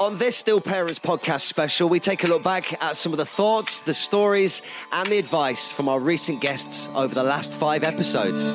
On 0.00 0.16
this 0.16 0.36
Still 0.36 0.60
Parents 0.60 1.00
podcast 1.00 1.40
special, 1.40 1.88
we 1.88 1.98
take 1.98 2.22
a 2.22 2.28
look 2.28 2.44
back 2.44 2.80
at 2.80 2.96
some 2.96 3.10
of 3.10 3.18
the 3.18 3.26
thoughts, 3.26 3.80
the 3.80 3.92
stories, 3.92 4.62
and 4.92 5.08
the 5.08 5.18
advice 5.18 5.72
from 5.72 5.88
our 5.88 5.98
recent 5.98 6.40
guests 6.40 6.88
over 6.94 7.12
the 7.12 7.22
last 7.24 7.52
five 7.52 7.82
episodes. 7.82 8.52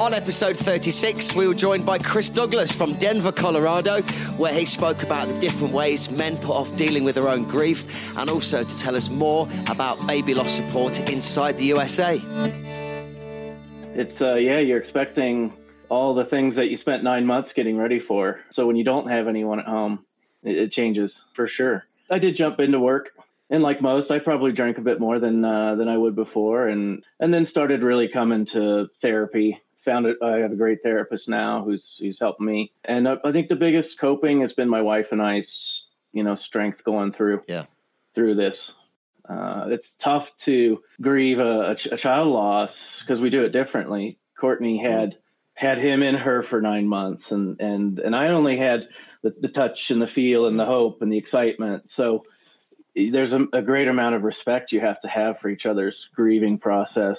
On 0.00 0.14
episode 0.14 0.56
36, 0.56 1.34
we 1.34 1.46
were 1.46 1.52
joined 1.52 1.84
by 1.84 1.98
Chris 1.98 2.30
Douglas 2.30 2.72
from 2.72 2.94
Denver, 2.94 3.30
Colorado, 3.30 4.00
where 4.38 4.54
he 4.54 4.64
spoke 4.64 5.02
about 5.02 5.28
the 5.28 5.38
different 5.38 5.74
ways 5.74 6.10
men 6.10 6.38
put 6.38 6.56
off 6.56 6.74
dealing 6.76 7.04
with 7.04 7.16
their 7.16 7.28
own 7.28 7.44
grief 7.44 7.86
and 8.16 8.30
also 8.30 8.62
to 8.62 8.78
tell 8.78 8.96
us 8.96 9.10
more 9.10 9.46
about 9.68 10.06
baby 10.06 10.32
loss 10.32 10.52
support 10.52 10.98
inside 11.10 11.58
the 11.58 11.66
USA. 11.66 12.16
It's, 13.94 14.18
uh, 14.18 14.36
yeah, 14.36 14.60
you're 14.60 14.80
expecting 14.80 15.52
all 15.90 16.14
the 16.14 16.24
things 16.24 16.56
that 16.56 16.68
you 16.68 16.78
spent 16.78 17.04
nine 17.04 17.26
months 17.26 17.50
getting 17.54 17.76
ready 17.76 18.00
for. 18.08 18.40
So 18.54 18.66
when 18.66 18.76
you 18.76 18.84
don't 18.84 19.10
have 19.10 19.28
anyone 19.28 19.60
at 19.60 19.66
home, 19.66 20.06
it, 20.44 20.56
it 20.56 20.72
changes 20.72 21.10
for 21.34 21.48
sure. 21.48 21.84
I 22.10 22.18
did 22.18 22.36
jump 22.36 22.60
into 22.60 22.78
work, 22.78 23.08
and 23.50 23.62
like 23.62 23.80
most, 23.82 24.10
I 24.10 24.18
probably 24.18 24.52
drank 24.52 24.78
a 24.78 24.82
bit 24.82 25.00
more 25.00 25.18
than 25.18 25.44
uh, 25.44 25.74
than 25.76 25.88
I 25.88 25.96
would 25.96 26.14
before, 26.14 26.68
and 26.68 27.02
and 27.20 27.32
then 27.32 27.48
started 27.50 27.82
really 27.82 28.08
coming 28.12 28.46
to 28.52 28.88
therapy. 29.02 29.60
Found 29.84 30.06
it. 30.06 30.16
I 30.22 30.38
have 30.38 30.52
a 30.52 30.56
great 30.56 30.82
therapist 30.82 31.28
now 31.28 31.62
who's 31.64 31.82
who's 32.00 32.16
helped 32.20 32.40
me, 32.40 32.72
and 32.84 33.08
I, 33.08 33.16
I 33.24 33.32
think 33.32 33.48
the 33.48 33.54
biggest 33.56 33.88
coping 34.00 34.40
has 34.40 34.52
been 34.54 34.68
my 34.68 34.80
wife 34.80 35.06
and 35.10 35.20
I's, 35.20 35.44
you 36.12 36.22
know, 36.22 36.38
strength 36.46 36.82
going 36.84 37.12
through 37.12 37.42
Yeah. 37.46 37.66
through 38.14 38.36
this. 38.36 38.54
Uh, 39.28 39.66
it's 39.68 39.86
tough 40.02 40.24
to 40.44 40.82
grieve 41.00 41.38
a, 41.38 41.76
a 41.92 41.96
child 42.02 42.28
loss 42.28 42.70
because 43.00 43.20
we 43.20 43.30
do 43.30 43.44
it 43.44 43.50
differently. 43.50 44.18
Courtney 44.38 44.82
had 44.82 45.16
had 45.54 45.78
him 45.78 46.02
in 46.02 46.14
her 46.14 46.44
for 46.48 46.60
nine 46.60 46.86
months, 46.88 47.22
and 47.30 47.60
and 47.60 47.98
and 47.98 48.16
I 48.16 48.28
only 48.28 48.56
had 48.58 48.88
the, 49.24 49.34
the 49.40 49.48
touch 49.48 49.76
and 49.88 50.00
the 50.00 50.06
feel 50.14 50.46
and 50.46 50.60
the 50.60 50.66
hope 50.66 51.02
and 51.02 51.10
the 51.10 51.18
excitement. 51.18 51.82
So 51.96 52.24
there's 52.94 53.32
a, 53.32 53.58
a 53.58 53.62
great 53.62 53.88
amount 53.88 54.14
of 54.14 54.22
respect 54.22 54.70
you 54.70 54.80
have 54.80 55.00
to 55.00 55.08
have 55.08 55.40
for 55.40 55.48
each 55.48 55.66
other's 55.66 55.96
grieving 56.14 56.58
process 56.58 57.16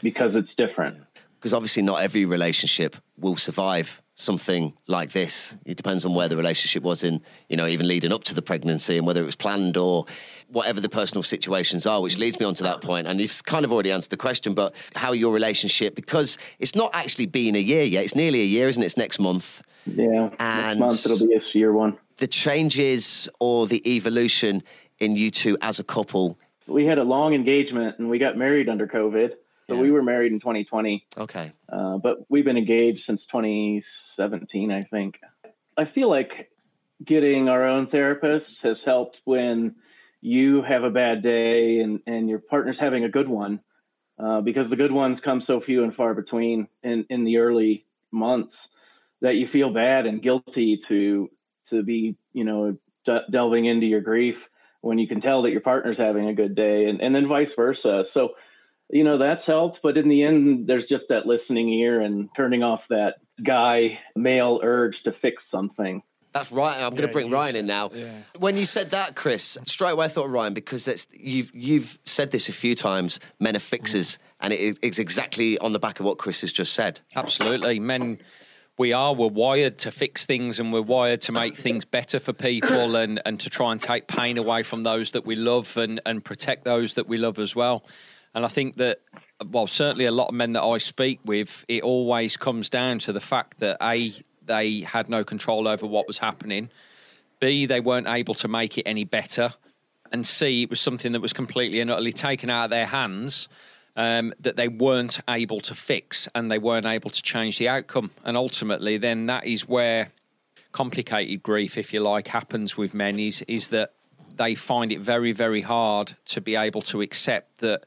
because 0.00 0.34
it's 0.34 0.48
different. 0.56 0.98
because 1.38 1.52
obviously 1.52 1.82
not 1.82 2.00
every 2.02 2.24
relationship 2.24 2.96
will 3.18 3.36
survive 3.36 4.02
something 4.14 4.74
like 4.86 5.12
this. 5.12 5.56
It 5.64 5.76
depends 5.76 6.04
on 6.04 6.14
where 6.14 6.28
the 6.28 6.36
relationship 6.36 6.82
was 6.82 7.02
in, 7.02 7.22
you 7.48 7.56
know, 7.56 7.66
even 7.66 7.88
leading 7.88 8.12
up 8.12 8.24
to 8.24 8.34
the 8.34 8.42
pregnancy 8.42 8.98
and 8.98 9.06
whether 9.06 9.22
it 9.22 9.26
was 9.26 9.36
planned 9.36 9.76
or 9.76 10.04
whatever 10.48 10.80
the 10.80 10.88
personal 10.88 11.22
situations 11.22 11.86
are, 11.86 12.00
which 12.02 12.18
leads 12.18 12.38
me 12.38 12.46
on 12.46 12.54
to 12.54 12.62
that 12.62 12.80
point. 12.82 13.06
And 13.06 13.20
you've 13.20 13.42
kind 13.44 13.64
of 13.64 13.72
already 13.72 13.90
answered 13.90 14.10
the 14.10 14.16
question, 14.16 14.54
but 14.54 14.74
how 14.94 15.12
your 15.12 15.32
relationship, 15.32 15.94
because 15.94 16.36
it's 16.58 16.74
not 16.74 16.90
actually 16.94 17.26
been 17.26 17.56
a 17.56 17.60
year 17.60 17.82
yet, 17.84 18.04
it's 18.04 18.14
nearly 18.14 18.40
a 18.42 18.46
year, 18.46 18.68
isn't 18.68 18.82
it? 18.82 18.86
It's 18.86 18.96
next 18.96 19.18
month. 19.18 19.62
Yeah, 19.86 20.30
And- 20.38 20.78
next 20.78 21.04
month 21.04 21.06
it'll 21.06 21.26
be 21.26 21.34
this 21.34 21.54
year 21.54 21.72
one. 21.72 21.96
The 22.18 22.26
changes 22.26 23.28
or 23.40 23.66
the 23.66 23.82
evolution 23.96 24.62
in 25.00 25.16
you 25.16 25.30
two 25.30 25.56
as 25.62 25.78
a 25.80 25.84
couple. 25.84 26.38
We 26.68 26.84
had 26.84 26.98
a 26.98 27.02
long 27.04 27.34
engagement 27.34 27.98
and 27.98 28.08
we 28.08 28.18
got 28.18 28.36
married 28.36 28.68
under 28.68 28.86
COVID. 28.86 29.30
So 29.68 29.74
Yeah. 29.74 29.80
we 29.80 29.90
were 29.90 30.02
married 30.02 30.32
in 30.32 30.38
2020. 30.38 31.04
Okay. 31.16 31.52
Uh, 31.68 31.96
but 31.96 32.18
we've 32.28 32.44
been 32.44 32.56
engaged 32.58 33.00
since 33.06 33.20
2017, 34.16 34.70
I 34.70 34.84
think. 34.84 35.16
I 35.76 35.84
feel 35.94 36.10
like 36.10 36.50
getting 37.04 37.48
our 37.48 37.66
own 37.66 37.88
therapist 37.88 38.46
has 38.62 38.76
helped 38.84 39.16
when 39.24 39.74
you 40.20 40.62
have 40.62 40.84
a 40.84 40.90
bad 40.90 41.22
day 41.22 41.80
and, 41.80 42.00
and 42.06 42.28
your 42.28 42.38
partner's 42.38 42.76
having 42.78 43.04
a 43.04 43.08
good 43.08 43.28
one, 43.28 43.60
uh, 44.18 44.40
because 44.40 44.70
the 44.70 44.76
good 44.76 44.92
ones 44.92 45.18
come 45.24 45.42
so 45.46 45.60
few 45.64 45.82
and 45.82 45.94
far 45.94 46.14
between 46.14 46.68
in, 46.82 47.04
in 47.10 47.24
the 47.24 47.38
early 47.38 47.84
months 48.12 48.54
that 49.20 49.34
you 49.34 49.48
feel 49.52 49.72
bad 49.72 50.06
and 50.06 50.22
guilty 50.22 50.80
to 50.88 51.30
to 51.70 51.82
be, 51.82 52.16
you 52.34 52.44
know, 52.44 52.76
de- 53.06 53.24
delving 53.30 53.64
into 53.64 53.86
your 53.86 54.02
grief 54.02 54.36
when 54.82 54.98
you 54.98 55.08
can 55.08 55.22
tell 55.22 55.42
that 55.42 55.52
your 55.52 55.60
partner's 55.60 55.96
having 55.96 56.28
a 56.28 56.34
good 56.34 56.54
day, 56.54 56.84
and, 56.84 57.00
and 57.00 57.14
then 57.14 57.26
vice 57.26 57.48
versa. 57.56 58.04
So 58.12 58.30
you 58.92 59.04
know 59.04 59.18
that's 59.18 59.46
helped 59.46 59.78
but 59.82 59.96
in 59.96 60.08
the 60.08 60.22
end 60.22 60.66
there's 60.66 60.84
just 60.88 61.04
that 61.08 61.26
listening 61.26 61.70
ear 61.70 62.00
and 62.00 62.28
turning 62.36 62.62
off 62.62 62.80
that 62.90 63.14
guy 63.44 63.98
male 64.16 64.60
urge 64.62 64.94
to 65.04 65.12
fix 65.22 65.42
something 65.50 66.02
That's 66.32 66.50
right. 66.50 66.80
I'm 66.80 66.90
going 66.90 67.08
to 67.08 67.12
bring 67.12 67.30
Ryan 67.30 67.56
in 67.56 67.66
now. 67.66 67.90
yeah. 67.92 68.10
When 68.38 68.56
you 68.56 68.64
said 68.64 68.90
that, 68.90 69.14
Chris, 69.16 69.58
straight 69.64 69.90
away 69.92 70.06
I 70.06 70.08
thought 70.08 70.26
of 70.26 70.30
Ryan 70.30 70.54
because 70.54 70.86
that's 70.86 71.06
you've 71.12 71.50
you've 71.54 71.98
said 72.04 72.30
this 72.30 72.48
a 72.48 72.52
few 72.52 72.74
times. 72.74 73.20
Men 73.38 73.54
are 73.54 73.58
fixers, 73.58 74.16
mm. 74.16 74.18
and 74.40 74.52
it, 74.52 74.78
it's 74.82 74.98
exactly 74.98 75.58
on 75.58 75.72
the 75.72 75.78
back 75.78 76.00
of 76.00 76.06
what 76.06 76.16
Chris 76.16 76.40
has 76.40 76.52
just 76.52 76.72
said. 76.72 77.00
Absolutely. 77.14 77.80
Men, 77.80 78.18
we 78.78 78.92
are, 78.92 79.14
we're 79.14 79.28
wired 79.28 79.78
to 79.78 79.90
fix 79.90 80.24
things 80.24 80.58
and 80.58 80.72
we're 80.72 80.80
wired 80.80 81.20
to 81.22 81.32
make 81.32 81.56
things 81.56 81.84
better 81.84 82.18
for 82.18 82.32
people 82.32 82.96
and, 82.96 83.20
and 83.26 83.38
to 83.40 83.50
try 83.50 83.70
and 83.70 83.80
take 83.80 84.08
pain 84.08 84.38
away 84.38 84.62
from 84.62 84.82
those 84.82 85.10
that 85.10 85.26
we 85.26 85.36
love 85.36 85.76
and, 85.76 86.00
and 86.06 86.24
protect 86.24 86.64
those 86.64 86.94
that 86.94 87.06
we 87.06 87.18
love 87.18 87.38
as 87.38 87.54
well. 87.54 87.84
And 88.34 88.44
I 88.44 88.48
think 88.48 88.76
that, 88.76 89.00
well, 89.50 89.66
certainly 89.66 90.04
a 90.04 90.12
lot 90.12 90.28
of 90.28 90.34
men 90.34 90.52
that 90.52 90.62
I 90.62 90.78
speak 90.78 91.20
with, 91.24 91.64
it 91.68 91.82
always 91.82 92.36
comes 92.36 92.70
down 92.70 92.98
to 93.00 93.12
the 93.12 93.20
fact 93.20 93.60
that 93.60 93.76
A, 93.82 94.12
they 94.44 94.80
had 94.80 95.08
no 95.08 95.24
control 95.24 95.68
over 95.68 95.86
what 95.86 96.06
was 96.06 96.18
happening, 96.18 96.70
B, 97.40 97.66
they 97.66 97.80
weren't 97.80 98.06
able 98.06 98.34
to 98.34 98.48
make 98.48 98.78
it 98.78 98.82
any 98.82 99.04
better, 99.04 99.52
and 100.12 100.26
C, 100.26 100.64
it 100.64 100.70
was 100.70 100.80
something 100.80 101.12
that 101.12 101.20
was 101.20 101.32
completely 101.32 101.80
and 101.80 101.90
utterly 101.90 102.12
taken 102.12 102.50
out 102.50 102.64
of 102.64 102.70
their 102.70 102.86
hands 102.86 103.48
um, 103.96 104.32
that 104.40 104.56
they 104.56 104.68
weren't 104.68 105.20
able 105.28 105.60
to 105.62 105.74
fix 105.74 106.28
and 106.34 106.50
they 106.50 106.58
weren't 106.58 106.86
able 106.86 107.10
to 107.10 107.22
change 107.22 107.58
the 107.58 107.68
outcome. 107.68 108.10
And 108.24 108.36
ultimately, 108.36 108.98
then 108.98 109.26
that 109.26 109.46
is 109.46 109.66
where 109.66 110.12
complicated 110.72 111.42
grief, 111.42 111.76
if 111.76 111.92
you 111.92 112.00
like, 112.00 112.28
happens 112.28 112.76
with 112.76 112.94
men 112.94 113.18
is, 113.18 113.42
is 113.42 113.68
that 113.68 113.92
they 114.36 114.54
find 114.54 114.92
it 114.92 115.00
very, 115.00 115.32
very 115.32 115.60
hard 115.60 116.14
to 116.26 116.40
be 116.40 116.56
able 116.56 116.82
to 116.82 117.02
accept 117.02 117.58
that 117.58 117.84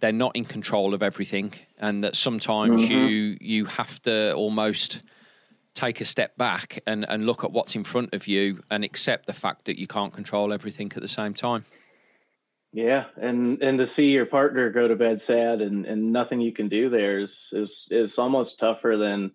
they're 0.00 0.12
not 0.12 0.36
in 0.36 0.44
control 0.44 0.94
of 0.94 1.02
everything 1.02 1.52
and 1.78 2.04
that 2.04 2.16
sometimes 2.16 2.88
you 2.88 2.96
mm-hmm. 2.96 3.44
you 3.44 3.64
have 3.64 4.00
to 4.02 4.34
almost 4.34 5.02
take 5.74 6.00
a 6.00 6.04
step 6.04 6.36
back 6.38 6.82
and, 6.86 7.04
and 7.08 7.26
look 7.26 7.44
at 7.44 7.52
what's 7.52 7.76
in 7.76 7.84
front 7.84 8.14
of 8.14 8.26
you 8.26 8.62
and 8.70 8.82
accept 8.82 9.26
the 9.26 9.32
fact 9.32 9.66
that 9.66 9.78
you 9.78 9.86
can't 9.86 10.14
control 10.14 10.52
everything 10.52 10.90
at 10.96 11.02
the 11.02 11.08
same 11.08 11.34
time. 11.34 11.64
yeah 12.72 13.04
and 13.16 13.62
and 13.62 13.78
to 13.78 13.86
see 13.94 14.04
your 14.04 14.26
partner 14.26 14.70
go 14.70 14.88
to 14.88 14.96
bed 14.96 15.20
sad 15.26 15.60
and 15.60 15.86
and 15.86 16.12
nothing 16.12 16.40
you 16.40 16.52
can 16.52 16.68
do 16.68 16.88
there 16.90 17.20
is 17.20 17.30
is 17.52 17.70
is 17.90 18.10
almost 18.18 18.52
tougher 18.58 18.96
than 18.96 19.30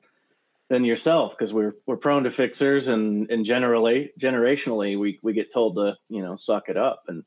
than 0.69 0.85
yourself 0.85 1.33
because 1.37 1.53
we're 1.53 1.75
we're 1.85 1.97
prone 1.97 2.23
to 2.23 2.31
fixers 2.31 2.87
and 2.87 3.29
and 3.29 3.45
generally 3.45 4.11
generationally 4.21 4.97
we 4.97 5.19
we 5.21 5.33
get 5.33 5.53
told 5.53 5.75
to 5.75 5.93
you 6.09 6.21
know 6.21 6.37
suck 6.45 6.69
it 6.69 6.77
up 6.77 7.03
and 7.07 7.23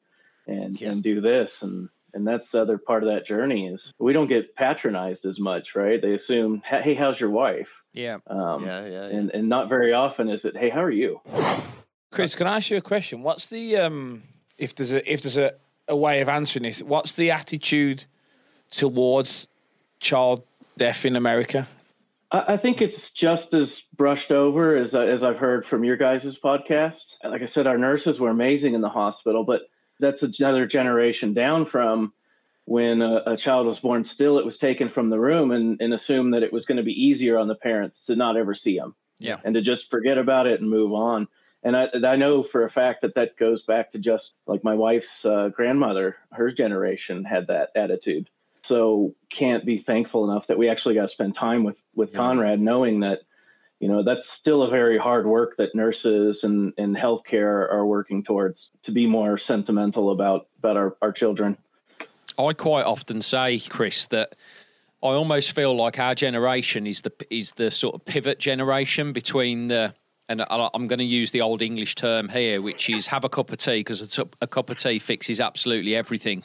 and 0.46 0.80
Yeah. 0.80 0.90
and 0.90 1.02
do 1.02 1.20
this 1.20 1.50
and 1.62 1.88
and 2.14 2.26
that's 2.26 2.44
the 2.52 2.60
other 2.60 2.78
part 2.78 3.02
of 3.02 3.08
that 3.08 3.26
journey 3.26 3.66
is 3.68 3.80
we 3.98 4.12
don't 4.12 4.28
get 4.28 4.54
patronized 4.56 5.24
as 5.26 5.38
much 5.38 5.64
right 5.74 6.00
they 6.00 6.14
assume 6.14 6.62
hey 6.68 6.94
how's 6.94 7.18
your 7.20 7.30
wife 7.30 7.66
Yeah. 7.92 8.18
um, 8.28 8.64
Yeah, 8.64 8.86
yeah, 8.86 8.88
yeah. 8.90 9.16
and 9.18 9.30
and 9.30 9.48
not 9.48 9.68
very 9.68 9.92
often 9.92 10.28
is 10.28 10.40
it 10.44 10.56
hey 10.56 10.70
how 10.70 10.82
are 10.82 10.90
you 10.90 11.20
Chris, 12.10 12.36
can 12.36 12.46
I 12.46 12.56
ask 12.58 12.70
you 12.70 12.76
a 12.76 12.80
question? 12.80 13.24
What's 13.24 13.48
the 13.48 13.76
um, 13.76 14.22
if 14.56 14.72
there's 14.76 14.92
a 14.92 15.12
if 15.12 15.22
there's 15.22 15.36
a, 15.36 15.52
a 15.88 15.96
way 15.96 16.20
of 16.20 16.28
answering 16.28 16.62
this? 16.62 16.80
What's 16.80 17.14
the 17.14 17.32
attitude 17.32 18.04
towards 18.70 19.48
child 20.00 20.42
death 20.76 21.04
in 21.04 21.16
America? 21.16 21.66
I, 22.30 22.54
I 22.54 22.56
think 22.56 22.80
it's 22.80 22.94
just 23.20 23.52
as 23.52 23.68
brushed 23.96 24.30
over 24.30 24.76
as 24.76 24.88
as 24.94 25.22
I've 25.22 25.38
heard 25.38 25.64
from 25.68 25.82
your 25.84 25.96
guys' 25.96 26.22
podcast. 26.44 26.94
Like 27.24 27.42
I 27.42 27.48
said, 27.54 27.66
our 27.66 27.78
nurses 27.78 28.20
were 28.20 28.30
amazing 28.30 28.74
in 28.74 28.80
the 28.80 28.88
hospital, 28.88 29.44
but 29.44 29.62
that's 30.00 30.22
another 30.38 30.66
generation 30.66 31.34
down 31.34 31.66
from 31.70 32.12
when 32.66 33.02
a, 33.02 33.16
a 33.32 33.36
child 33.44 33.66
was 33.66 33.78
born. 33.80 34.08
Still, 34.14 34.38
it 34.38 34.46
was 34.46 34.54
taken 34.60 34.90
from 34.94 35.10
the 35.10 35.18
room 35.18 35.50
and, 35.50 35.80
and 35.80 35.92
assumed 35.92 36.34
that 36.34 36.42
it 36.42 36.52
was 36.52 36.64
going 36.64 36.78
to 36.78 36.82
be 36.82 36.92
easier 36.92 37.38
on 37.38 37.48
the 37.48 37.54
parents 37.54 37.96
to 38.06 38.16
not 38.16 38.36
ever 38.36 38.56
see 38.62 38.78
them 38.78 38.94
Yeah. 39.18 39.38
and 39.44 39.54
to 39.54 39.60
just 39.62 39.82
forget 39.90 40.18
about 40.18 40.46
it 40.46 40.60
and 40.60 40.70
move 40.70 40.92
on. 40.92 41.28
And 41.62 41.76
I, 41.76 41.86
I 42.06 42.16
know 42.16 42.44
for 42.50 42.66
a 42.66 42.70
fact 42.70 43.02
that 43.02 43.14
that 43.14 43.38
goes 43.38 43.62
back 43.66 43.92
to 43.92 43.98
just 43.98 44.24
like 44.46 44.62
my 44.64 44.74
wife's 44.74 45.06
uh, 45.24 45.48
grandmother, 45.48 46.16
her 46.32 46.52
generation 46.52 47.24
had 47.24 47.46
that 47.46 47.70
attitude. 47.74 48.28
So 48.68 49.14
can't 49.38 49.64
be 49.64 49.82
thankful 49.86 50.30
enough 50.30 50.44
that 50.48 50.58
we 50.58 50.68
actually 50.70 50.94
got 50.94 51.06
to 51.06 51.12
spend 51.12 51.36
time 51.38 51.64
with 51.64 51.76
with 51.94 52.12
Conrad, 52.14 52.60
knowing 52.60 53.00
that 53.00 53.20
you 53.80 53.88
know 53.88 54.02
that's 54.02 54.20
still 54.40 54.62
a 54.62 54.70
very 54.70 54.98
hard 54.98 55.26
work 55.26 55.56
that 55.58 55.74
nurses 55.74 56.36
and 56.42 56.72
and 56.78 56.96
healthcare 56.96 57.70
are 57.72 57.86
working 57.86 58.22
towards 58.24 58.58
to 58.84 58.92
be 58.92 59.06
more 59.06 59.38
sentimental 59.46 60.10
about 60.10 60.46
about 60.58 60.76
our, 60.76 60.96
our 61.02 61.12
children. 61.12 61.56
I 62.38 62.52
quite 62.52 62.84
often 62.84 63.20
say, 63.20 63.60
Chris, 63.60 64.06
that 64.06 64.34
I 65.02 65.08
almost 65.08 65.52
feel 65.52 65.76
like 65.76 65.98
our 65.98 66.14
generation 66.14 66.86
is 66.86 67.02
the 67.02 67.12
is 67.30 67.52
the 67.52 67.70
sort 67.70 67.94
of 67.94 68.04
pivot 68.04 68.38
generation 68.38 69.12
between 69.12 69.68
the 69.68 69.94
and 70.28 70.42
I'm 70.48 70.86
going 70.86 71.00
to 71.00 71.04
use 71.04 71.32
the 71.32 71.42
old 71.42 71.60
English 71.60 71.96
term 71.96 72.30
here, 72.30 72.62
which 72.62 72.88
is 72.88 73.08
have 73.08 73.24
a 73.24 73.28
cup 73.28 73.52
of 73.52 73.58
tea 73.58 73.80
because 73.80 74.00
a, 74.00 74.08
tu- 74.08 74.30
a 74.40 74.46
cup 74.46 74.70
of 74.70 74.78
tea 74.78 74.98
fixes 74.98 75.38
absolutely 75.40 75.94
everything. 75.94 76.44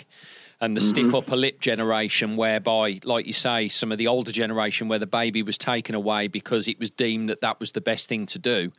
And 0.61 0.75
the 0.75 0.81
mm-hmm. 0.81 0.89
stiff 0.89 1.13
upper 1.15 1.37
lip 1.37 1.61
generation, 1.61 2.35
whereby, 2.35 2.99
like 3.03 3.25
you 3.25 3.33
say, 3.33 3.69
some 3.69 3.93
of 3.93 3.97
the 3.97 4.07
older 4.07 4.31
generation 4.31 4.89
where 4.89 4.99
the 4.99 5.07
baby 5.07 5.41
was 5.41 5.57
taken 5.57 5.95
away 5.95 6.27
because 6.27 6.67
it 6.67 6.79
was 6.79 6.91
deemed 6.91 7.29
that 7.29 7.41
that 7.41 7.59
was 7.59 7.71
the 7.71 7.81
best 7.81 8.09
thing 8.09 8.25
to 8.27 8.39
do. 8.39 8.71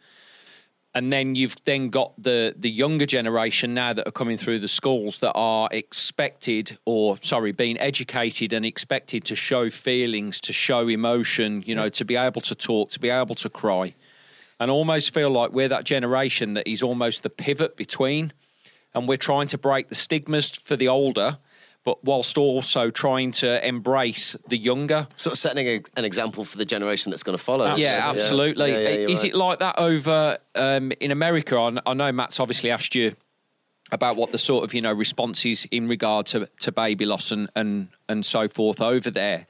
and 0.94 1.12
then 1.12 1.34
you've 1.34 1.56
then 1.64 1.88
got 1.88 2.12
the 2.20 2.54
the 2.58 2.70
younger 2.70 3.06
generation 3.06 3.74
now 3.74 3.92
that 3.92 4.06
are 4.06 4.12
coming 4.12 4.36
through 4.36 4.58
the 4.58 4.68
schools 4.68 5.20
that 5.20 5.32
are 5.34 5.68
expected 5.70 6.78
or 6.84 7.16
sorry 7.22 7.52
being 7.52 7.78
educated 7.78 8.52
and 8.52 8.66
expected 8.66 9.24
to 9.24 9.36
show 9.36 9.70
feelings 9.70 10.40
to 10.40 10.52
show 10.52 10.88
emotion 10.88 11.62
you 11.64 11.74
know 11.74 11.88
to 11.88 12.04
be 12.04 12.16
able 12.16 12.40
to 12.40 12.54
talk 12.54 12.90
to 12.90 13.00
be 13.00 13.10
able 13.10 13.34
to 13.34 13.48
cry. 13.48 13.94
And 14.58 14.70
almost 14.70 15.14
feel 15.14 15.30
like 15.30 15.52
we're 15.52 15.68
that 15.68 15.84
generation 15.84 16.52
that 16.52 16.68
is 16.68 16.82
almost 16.82 17.22
the 17.22 17.30
pivot 17.30 17.78
between. 17.78 18.34
And 18.92 19.08
we're 19.08 19.16
trying 19.16 19.46
to 19.46 19.58
break 19.58 19.88
the 19.88 19.94
stigmas 19.94 20.50
for 20.50 20.76
the 20.76 20.86
older 20.86 21.38
but 21.84 22.04
whilst 22.04 22.36
also 22.36 22.90
trying 22.90 23.32
to 23.32 23.66
embrace 23.66 24.36
the 24.48 24.56
younger 24.56 25.08
Sort 25.16 25.32
of 25.32 25.38
setting 25.38 25.66
a, 25.66 25.80
an 25.96 26.04
example 26.04 26.44
for 26.44 26.58
the 26.58 26.64
generation 26.66 27.10
that's 27.10 27.22
going 27.22 27.36
to 27.36 27.42
follow. 27.42 27.74
yeah, 27.76 28.00
absolutely. 28.02 28.72
Yeah, 28.72 28.78
yeah, 28.80 28.88
you're 28.98 29.10
Is 29.10 29.22
right. 29.22 29.32
it 29.32 29.36
like 29.36 29.58
that 29.60 29.78
over 29.78 30.38
um, 30.54 30.92
in 31.00 31.10
America? 31.10 31.56
I, 31.56 31.78
I 31.86 31.94
know 31.94 32.12
Matt's 32.12 32.38
obviously 32.40 32.70
asked 32.70 32.94
you 32.94 33.14
about 33.92 34.16
what 34.16 34.30
the 34.30 34.38
sort 34.38 34.62
of 34.62 34.72
you 34.74 34.80
know 34.80 34.92
response 34.92 35.44
is 35.44 35.66
in 35.70 35.88
regard 35.88 36.26
to, 36.26 36.48
to 36.60 36.70
baby 36.70 37.06
loss 37.06 37.32
and, 37.32 37.48
and 37.56 37.88
and 38.08 38.24
so 38.24 38.48
forth 38.48 38.80
over 38.80 39.10
there. 39.10 39.46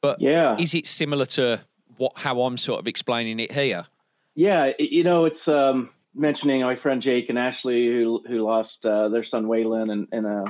But 0.00 0.20
Yeah. 0.20 0.56
is 0.58 0.74
it 0.74 0.86
similar 0.86 1.26
to 1.26 1.60
what 1.96 2.12
how 2.18 2.42
I'm 2.42 2.56
sort 2.56 2.78
of 2.80 2.86
explaining 2.86 3.40
it 3.40 3.52
here? 3.52 3.86
Yeah, 4.34 4.70
you 4.78 5.02
know, 5.02 5.24
it's 5.24 5.46
um, 5.48 5.90
mentioning 6.14 6.62
my 6.62 6.76
friend 6.76 7.02
Jake 7.02 7.28
and 7.28 7.38
Ashley 7.38 7.86
who 7.88 8.22
who 8.26 8.42
lost 8.46 8.70
uh, 8.84 9.08
their 9.08 9.26
son 9.28 9.46
Waylon 9.46 9.90
and, 9.90 10.06
and 10.12 10.24
uh, 10.26 10.44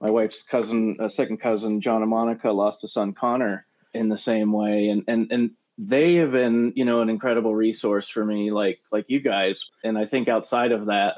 my 0.00 0.10
wife's 0.10 0.34
cousin, 0.50 0.96
uh, 1.00 1.08
second 1.16 1.40
cousin 1.40 1.80
John 1.80 2.02
and 2.02 2.10
Monica 2.10 2.50
lost 2.50 2.84
a 2.84 2.88
son 2.88 3.14
Connor 3.18 3.66
in 3.94 4.08
the 4.08 4.18
same 4.24 4.52
way, 4.52 4.88
and 4.88 5.04
and 5.08 5.30
and 5.32 5.50
they 5.76 6.14
have 6.16 6.32
been 6.32 6.72
you 6.76 6.84
know 6.84 7.00
an 7.00 7.08
incredible 7.08 7.54
resource 7.54 8.06
for 8.12 8.24
me, 8.24 8.50
like 8.50 8.80
like 8.92 9.06
you 9.08 9.20
guys, 9.20 9.54
and 9.82 9.98
I 9.98 10.06
think 10.06 10.28
outside 10.28 10.72
of 10.72 10.86
that, 10.86 11.14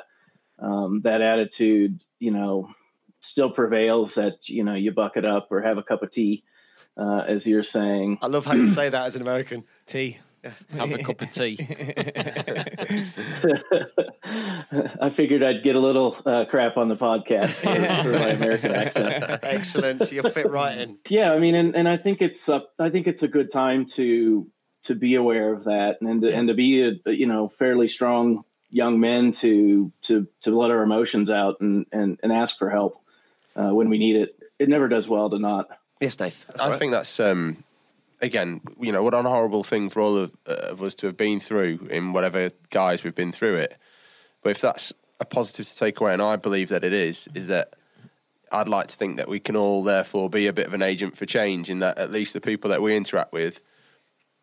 um, 0.59 1.01
that 1.05 1.21
attitude, 1.21 2.01
you 2.19 2.31
know, 2.31 2.69
still 3.33 3.51
prevails 3.51 4.11
that 4.17 4.37
you 4.47 4.65
know 4.65 4.75
you 4.75 4.93
buck 4.93 5.17
it 5.17 5.25
up 5.25 5.49
or 5.51 5.61
have 5.63 5.79
a 5.79 5.83
cup 5.83 6.03
of 6.03 6.13
tea, 6.13 6.43
uh, 6.97 7.23
as 7.29 7.45
you're 7.45 7.65
saying. 7.73 8.19
I 8.23 8.29
love 8.29 8.45
how 8.45 8.55
you 8.55 8.69
say 8.81 8.89
that 8.89 9.07
as 9.07 9.17
an 9.17 9.23
American. 9.23 9.65
Tea. 9.87 10.19
Have 10.73 10.93
a 10.93 10.99
cup 10.99 11.21
of 11.21 11.31
tea. 11.33 11.59
I 15.03 15.11
figured 15.17 15.43
I'd 15.43 15.63
get 15.63 15.75
a 15.75 15.81
little 15.81 16.17
uh, 16.25 16.45
crap 16.49 16.77
on 16.77 16.89
the 16.89 16.97
podcast 16.97 17.51
for, 17.51 17.69
for 17.69 18.13
my 18.13 18.29
American 18.31 18.73
accent. 18.73 19.41
Excellent. 19.43 20.03
So 20.03 20.15
you'll 20.15 20.31
fit 20.31 20.49
right 20.51 20.79
in. 20.79 20.99
Yeah, 21.09 21.33
I 21.33 21.39
mean, 21.39 21.55
and, 21.55 21.75
and 21.75 21.89
I 21.89 21.97
think 21.99 22.21
it's 22.21 22.39
a, 22.49 22.61
I 22.79 22.91
think 22.91 23.07
it's 23.07 23.23
a 23.23 23.29
good 23.29 23.53
time 23.53 23.87
to 23.97 24.47
to 24.87 24.95
be 24.95 25.15
aware 25.15 25.53
of 25.53 25.65
that 25.65 25.97
and 26.01 26.23
to, 26.23 26.35
and 26.35 26.49
to 26.49 26.55
be 26.55 26.83
a, 26.83 27.11
you 27.11 27.27
know 27.27 27.53
fairly 27.59 27.91
strong 27.95 28.45
young 28.71 28.99
men 28.99 29.37
to 29.43 29.93
to 30.09 30.27
to 30.45 30.59
let 30.59 30.71
our 30.71 30.83
emotions 30.83 31.29
out 31.29 31.61
and 31.61 31.87
and, 31.93 32.19
and 32.23 32.33
ask 32.33 32.53
for 32.59 32.71
help 32.71 33.03
uh, 33.57 33.75
when 33.75 33.91
we 33.91 33.99
need 33.99 34.17
it. 34.17 34.37
It 34.59 34.69
never 34.69 34.89
does 34.89 35.07
well 35.09 35.29
to 35.31 35.39
not. 35.39 35.69
Yes, 36.01 36.17
Dave. 36.17 36.45
That's 36.49 36.63
I 36.63 36.71
right. 36.71 36.79
think 36.79 36.93
that's 36.93 37.21
um, 37.21 37.63
again, 38.21 38.61
you 38.81 38.93
know, 38.93 39.03
what 39.03 39.15
an 39.15 39.25
horrible 39.25 39.65
thing 39.65 39.91
for 39.91 40.01
all 40.01 40.17
of, 40.17 40.37
uh, 40.47 40.53
of 40.53 40.83
us 40.83 40.95
to 40.97 41.07
have 41.07 41.17
been 41.17 41.41
through 41.41 41.89
in 41.91 42.13
whatever 42.13 42.51
guise 42.71 43.03
we've 43.05 43.15
been 43.15 43.33
through 43.33 43.57
it. 43.57 43.77
But 44.43 44.51
if 44.51 44.61
that's 44.61 44.93
a 45.19 45.25
positive 45.25 45.69
to 45.69 45.77
take 45.77 46.01
away, 46.01 46.13
and 46.13 46.23
I 46.23 46.37
believe 46.37 46.69
that 46.69 46.85
it 46.85 46.93
is, 46.93 47.29
is 47.35 47.47
that 47.49 47.75
I'd 48.53 48.69
like 48.69 48.89
to 48.89 48.97
think 48.97 49.17
that 49.17 49.29
we 49.29 49.39
can 49.39 49.57
all 49.57 49.85
therefore 49.85 50.29
be 50.29 50.47
a 50.47 50.53
bit 50.53 50.67
of 50.67 50.75
an 50.75 50.83
agent 50.83 51.17
for 51.17 51.27
change 51.27 51.71
in 51.71 51.79
that 51.81 51.99
at 51.99 52.11
least 52.11 52.33
the 52.33 52.41
people 52.41 52.71
that 52.71 52.83
we 52.83 52.97
interact 52.97 53.33
with, 53.33 53.63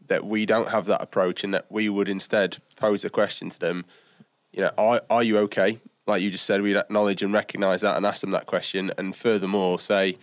that 0.08 0.26
we 0.26 0.46
don't 0.46 0.70
have 0.70 0.86
that 0.86 1.02
approach 1.02 1.44
and 1.44 1.54
that 1.54 1.66
we 1.70 1.90
would 1.90 2.08
instead 2.08 2.58
pose 2.78 3.04
a 3.04 3.10
question 3.10 3.50
to 3.50 3.60
them, 3.60 3.86
you 4.54 4.62
know, 4.62 4.72
are, 4.78 5.02
are 5.10 5.24
you 5.24 5.38
okay? 5.40 5.80
Like 6.06 6.22
you 6.22 6.32
just 6.32 6.46
said, 6.46 6.62
we'd 6.62 6.78
acknowledge 6.78 7.22
and 7.22 7.34
recognise 7.34 7.82
that 7.82 7.98
and 7.98 8.06
ask 8.06 8.22
them 8.22 8.32
that 8.32 8.46
question. 8.46 8.92
And 8.98 9.14
furthermore, 9.14 9.78
say, 9.78 10.18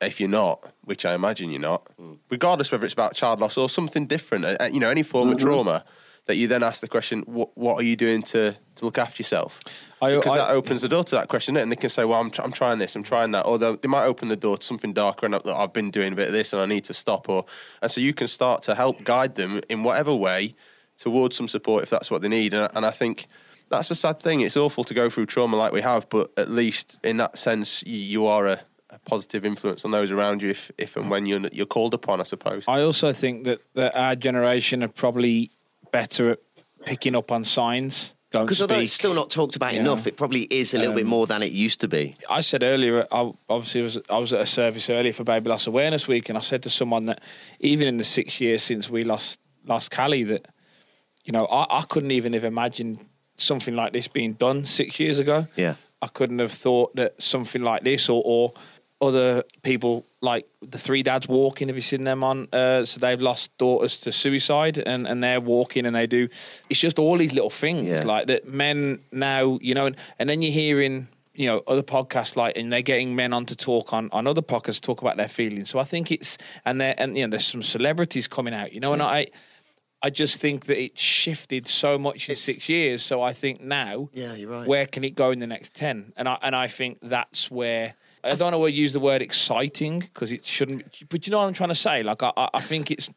if 0.00 0.20
you're 0.20 0.28
not, 0.28 0.72
which 0.84 1.04
I 1.04 1.14
imagine 1.14 1.50
you're 1.50 1.60
not, 1.60 1.86
regardless 2.30 2.70
whether 2.72 2.84
it's 2.84 2.94
about 2.94 3.14
child 3.14 3.40
loss 3.40 3.56
or 3.56 3.68
something 3.68 4.06
different, 4.06 4.44
uh, 4.44 4.56
uh, 4.60 4.68
you 4.72 4.80
know, 4.80 4.90
any 4.90 5.02
form 5.02 5.30
of 5.30 5.38
trauma, 5.38 5.84
that 6.26 6.36
you 6.36 6.48
then 6.48 6.62
ask 6.64 6.80
the 6.80 6.88
question, 6.88 7.22
what, 7.26 7.56
what 7.56 7.76
are 7.76 7.84
you 7.84 7.94
doing 7.94 8.20
to, 8.20 8.56
to 8.74 8.84
look 8.84 8.98
after 8.98 9.20
yourself? 9.20 9.60
I- 10.02 10.16
because 10.16 10.32
I- 10.32 10.38
that 10.38 10.50
opens 10.50 10.82
the 10.82 10.88
door 10.88 11.04
to 11.04 11.14
that 11.16 11.28
question, 11.28 11.56
and 11.56 11.70
they 11.70 11.76
can 11.76 11.88
say, 11.88 12.04
well, 12.04 12.20
I'm, 12.20 12.30
tr- 12.30 12.42
I'm 12.42 12.52
trying 12.52 12.78
this, 12.78 12.96
I'm 12.96 13.02
trying 13.04 13.30
that, 13.32 13.46
or 13.46 13.58
they'll- 13.58 13.78
might 13.86 14.04
open 14.06 14.28
the 14.28 14.36
door 14.36 14.58
to 14.58 14.66
something 14.66 14.92
darker 14.92 15.26
and 15.26 15.34
that 15.34 15.46
I've 15.46 15.72
been 15.72 15.90
doing 15.90 16.12
a 16.12 16.16
bit 16.16 16.26
of 16.26 16.32
this 16.32 16.52
and 16.52 16.60
I 16.60 16.66
need 16.66 16.84
to 16.84 16.94
stop, 16.94 17.28
or 17.28 17.44
and 17.80 17.90
so 17.90 18.00
you 18.00 18.12
can 18.12 18.26
start 18.28 18.62
to 18.62 18.74
help 18.74 19.04
guide 19.04 19.36
them 19.36 19.60
in 19.68 19.84
whatever 19.84 20.14
way 20.14 20.54
towards 20.96 21.36
some 21.36 21.46
support 21.48 21.82
if 21.84 21.90
that's 21.90 22.10
what 22.10 22.22
they 22.22 22.28
need, 22.28 22.54
and, 22.54 22.70
and 22.74 22.84
I 22.86 22.90
think. 22.90 23.26
That's 23.68 23.90
a 23.90 23.96
sad 23.96 24.20
thing. 24.22 24.42
It's 24.42 24.56
awful 24.56 24.84
to 24.84 24.94
go 24.94 25.10
through 25.10 25.26
trauma 25.26 25.56
like 25.56 25.72
we 25.72 25.80
have, 25.80 26.08
but 26.08 26.30
at 26.36 26.48
least 26.48 27.00
in 27.02 27.16
that 27.16 27.36
sense, 27.36 27.82
you, 27.84 27.98
you 27.98 28.26
are 28.26 28.46
a 28.46 28.60
positive 29.06 29.46
influence 29.46 29.84
on 29.84 29.90
those 29.90 30.12
around 30.12 30.42
you 30.42 30.50
if, 30.50 30.70
if 30.76 30.96
and 30.96 31.10
when 31.10 31.24
you're, 31.26 31.40
you're 31.52 31.64
called 31.66 31.94
upon, 31.94 32.20
I 32.20 32.24
suppose. 32.24 32.64
I 32.68 32.82
also 32.82 33.12
think 33.12 33.44
that, 33.44 33.60
that 33.74 33.96
our 33.96 34.14
generation 34.14 34.82
are 34.82 34.88
probably 34.88 35.50
better 35.92 36.32
at 36.32 36.40
picking 36.84 37.14
up 37.14 37.32
on 37.32 37.44
signs. 37.44 38.14
Because 38.32 38.60
although 38.60 38.80
it's 38.80 38.92
still 38.92 39.14
not 39.14 39.30
talked 39.30 39.56
about 39.56 39.72
Yeah. 39.72 39.80
enough, 39.80 40.06
it 40.06 40.16
probably 40.16 40.42
is 40.42 40.74
a 40.74 40.78
little 40.78 40.92
bit 40.94 41.04
um, 41.04 41.10
more 41.10 41.26
than 41.26 41.42
it 41.42 41.52
used 41.52 41.80
to 41.80 41.88
be. 41.88 42.16
I 42.28 42.42
said 42.42 42.62
earlier, 42.62 43.06
I 43.10 43.32
obviously 43.48 43.80
was 43.82 43.98
I 44.10 44.18
was 44.18 44.32
at 44.34 44.40
a 44.40 44.46
service 44.46 44.90
earlier 44.90 45.12
for 45.14 45.24
Baby 45.24 45.48
Loss 45.48 45.68
Awareness 45.68 46.06
Week, 46.06 46.28
and 46.28 46.36
I 46.36 46.42
said 46.42 46.62
to 46.64 46.70
someone 46.70 47.06
that 47.06 47.22
even 47.60 47.88
in 47.88 47.96
the 47.96 48.04
six 48.04 48.38
years 48.40 48.62
since 48.62 48.90
we 48.90 49.04
lost 49.04 49.38
lost 49.64 49.90
Callie, 49.90 50.24
that 50.24 50.48
you 51.24 51.32
know 51.32 51.46
I, 51.46 51.78
I 51.78 51.82
couldn't 51.82 52.10
even 52.10 52.34
have 52.34 52.44
imagined 52.44 52.98
something 53.36 53.74
like 53.74 53.92
this 53.92 54.08
being 54.08 54.34
done 54.34 54.66
six 54.66 55.00
years 55.00 55.18
ago. 55.18 55.46
Yeah. 55.56 55.76
I 56.02 56.08
couldn't 56.08 56.40
have 56.40 56.52
thought 56.52 56.94
that 56.96 57.20
something 57.22 57.62
like 57.62 57.84
this 57.84 58.08
or, 58.08 58.22
or 58.24 58.52
other 59.00 59.42
people 59.62 60.04
like 60.22 60.46
the 60.62 60.78
three 60.78 61.02
dads 61.02 61.28
walking. 61.28 61.68
Have 61.68 61.76
you 61.76 61.82
seen 61.82 62.04
them 62.04 62.24
on? 62.24 62.48
Uh, 62.52 62.84
so 62.84 62.98
they've 62.98 63.20
lost 63.20 63.56
daughters 63.58 63.98
to 64.00 64.12
suicide, 64.12 64.78
and, 64.78 65.06
and 65.06 65.22
they're 65.22 65.40
walking, 65.40 65.84
and 65.86 65.94
they 65.94 66.06
do. 66.06 66.28
It's 66.70 66.80
just 66.80 66.98
all 66.98 67.18
these 67.18 67.32
little 67.34 67.50
things 67.50 67.86
Yeah. 67.88 68.02
like 68.04 68.26
that. 68.28 68.48
Men 68.48 69.00
now, 69.12 69.58
you 69.60 69.74
know, 69.74 69.86
and, 69.86 69.96
and 70.18 70.28
then 70.28 70.42
you're 70.42 70.52
hearing. 70.52 71.08
You 71.38 71.48
know, 71.48 71.62
other 71.66 71.82
podcasts 71.82 72.34
like, 72.34 72.56
and 72.56 72.72
they're 72.72 72.80
getting 72.80 73.14
men 73.14 73.34
on 73.34 73.44
to 73.44 73.54
talk 73.54 73.92
on 73.92 74.08
on 74.10 74.26
other 74.26 74.40
podcasts, 74.40 74.80
talk 74.80 75.02
about 75.02 75.18
their 75.18 75.28
feelings. 75.28 75.68
So 75.68 75.78
I 75.78 75.84
think 75.84 76.10
it's, 76.10 76.38
and 76.64 76.80
there, 76.80 76.94
and 76.96 77.14
you 77.14 77.26
know, 77.26 77.30
there's 77.32 77.44
some 77.44 77.62
celebrities 77.62 78.26
coming 78.26 78.54
out. 78.54 78.72
You 78.72 78.80
know, 78.80 78.94
and 78.94 79.02
I, 79.02 79.26
I 80.02 80.08
just 80.08 80.40
think 80.40 80.64
that 80.64 80.82
it 80.82 80.98
shifted 80.98 81.68
so 81.68 81.98
much 81.98 82.30
in 82.30 82.32
It's- 82.32 82.40
six 82.40 82.70
years. 82.70 83.02
So 83.02 83.20
I 83.20 83.34
think 83.34 83.60
now, 83.60 84.08
Yeah, 84.14 84.32
you're 84.34 84.48
right. 84.50 84.66
Where 84.66 84.86
can 84.86 85.04
it 85.04 85.14
go 85.14 85.30
in 85.30 85.40
the 85.40 85.46
next 85.46 85.74
ten? 85.74 86.14
And 86.16 86.26
I 86.26 86.38
and 86.40 86.56
I 86.56 86.68
think 86.68 87.00
that's 87.02 87.50
where 87.50 87.96
I 88.32 88.34
don't 88.36 88.50
know 88.52 88.58
where 88.58 88.70
to 88.70 88.76
use 88.76 88.92
the 88.92 89.00
word 89.00 89.22
exciting 89.22 90.00
because 90.00 90.32
it 90.32 90.44
shouldn't. 90.44 91.08
But 91.08 91.26
you 91.26 91.30
know 91.30 91.38
what 91.38 91.46
I'm 91.46 91.54
trying 91.54 91.70
to 91.70 91.74
say? 91.74 92.02
Like 92.02 92.22
I, 92.22 92.32
I 92.36 92.48
I 92.54 92.60
think 92.60 92.90
it's 92.90 93.10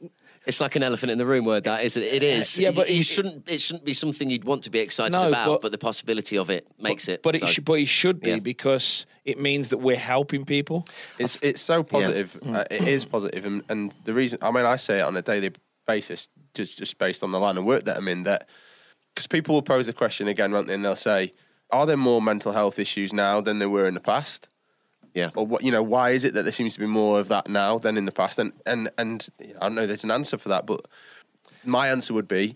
It's 0.45 0.61
like 0.61 0.75
an 0.77 0.83
elephant 0.83 1.11
in 1.11 1.17
the 1.17 1.25
room 1.25 1.45
word 1.45 1.63
that 1.65 1.83
is 1.83 1.97
it? 1.97 2.03
It 2.03 2.23
is. 2.23 2.57
Yeah, 2.57 2.71
but 2.71 2.89
you 2.89 2.99
it- 3.01 3.05
shouldn't 3.05 3.49
it 3.49 3.61
shouldn't 3.61 3.85
be 3.85 3.93
something 3.93 4.29
you'd 4.31 4.45
want 4.45 4.63
to 4.63 4.69
be 4.71 4.79
excited 4.79 5.13
No, 5.13 5.27
about, 5.27 5.45
but, 5.47 5.61
but- 5.63 5.71
the 5.71 5.77
possibility 5.77 6.37
of 6.37 6.49
it 6.49 6.65
makes 6.79 7.07
it. 7.07 7.21
But 7.21 7.35
it 7.35 7.39
so. 7.41 7.47
should, 7.47 7.65
but 7.65 7.77
it 7.79 7.87
should 7.87 8.19
be 8.21 8.29
Yeah. 8.31 8.39
because 8.39 9.05
it 9.25 9.37
means 9.37 9.69
that 9.69 9.77
we're 9.79 9.97
helping 10.13 10.45
people. 10.45 10.87
It's 11.19 11.37
it's 11.41 11.61
so 11.61 11.83
positive. 11.83 12.37
Uh, 12.45 12.63
it 12.71 12.87
is 12.87 13.05
positive, 13.05 13.45
and, 13.45 13.63
and 13.69 13.95
the 14.05 14.13
reason 14.13 14.39
I 14.41 14.51
mean 14.51 14.65
I 14.65 14.77
say 14.77 14.99
it 14.99 15.03
on 15.03 15.15
a 15.17 15.21
daily 15.21 15.51
basis, 15.85 16.29
just 16.53 16.77
just 16.79 16.97
based 16.97 17.21
on 17.23 17.31
the 17.31 17.39
line 17.39 17.57
of 17.57 17.65
work 17.65 17.83
that 17.85 17.97
I'm 17.97 18.07
in. 18.07 18.23
That 18.23 18.47
because 19.13 19.27
people 19.27 19.53
will 19.55 19.61
pose 19.75 19.85
the 19.87 19.93
question 19.93 20.27
again, 20.27 20.51
won't 20.53 20.67
they? 20.67 20.73
And 20.75 20.83
they'll 20.85 20.95
say, 21.11 21.33
"Are 21.69 21.85
there 21.85 21.97
more 21.97 22.21
mental 22.21 22.53
health 22.53 22.79
issues 22.79 23.11
now 23.13 23.41
than 23.41 23.59
there 23.59 23.69
were 23.69 23.87
in 23.87 23.93
the 23.93 23.99
past?" 24.13 24.47
Yeah. 25.13 25.29
Or 25.35 25.45
what 25.45 25.63
you 25.63 25.71
know, 25.71 25.83
why 25.83 26.11
is 26.11 26.23
it 26.23 26.33
that 26.33 26.43
there 26.43 26.51
seems 26.51 26.73
to 26.75 26.79
be 26.79 26.85
more 26.85 27.19
of 27.19 27.27
that 27.29 27.49
now 27.49 27.77
than 27.79 27.97
in 27.97 28.05
the 28.05 28.11
past? 28.11 28.39
And 28.39 28.53
and 28.65 28.89
and 28.97 29.27
I 29.59 29.67
don't 29.67 29.75
know. 29.75 29.85
There's 29.85 30.03
an 30.03 30.11
answer 30.11 30.37
for 30.37 30.49
that, 30.49 30.65
but 30.65 30.87
my 31.63 31.87
answer 31.87 32.13
would 32.13 32.27
be. 32.27 32.55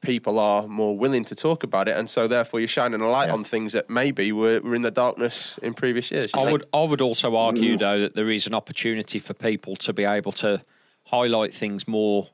People 0.00 0.38
are 0.38 0.68
more 0.68 0.96
willing 0.96 1.24
to 1.24 1.34
talk 1.34 1.64
about 1.64 1.88
it, 1.88 1.98
and 1.98 2.08
so 2.08 2.28
therefore 2.28 2.60
you're 2.60 2.68
shining 2.68 3.00
a 3.00 3.08
light 3.08 3.30
on 3.30 3.42
things 3.42 3.72
that 3.72 3.90
maybe 3.90 4.30
were, 4.30 4.60
were 4.60 4.76
in 4.76 4.82
the 4.82 4.92
darkness 4.92 5.58
in 5.58 5.74
previous 5.74 6.12
years. 6.12 6.30
I 6.34 6.52
would 6.52 6.64
I 6.72 6.84
would 6.84 7.00
also 7.00 7.34
argue 7.34 7.74
mm. 7.74 7.80
though 7.80 8.00
that 8.00 8.14
there 8.14 8.30
is 8.30 8.46
an 8.46 8.54
opportunity 8.54 9.18
for 9.18 9.34
people 9.34 9.74
to 9.76 9.92
be 9.92 10.04
able 10.04 10.30
to 10.32 10.62
highlight 11.06 11.52
things 11.52 11.88
more 11.88 12.28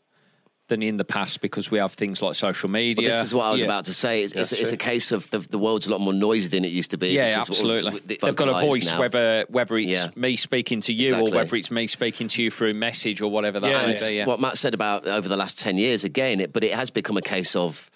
than 0.68 0.82
in 0.82 0.96
the 0.96 1.04
past 1.04 1.40
because 1.42 1.70
we 1.70 1.78
have 1.78 1.92
things 1.92 2.22
like 2.22 2.34
social 2.34 2.70
media. 2.70 3.10
Well, 3.10 3.18
this 3.20 3.26
is 3.28 3.34
what 3.34 3.44
I 3.44 3.50
was 3.50 3.60
Yeah. 3.60 3.66
about 3.66 3.84
to 3.84 3.92
say. 3.92 4.22
It's, 4.22 4.32
it's, 4.32 4.52
it's 4.52 4.72
a 4.72 4.78
case 4.78 5.12
of 5.12 5.30
the, 5.30 5.40
the 5.40 5.58
world's 5.58 5.86
a 5.88 5.92
lot 5.92 6.00
more 6.00 6.14
noisy 6.14 6.48
than 6.48 6.64
it 6.64 6.72
used 6.72 6.92
to 6.92 6.96
be. 6.96 7.08
Yeah, 7.08 7.38
absolutely. 7.38 7.98
They've 8.00 8.34
got 8.34 8.48
a 8.48 8.66
voice, 8.66 8.90
now. 8.90 9.00
whether 9.00 9.44
whether 9.50 9.76
it's 9.76 9.92
Yeah. 9.92 10.06
me 10.16 10.36
speaking 10.36 10.80
to 10.82 10.92
you 10.94 11.08
Exactly. 11.08 11.32
or 11.32 11.34
whether 11.34 11.56
it's 11.56 11.70
me 11.70 11.86
speaking 11.86 12.28
to 12.28 12.42
you 12.42 12.50
through 12.50 12.70
a 12.70 12.74
message 12.74 13.20
or 13.20 13.30
whatever 13.30 13.60
that 13.60 13.70
Yeah, 13.70 13.86
may 13.86 14.08
be. 14.08 14.14
Yeah. 14.16 14.26
what 14.26 14.40
Matt 14.40 14.56
said 14.56 14.72
about 14.72 15.06
over 15.06 15.28
the 15.28 15.36
last 15.36 15.58
10 15.58 15.76
years 15.76 16.02
again, 16.04 16.40
it, 16.40 16.52
but 16.54 16.64
it 16.64 16.72
has 16.72 16.90
become 16.90 17.18
a 17.18 17.22
case 17.22 17.54
of 17.54 17.90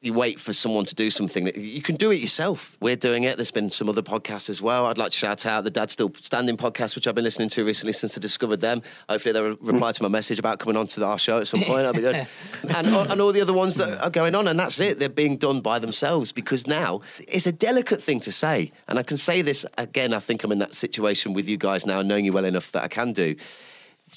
you 0.00 0.12
wait 0.12 0.38
for 0.38 0.52
someone 0.52 0.84
to 0.84 0.94
do 0.94 1.10
something. 1.10 1.50
You 1.56 1.82
can 1.82 1.96
do 1.96 2.12
it 2.12 2.20
yourself. 2.20 2.76
We're 2.80 2.94
doing 2.94 3.24
it. 3.24 3.36
There's 3.36 3.50
been 3.50 3.68
some 3.68 3.88
other 3.88 4.02
podcasts 4.02 4.48
as 4.48 4.62
well. 4.62 4.86
I'd 4.86 4.96
like 4.96 5.10
to 5.10 5.18
shout 5.18 5.44
out 5.44 5.64
the 5.64 5.70
Dad 5.70 5.90
Still 5.90 6.12
Standing 6.20 6.56
podcast, 6.56 6.94
which 6.94 7.08
I've 7.08 7.16
been 7.16 7.24
listening 7.24 7.48
to 7.50 7.64
recently 7.64 7.92
since 7.92 8.16
I 8.16 8.20
discovered 8.20 8.60
them. 8.60 8.82
Hopefully, 9.08 9.32
they'll 9.32 9.56
reply 9.60 9.90
to 9.90 10.02
my 10.04 10.08
message 10.08 10.38
about 10.38 10.60
coming 10.60 10.76
on 10.76 10.86
to 10.86 11.04
our 11.04 11.18
show 11.18 11.40
at 11.40 11.48
some 11.48 11.60
point. 11.62 11.78
That'll 11.78 11.94
be 11.94 12.00
good. 12.00 12.28
and, 12.76 12.86
and 12.86 13.20
all 13.20 13.32
the 13.32 13.40
other 13.40 13.52
ones 13.52 13.74
that 13.74 14.00
are 14.00 14.10
going 14.10 14.36
on. 14.36 14.46
And 14.46 14.58
that's 14.58 14.78
it. 14.78 15.00
They're 15.00 15.08
being 15.08 15.36
done 15.36 15.60
by 15.60 15.80
themselves 15.80 16.30
because 16.30 16.68
now 16.68 17.00
it's 17.26 17.48
a 17.48 17.52
delicate 17.52 18.00
thing 18.00 18.20
to 18.20 18.30
say. 18.30 18.70
And 18.86 19.00
I 19.00 19.02
can 19.02 19.16
say 19.16 19.42
this 19.42 19.66
again. 19.78 20.14
I 20.14 20.20
think 20.20 20.44
I'm 20.44 20.52
in 20.52 20.58
that 20.58 20.76
situation 20.76 21.32
with 21.32 21.48
you 21.48 21.56
guys 21.56 21.84
now, 21.84 22.02
knowing 22.02 22.24
you 22.24 22.32
well 22.32 22.44
enough 22.44 22.70
that 22.70 22.84
I 22.84 22.88
can 22.88 23.12
do. 23.12 23.34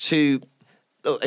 To, 0.02 0.42
look, 1.04 1.24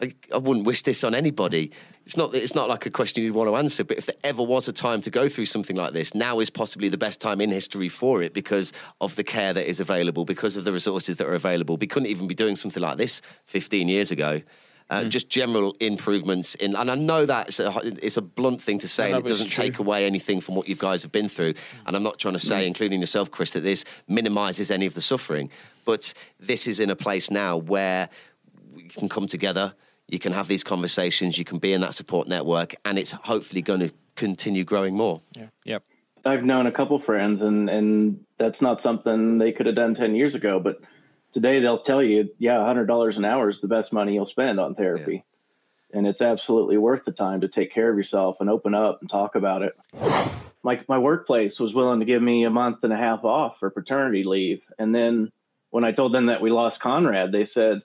I 0.00 0.38
wouldn't 0.38 0.66
wish 0.66 0.82
this 0.82 1.04
on 1.04 1.14
anybody 1.14 1.70
it's 2.06 2.16
not 2.16 2.34
it's 2.34 2.54
not 2.54 2.68
like 2.68 2.86
a 2.86 2.90
question 2.90 3.24
you'd 3.24 3.34
want 3.34 3.48
to 3.48 3.56
answer, 3.56 3.82
but 3.82 3.96
if 3.96 4.06
there 4.06 4.16
ever 4.24 4.42
was 4.42 4.68
a 4.68 4.72
time 4.72 5.00
to 5.02 5.10
go 5.10 5.28
through 5.28 5.46
something 5.46 5.76
like 5.76 5.92
this, 5.92 6.14
now 6.14 6.38
is 6.40 6.50
possibly 6.50 6.88
the 6.88 6.98
best 6.98 7.20
time 7.20 7.40
in 7.40 7.50
history 7.50 7.88
for 7.88 8.22
it 8.22 8.34
because 8.34 8.72
of 9.00 9.16
the 9.16 9.24
care 9.24 9.52
that 9.52 9.68
is 9.68 9.80
available, 9.80 10.24
because 10.24 10.56
of 10.56 10.64
the 10.64 10.72
resources 10.72 11.16
that 11.16 11.26
are 11.26 11.34
available. 11.34 11.76
We 11.76 11.86
couldn't 11.86 12.08
even 12.08 12.26
be 12.26 12.34
doing 12.34 12.56
something 12.56 12.82
like 12.82 12.98
this 12.98 13.22
15 13.46 13.88
years 13.88 14.10
ago. 14.10 14.42
Uh, 14.90 15.00
mm. 15.00 15.08
Just 15.08 15.30
general 15.30 15.74
improvements 15.80 16.54
in, 16.56 16.76
and 16.76 16.90
I 16.90 16.94
know 16.94 17.24
that 17.24 17.48
it's 17.48 17.58
a, 17.58 17.72
it's 18.04 18.18
a 18.18 18.22
blunt 18.22 18.60
thing 18.60 18.78
to 18.80 18.88
say, 18.88 19.10
and 19.10 19.24
it 19.24 19.26
doesn't 19.26 19.50
take 19.50 19.78
away 19.78 20.04
anything 20.04 20.42
from 20.42 20.56
what 20.56 20.68
you 20.68 20.74
guys 20.74 21.02
have 21.04 21.10
been 21.10 21.30
through. 21.30 21.54
And 21.86 21.96
I'm 21.96 22.02
not 22.02 22.18
trying 22.18 22.34
to 22.34 22.38
say, 22.38 22.64
mm. 22.64 22.66
including 22.66 23.00
yourself, 23.00 23.30
Chris, 23.30 23.54
that 23.54 23.60
this 23.60 23.86
minimises 24.08 24.70
any 24.70 24.84
of 24.84 24.92
the 24.92 25.00
suffering. 25.00 25.48
But 25.86 26.12
this 26.38 26.66
is 26.66 26.80
in 26.80 26.90
a 26.90 26.96
place 26.96 27.30
now 27.30 27.56
where 27.56 28.10
we 28.74 28.82
can 28.82 29.08
come 29.08 29.26
together 29.26 29.72
you 30.08 30.18
can 30.18 30.32
have 30.32 30.48
these 30.48 30.64
conversations, 30.64 31.38
you 31.38 31.44
can 31.44 31.58
be 31.58 31.72
in 31.72 31.80
that 31.80 31.94
support 31.94 32.28
network, 32.28 32.74
and 32.84 32.98
it's 32.98 33.12
hopefully 33.12 33.62
going 33.62 33.80
to 33.80 33.90
continue 34.16 34.64
growing 34.64 34.94
more. 34.96 35.20
Yeah. 35.34 35.46
Yep. 35.64 35.84
I've 36.26 36.44
known 36.44 36.66
a 36.66 36.72
couple 36.72 37.00
friends, 37.04 37.40
and 37.42 37.68
and 37.68 38.24
that's 38.38 38.60
not 38.60 38.82
something 38.82 39.38
they 39.38 39.52
could 39.52 39.66
have 39.66 39.74
done 39.74 39.94
ten 39.94 40.14
years 40.14 40.34
ago. 40.34 40.58
But 40.58 40.80
today 41.34 41.60
they'll 41.60 41.82
tell 41.82 42.02
you, 42.02 42.30
yeah, 42.38 42.64
hundred 42.64 42.86
dollars 42.86 43.16
an 43.16 43.24
hour 43.24 43.50
is 43.50 43.56
the 43.60 43.68
best 43.68 43.92
money 43.92 44.14
you'll 44.14 44.28
spend 44.28 44.58
on 44.58 44.74
therapy, 44.74 45.22
yeah. 45.92 45.98
and 45.98 46.06
it's 46.06 46.22
absolutely 46.22 46.78
worth 46.78 47.04
the 47.04 47.12
time 47.12 47.42
to 47.42 47.48
take 47.48 47.74
care 47.74 47.90
of 47.90 47.98
yourself 47.98 48.36
and 48.40 48.48
open 48.48 48.74
up 48.74 49.00
and 49.00 49.10
talk 49.10 49.34
about 49.34 49.62
it. 49.62 49.74
My 50.62 50.80
my 50.88 50.98
workplace 50.98 51.52
was 51.60 51.74
willing 51.74 52.00
to 52.00 52.06
give 52.06 52.22
me 52.22 52.44
a 52.44 52.50
month 52.50 52.78
and 52.84 52.92
a 52.92 52.96
half 52.96 53.24
off 53.24 53.56
for 53.60 53.68
paternity 53.68 54.24
leave, 54.24 54.62
and 54.78 54.94
then 54.94 55.30
when 55.70 55.84
I 55.84 55.92
told 55.92 56.14
them 56.14 56.26
that 56.26 56.40
we 56.40 56.50
lost 56.50 56.80
Conrad, 56.80 57.32
they 57.32 57.50
said, 57.52 57.82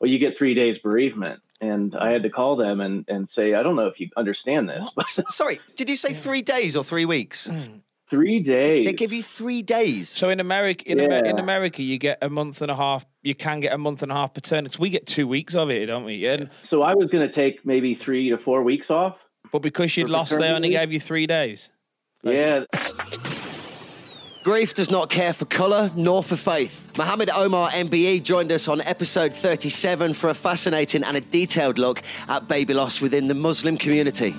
"Well, 0.00 0.10
you 0.10 0.18
get 0.18 0.38
three 0.38 0.54
days 0.54 0.78
bereavement." 0.82 1.42
And 1.60 1.94
I 1.96 2.10
had 2.10 2.22
to 2.22 2.30
call 2.30 2.56
them 2.56 2.80
and, 2.80 3.04
and 3.08 3.28
say, 3.36 3.54
I 3.54 3.62
don't 3.62 3.76
know 3.76 3.86
if 3.86 3.98
you 3.98 4.08
understand 4.16 4.68
this. 4.68 5.20
Sorry, 5.28 5.60
did 5.76 5.88
you 5.88 5.96
say 5.96 6.12
three 6.12 6.42
days 6.42 6.76
or 6.76 6.84
three 6.84 7.04
weeks? 7.04 7.48
Mm. 7.48 7.80
Three 8.10 8.40
days. 8.40 8.86
They 8.86 8.92
give 8.92 9.12
you 9.12 9.22
three 9.22 9.62
days. 9.62 10.08
So 10.08 10.28
in 10.28 10.38
America, 10.38 10.88
in, 10.88 10.98
yeah. 10.98 11.04
Amer- 11.06 11.24
in 11.24 11.38
America, 11.38 11.82
you 11.82 11.98
get 11.98 12.18
a 12.22 12.28
month 12.28 12.60
and 12.60 12.70
a 12.70 12.76
half. 12.76 13.04
You 13.22 13.34
can 13.34 13.60
get 13.60 13.72
a 13.72 13.78
month 13.78 14.02
and 14.02 14.12
a 14.12 14.14
half 14.14 14.34
paternity. 14.34 14.76
We 14.78 14.90
get 14.90 15.06
two 15.06 15.26
weeks 15.26 15.54
of 15.54 15.70
it, 15.70 15.86
don't 15.86 16.04
we? 16.04 16.16
Yeah. 16.16 16.44
So 16.70 16.82
I 16.82 16.94
was 16.94 17.08
going 17.10 17.26
to 17.26 17.34
take 17.34 17.64
maybe 17.64 17.98
three 18.04 18.30
to 18.30 18.38
four 18.44 18.62
weeks 18.62 18.86
off. 18.90 19.16
But 19.50 19.62
because 19.62 19.96
you'd 19.96 20.10
lost, 20.10 20.36
they 20.36 20.50
only 20.50 20.70
gave 20.70 20.92
you 20.92 21.00
three 21.00 21.26
days. 21.26 21.70
Yeah. 22.22 22.64
Grief 24.44 24.74
does 24.74 24.90
not 24.90 25.08
care 25.08 25.32
for 25.32 25.46
colour 25.46 25.90
nor 25.96 26.22
for 26.22 26.36
faith. 26.36 26.86
Mohamed 26.98 27.30
Omar 27.30 27.70
MBE 27.70 28.22
joined 28.22 28.52
us 28.52 28.68
on 28.68 28.82
episode 28.82 29.34
37 29.34 30.12
for 30.12 30.28
a 30.28 30.34
fascinating 30.34 31.02
and 31.02 31.16
a 31.16 31.22
detailed 31.22 31.78
look 31.78 32.02
at 32.28 32.46
baby 32.46 32.74
loss 32.74 33.00
within 33.00 33.28
the 33.28 33.32
Muslim 33.32 33.78
community. 33.78 34.32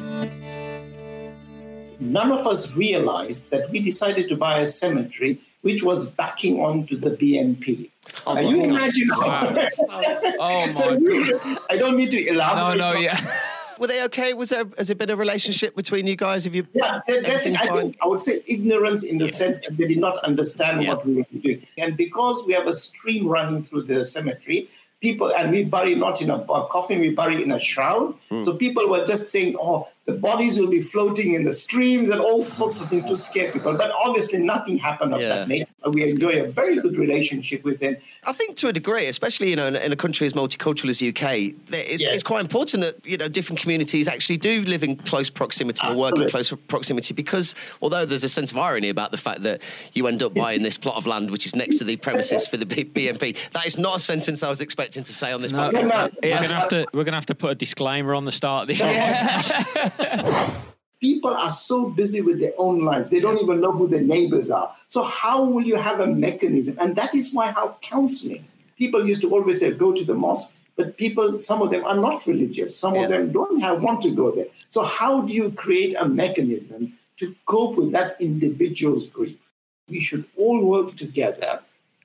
None 1.99 2.31
of 2.31 2.45
us 2.45 2.75
realized 2.75 3.49
that 3.49 3.71
we 3.71 3.79
decided 3.79 4.29
to 4.29 4.35
buy 4.35 4.59
a 4.59 4.67
cemetery 4.67 5.39
which 5.61 5.81
was 5.81 6.05
backing 6.05 6.59
onto 6.59 6.95
the 6.95 7.09
BNP. 7.09 7.89
Oh, 8.27 8.37
you 8.37 8.61
imagine? 8.61 9.07
oh, 9.11 10.69
so 10.69 10.99
my 10.99 11.57
I 11.71 11.77
don't 11.77 11.97
need 11.97 12.11
to 12.11 12.27
elaborate. 12.27 12.77
No, 12.77 12.93
no, 12.93 12.99
yeah. 12.99 13.17
were 13.79 13.87
they 13.87 14.03
okay? 14.03 14.33
Was 14.33 14.49
there 14.49 14.65
has 14.77 14.89
it 14.89 14.97
been 14.97 15.09
a 15.09 15.15
relationship 15.15 15.75
between 15.75 16.07
you 16.07 16.15
guys? 16.15 16.43
Have 16.45 16.55
you? 16.55 16.67
Yeah, 16.73 17.01
definitely. 17.07 17.57
I 17.57 17.67
think 17.73 17.97
I 18.01 18.07
would 18.07 18.21
say 18.21 18.41
ignorance 18.47 19.03
in 19.03 19.17
the 19.17 19.25
yeah. 19.25 19.31
sense 19.31 19.59
that 19.61 19.77
they 19.77 19.87
did 19.87 19.99
not 19.99 20.17
understand 20.23 20.83
yeah. 20.83 20.89
what 20.89 21.05
we 21.05 21.15
were 21.15 21.25
doing, 21.41 21.65
and 21.77 21.97
because 21.97 22.43
we 22.45 22.53
have 22.53 22.67
a 22.67 22.73
stream 22.73 23.27
running 23.27 23.63
through 23.63 23.83
the 23.83 24.05
cemetery, 24.05 24.67
people 25.01 25.33
and 25.35 25.51
we 25.51 25.63
bury 25.63 25.95
not 25.95 26.21
in 26.21 26.29
a, 26.29 26.37
a 26.37 26.67
coffin, 26.67 26.99
we 26.99 27.11
bury 27.11 27.43
in 27.43 27.51
a 27.51 27.59
shroud. 27.59 28.15
Mm. 28.31 28.45
So 28.45 28.55
people 28.55 28.89
were 28.89 29.05
just 29.05 29.31
saying, 29.31 29.55
"Oh, 29.59 29.87
the 30.05 30.13
bodies 30.13 30.59
will 30.59 30.67
be 30.67 30.81
floating 30.81 31.33
in 31.33 31.45
the 31.45 31.53
streams 31.53 32.11
and 32.11 32.21
all 32.21 32.43
sorts 32.43 32.79
of 32.79 32.87
things 32.89 33.05
to 33.05 33.17
scare 33.17 33.51
people. 33.51 33.75
But 33.75 33.91
obviously, 33.91 34.39
nothing 34.39 34.77
happened 34.77 35.15
of 35.15 35.21
yeah. 35.21 35.29
that 35.29 35.47
nature. 35.47 35.65
We 35.89 36.03
enjoy 36.03 36.43
a 36.43 36.47
very 36.47 36.79
good 36.79 36.97
relationship 36.97 37.63
with 37.63 37.79
him. 37.79 37.97
I 38.25 38.33
think 38.33 38.55
to 38.57 38.67
a 38.67 38.73
degree, 38.73 39.07
especially 39.07 39.49
you 39.49 39.55
know 39.55 39.67
in, 39.67 39.91
a 39.91 39.95
country 39.95 40.27
as 40.27 40.33
multicultural 40.33 40.89
as 40.89 40.99
the 40.99 41.09
UK, 41.09 41.55
it's, 41.71 42.01
yes. 42.01 42.13
it's, 42.13 42.23
quite 42.23 42.41
important 42.41 42.83
that 42.83 43.03
you 43.03 43.17
know 43.17 43.27
different 43.27 43.59
communities 43.59 44.07
actually 44.07 44.37
do 44.37 44.61
live 44.63 44.83
in 44.83 44.95
close 44.95 45.31
proximity 45.31 45.79
Absolutely. 45.81 46.01
or 46.01 46.11
work 46.11 46.21
in 46.21 46.29
close 46.29 46.53
proximity. 46.67 47.13
Because 47.15 47.55
although 47.81 48.05
there's 48.05 48.23
a 48.23 48.29
sense 48.29 48.51
of 48.51 48.57
irony 48.59 48.89
about 48.89 49.09
the 49.09 49.17
fact 49.17 49.41
that 49.41 49.63
you 49.93 50.05
end 50.05 50.21
up 50.21 50.35
buying 50.35 50.61
this 50.61 50.77
plot 50.77 50.97
of 50.97 51.07
land 51.07 51.31
which 51.31 51.47
is 51.47 51.55
next 51.55 51.77
to 51.77 51.83
the 51.83 51.97
premises 51.97 52.47
for 52.47 52.57
the 52.57 52.65
BNP, 52.65 53.37
that 53.51 53.65
is 53.65 53.77
not 53.79 53.97
a 53.97 53.99
sentence 53.99 54.43
I 54.43 54.49
was 54.49 54.61
expecting 54.61 55.03
to 55.03 55.13
say 55.13 55.31
on 55.31 55.41
this 55.41 55.51
no, 55.51 55.69
podcast. 55.71 55.87
No, 55.87 56.09
we're 56.21 56.41
gonna 56.41 56.55
have 56.55 56.69
to 56.69 56.87
we're 56.93 57.03
gonna 57.03 57.17
have 57.17 57.25
to 57.27 57.35
put 57.35 57.51
a 57.51 57.55
disclaimer 57.55 58.13
on 58.13 58.25
the 58.25 58.31
start 58.31 58.69
of 58.69 58.77
this. 58.77 59.91
People 61.01 61.33
are 61.33 61.49
so 61.49 61.89
busy 61.89 62.21
with 62.21 62.39
their 62.39 62.53
own 62.57 62.79
lives, 62.79 63.09
they 63.09 63.19
don't 63.19 63.41
even 63.41 63.61
know 63.61 63.71
who 63.71 63.87
their 63.87 64.01
neighbors 64.01 64.49
are. 64.49 64.73
So, 64.87 65.03
how 65.03 65.43
will 65.43 65.63
you 65.63 65.75
have 65.75 65.99
a 65.99 66.07
mechanism? 66.07 66.77
And 66.79 66.95
that 66.95 67.13
is 67.13 67.33
why 67.33 67.51
how 67.51 67.77
counseling. 67.81 68.45
People 68.77 69.07
used 69.07 69.21
to 69.21 69.31
always 69.31 69.59
say, 69.59 69.71
go 69.71 69.93
to 69.93 70.03
the 70.03 70.13
mosque, 70.13 70.51
but 70.75 70.97
people, 70.97 71.37
some 71.37 71.61
of 71.61 71.71
them 71.71 71.85
are 71.85 71.95
not 71.95 72.25
religious, 72.25 72.77
some 72.77 72.95
yeah. 72.95 73.03
of 73.03 73.09
them 73.09 73.31
don't 73.31 73.61
have, 73.61 73.81
want 73.81 74.01
to 74.01 74.11
go 74.11 74.31
there. 74.31 74.47
So, 74.69 74.83
how 74.83 75.21
do 75.21 75.33
you 75.33 75.51
create 75.51 75.95
a 75.97 76.07
mechanism 76.07 76.93
to 77.17 77.35
cope 77.45 77.77
with 77.77 77.91
that 77.91 78.19
individual's 78.19 79.07
grief? 79.07 79.51
We 79.87 79.99
should 79.99 80.25
all 80.37 80.63
work 80.63 80.95
together. 80.95 81.59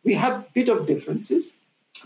We 0.05 0.15
have 0.15 0.35
a 0.35 0.47
bit 0.55 0.69
of 0.69 0.87
differences, 0.87 1.53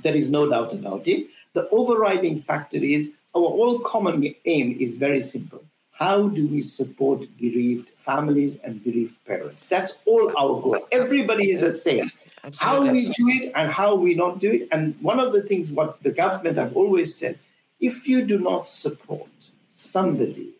there 0.02 0.14
is 0.14 0.30
no 0.30 0.48
doubt 0.48 0.72
about 0.72 1.06
it. 1.06 1.28
The 1.52 1.68
overriding 1.70 2.42
factor 2.42 2.78
is 2.78 3.10
our 3.34 3.42
all 3.42 3.80
common 3.80 4.34
aim 4.44 4.76
is 4.80 4.94
very 4.94 5.20
simple. 5.20 5.62
How 5.94 6.28
do 6.28 6.46
we 6.48 6.60
support 6.60 7.20
bereaved 7.38 7.88
families 7.96 8.58
and 8.60 8.82
bereaved 8.82 9.24
parents? 9.24 9.64
That's 9.64 9.94
all 10.06 10.28
our 10.36 10.60
goal. 10.60 10.86
Everybody 10.90 11.50
is 11.50 11.60
the 11.60 11.70
same. 11.70 12.10
Absolutely. 12.42 12.88
How 12.88 12.92
we 12.92 13.08
do 13.08 13.28
it 13.28 13.52
and 13.54 13.72
how 13.72 13.94
we 13.94 14.14
not 14.14 14.38
do 14.40 14.52
it. 14.52 14.68
And 14.72 14.96
one 15.00 15.20
of 15.20 15.32
the 15.32 15.42
things 15.42 15.70
what 15.70 16.02
the 16.02 16.10
government 16.10 16.58
have 16.58 16.76
always 16.76 17.14
said, 17.14 17.38
if 17.80 18.08
you 18.08 18.24
do 18.24 18.38
not 18.38 18.66
support 18.66 19.28
somebody 19.70 20.50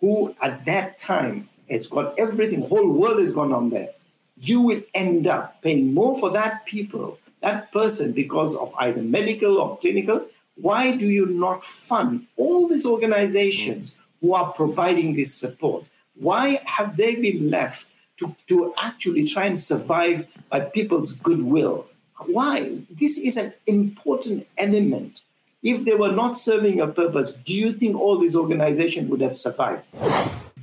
who 0.00 0.34
at 0.40 0.64
that 0.64 0.96
time 0.96 1.50
has 1.68 1.86
got 1.86 2.18
everything, 2.18 2.62
whole 2.62 2.88
world 2.90 3.20
is 3.20 3.32
gone 3.32 3.52
on 3.52 3.68
there, 3.68 3.90
you 4.38 4.60
will 4.62 4.80
end 4.94 5.26
up 5.26 5.60
paying 5.62 5.92
more 5.92 6.18
for 6.18 6.30
that 6.30 6.64
people, 6.64 7.18
that 7.40 7.70
person, 7.72 8.12
because 8.12 8.54
of 8.54 8.72
either 8.78 9.02
medical 9.02 9.58
or 9.58 9.76
clinical, 9.78 10.26
why 10.56 10.96
do 10.96 11.06
you 11.06 11.26
not 11.26 11.62
fund 11.62 12.26
all 12.36 12.66
these 12.66 12.86
organizations 12.86 13.90
mm. 13.90 13.94
Who 14.20 14.34
are 14.34 14.52
providing 14.52 15.14
this 15.14 15.34
support? 15.34 15.84
Why 16.14 16.60
have 16.64 16.96
they 16.96 17.16
been 17.16 17.50
left 17.50 17.86
to, 18.18 18.34
to 18.48 18.74
actually 18.76 19.24
try 19.24 19.46
and 19.46 19.58
survive 19.58 20.26
by 20.50 20.60
people's 20.60 21.12
goodwill? 21.12 21.86
Why? 22.26 22.78
This 22.90 23.16
is 23.16 23.36
an 23.36 23.54
important 23.66 24.46
element. 24.56 25.22
If 25.62 25.84
they 25.84 25.94
were 25.94 26.12
not 26.12 26.36
serving 26.36 26.80
a 26.80 26.86
purpose, 26.86 27.32
do 27.32 27.54
you 27.54 27.72
think 27.72 27.96
all 27.96 28.18
these 28.18 28.36
organizations 28.36 29.10
would 29.10 29.20
have 29.20 29.36
survived? 29.36 29.82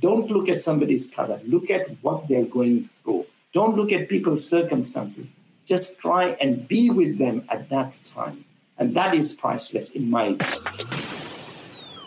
Don't 0.00 0.30
look 0.30 0.48
at 0.48 0.60
somebody's 0.60 1.06
color. 1.06 1.40
Look 1.44 1.70
at 1.70 1.88
what 2.02 2.28
they're 2.28 2.44
going 2.44 2.88
through. 3.02 3.26
Don't 3.52 3.76
look 3.76 3.92
at 3.92 4.08
people's 4.08 4.46
circumstances. 4.46 5.26
Just 5.64 5.98
try 5.98 6.36
and 6.40 6.68
be 6.68 6.90
with 6.90 7.18
them 7.18 7.44
at 7.48 7.68
that 7.70 7.98
time. 8.04 8.44
And 8.78 8.94
that 8.94 9.14
is 9.14 9.32
priceless 9.32 9.90
in 9.90 10.10
my 10.10 10.34
view. 10.34 11.05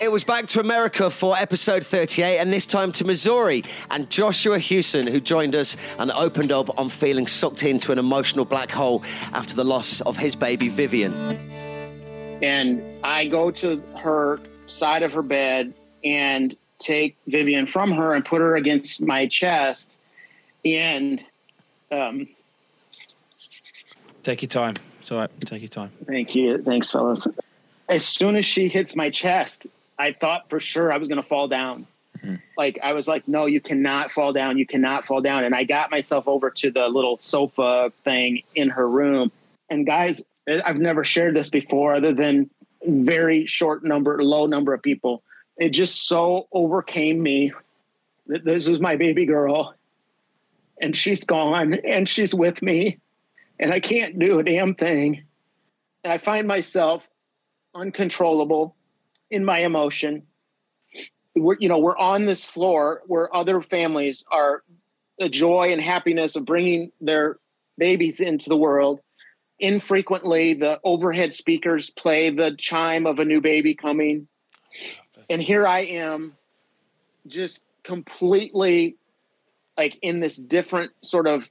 It 0.02 0.14
was 0.14 0.24
back 0.24 0.48
to 0.48 0.62
America 0.62 1.10
for 1.10 1.36
episode 1.36 1.86
38, 1.86 2.38
and 2.38 2.54
this 2.54 2.66
time 2.66 2.94
to 2.94 3.04
Missouri. 3.04 3.64
And 3.92 4.10
Joshua 4.10 4.58
Hughson, 4.58 5.10
who 5.10 5.20
joined 5.20 5.56
us 5.56 5.76
and 5.98 6.10
opened 6.12 6.54
up 6.54 6.80
on 6.80 6.88
feeling 6.88 7.28
sucked 7.28 7.64
into 7.64 7.92
an 7.92 8.00
emotional 8.00 8.46
black 8.46 8.72
hole 8.72 9.04
after 9.34 9.56
the 9.56 9.66
loss 9.66 10.00
of 10.02 10.16
his 10.16 10.38
baby 10.38 10.70
Vivian. 10.70 11.14
And 12.42 12.82
I 13.04 13.28
go 13.28 13.52
to 13.52 13.82
her 13.98 14.40
side 14.68 15.04
of 15.04 15.12
her 15.12 15.22
bed 15.22 15.74
and 16.06 16.56
take 16.80 17.18
Vivian 17.28 17.68
from 17.68 17.92
her 17.92 18.14
and 18.14 18.24
put 18.24 18.40
her 18.40 18.56
against 18.56 19.02
my 19.02 19.28
chest. 19.28 20.00
And 20.64 21.22
um, 21.92 22.26
take 24.24 24.44
your 24.44 24.50
time. 24.50 24.76
It's 25.02 25.12
all 25.12 25.18
right. 25.18 25.42
Take 25.42 25.62
your 25.62 25.68
time. 25.68 25.92
Thank 26.06 26.36
you. 26.36 26.58
Thanks, 26.64 26.90
fellas. 26.90 27.28
As 27.90 28.06
soon 28.06 28.38
as 28.38 28.46
she 28.46 28.70
hits 28.70 28.96
my 28.96 29.10
chest, 29.10 29.68
I 30.00 30.14
thought 30.14 30.50
for 30.50 30.60
sure 30.60 30.92
I 30.92 30.98
was 30.98 31.08
going 31.08 31.22
to 31.22 31.28
fall 31.28 31.48
down. 31.48 31.86
Mm-hmm. 32.18 32.36
Like 32.58 32.80
I 32.82 32.94
was 32.94 33.08
like, 33.08 33.28
no, 33.28 33.46
you 33.46 33.62
cannot 33.62 34.12
fall 34.12 34.34
down. 34.34 34.58
You 34.58 34.66
cannot 34.66 35.06
fall 35.06 35.22
down. 35.22 35.44
And 35.44 35.54
I 35.54 35.66
got 35.66 35.92
myself 35.92 36.28
over 36.28 36.50
to 36.50 36.72
the 36.72 36.88
little 36.88 37.18
sofa 37.18 37.92
thing 38.04 38.44
in 38.56 38.70
her 38.70 38.90
room. 38.90 39.32
And 39.70 39.86
guys, 39.86 40.22
I've 40.48 40.80
never 40.80 41.04
shared 41.04 41.36
this 41.36 41.50
before, 41.50 41.94
other 41.94 42.14
than 42.14 42.50
very 42.84 43.46
short 43.46 43.84
number, 43.84 44.24
low 44.24 44.48
number 44.48 44.74
of 44.74 44.82
people. 44.82 45.22
It 45.58 45.70
just 45.70 46.08
so 46.08 46.48
overcame 46.52 47.22
me 47.22 47.52
that 48.28 48.46
this 48.46 48.68
was 48.68 48.80
my 48.80 48.96
baby 48.96 49.26
girl, 49.26 49.76
and 50.82 50.96
she's 50.96 51.24
gone, 51.26 51.74
and 51.74 52.08
she's 52.08 52.34
with 52.34 52.62
me, 52.62 53.00
and 53.60 53.74
I 53.74 53.80
can't 53.80 54.18
do 54.18 54.40
a 54.40 54.44
damn 54.44 54.74
thing. 54.74 55.24
And 56.04 56.14
I 56.14 56.18
find 56.18 56.48
myself 56.48 57.08
uncontrollable 57.76 58.76
in 59.30 59.46
my 59.46 59.60
emotion. 59.60 60.24
We're, 61.36 61.58
you 61.60 61.70
know, 61.70 61.80
we're 61.80 61.98
on 61.98 62.26
this 62.26 62.44
floor 62.44 63.02
where 63.08 63.34
other 63.36 63.62
families 63.62 64.26
are 64.32 64.64
the 65.20 65.30
joy 65.30 65.72
and 65.72 65.82
happiness 65.82 66.36
of 66.36 66.46
bringing 66.46 66.92
their 67.00 67.38
babies 67.78 68.20
into 68.20 68.50
the 68.50 68.58
world. 68.58 69.00
Infrequently, 69.60 70.54
the 70.54 70.80
overhead 70.84 71.34
speakers 71.34 71.90
play 71.90 72.30
the 72.30 72.56
chime 72.58 73.06
of 73.06 73.20
a 73.20 73.26
new 73.26 73.42
baby 73.42 73.76
coming. 73.76 74.28
And 75.30 75.42
here 75.42 75.68
I 75.68 75.82
am, 75.82 76.36
just 77.28 77.64
completely 77.84 78.96
like 79.78 79.98
in 80.02 80.20
this 80.20 80.36
different 80.36 80.92
sort 81.02 81.28
of 81.28 81.50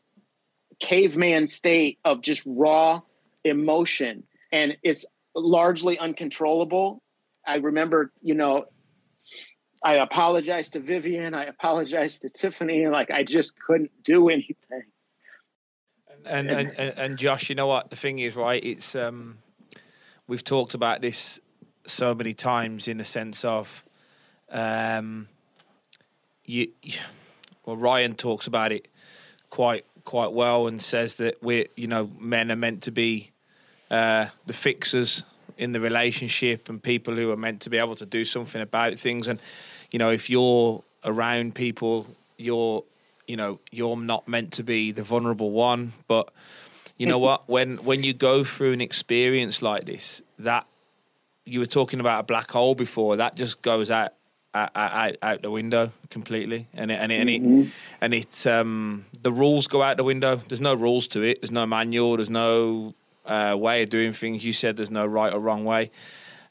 caveman 0.81 1.47
state 1.47 1.99
of 2.05 2.21
just 2.21 2.43
raw 2.47 3.01
emotion. 3.45 4.25
And 4.53 4.77
it's 4.83 5.07
largely 5.35 5.99
uncontrollable. 5.99 7.03
I 7.49 7.57
remember, 7.57 8.13
you 8.21 8.35
know, 8.35 8.67
I 9.83 9.95
apologized 9.95 10.75
to 10.75 10.81
Vivian, 10.81 11.33
I 11.33 11.45
apologized 11.45 12.23
to 12.23 12.29
Tiffany, 12.29 12.87
like 12.89 13.11
I 13.11 13.25
just 13.25 13.59
couldn't 13.59 13.91
do 14.05 14.29
anything. 14.29 14.83
And 16.27 16.51
and, 16.51 16.73
and 16.79 16.99
and 16.99 17.19
Josh, 17.19 17.49
you 17.49 17.55
know 17.55 17.69
what 17.69 17.89
the 17.89 17.97
thing 17.97 18.19
is, 18.19 18.37
right? 18.37 18.63
It's 18.63 18.95
um, 18.95 19.39
we've 20.27 20.45
talked 20.45 20.75
about 20.75 21.01
this 21.01 21.41
so 21.87 22.15
many 22.15 22.35
times 22.35 22.87
in 22.87 22.99
the 22.99 23.05
sense 23.05 23.45
of, 23.47 23.83
um, 24.51 25.29
you, 26.45 26.69
well, 27.65 27.77
Ryan 27.77 28.15
talks 28.15 28.47
about 28.47 28.73
it 28.73 28.89
quite 29.49 29.87
quite 30.05 30.33
well 30.33 30.67
and 30.67 30.83
says 30.83 31.17
that 31.17 31.43
we're 31.43 31.67
you 31.77 31.87
know 31.87 32.11
men 32.19 32.53
are 32.53 32.57
meant 32.57 32.83
to 32.83 32.91
be 32.91 33.31
uh, 33.91 34.27
the 34.47 34.53
fixers 34.53 35.25
in 35.59 35.73
the 35.73 35.81
relationship 35.81 36.69
and 36.69 36.83
people 36.83 37.15
who 37.15 37.31
are 37.31 37.37
meant 37.37 37.61
to 37.63 37.71
be 37.71 37.77
able 37.77 37.97
to 37.97 38.07
do 38.07 38.25
something 38.25 38.63
about 38.63 38.99
things. 38.99 39.29
And 39.29 39.39
you 39.91 39.99
know 39.99 40.11
if 40.11 40.31
you're 40.31 40.83
around 41.05 41.55
people 41.55 42.07
you're 42.39 42.85
you 43.27 43.37
know 43.37 43.61
you're 43.71 43.97
not 43.97 44.27
meant 44.27 44.53
to 44.55 44.63
be 44.63 44.91
the 44.93 45.03
vulnerable 45.03 45.51
one. 45.51 45.93
But 46.07 46.31
you 46.97 47.07
know 47.07 47.19
what? 47.29 47.49
When 47.49 47.77
when 47.79 48.03
you 48.03 48.15
go 48.15 48.43
through 48.43 48.73
an 48.73 48.81
experience 48.81 49.61
like 49.61 49.85
this 49.85 50.23
that 50.39 50.67
you 51.45 51.61
were 51.61 51.67
talking 51.67 52.01
about 52.01 52.21
a 52.21 52.23
black 52.23 52.51
hole 52.51 52.75
before 52.75 53.17
that 53.17 53.35
just 53.35 53.63
goes 53.63 53.91
out 53.91 54.13
out, 54.55 54.71
out, 54.75 55.17
out 55.23 55.43
the 55.43 55.51
window 55.51 55.93
completely. 56.11 56.69
And 56.75 56.91
it, 56.91 56.95
and 56.95 57.13
it, 57.13 57.21
and 57.21 57.31
it, 57.31 57.73
and 58.01 58.15
it 58.15 58.47
um 58.47 59.05
the 59.23 59.33
rules 59.33 59.69
go 59.69 59.83
out 59.83 59.97
the 59.97 60.05
window. 60.05 60.37
There's 60.49 60.61
no 60.61 60.75
rules 60.75 61.09
to 61.09 61.23
it. 61.23 61.41
There's 61.41 61.53
no 61.53 61.67
manual. 61.67 62.17
There's 62.17 62.31
no 62.31 62.95
uh, 63.29 63.57
way 63.57 63.83
of 63.83 63.89
doing 63.91 64.13
things 64.13 64.45
you 64.45 64.53
said 64.53 64.77
there's 64.77 64.91
no 64.91 65.07
right 65.07 65.33
or 65.33 65.39
wrong 65.41 65.65
way 65.65 65.91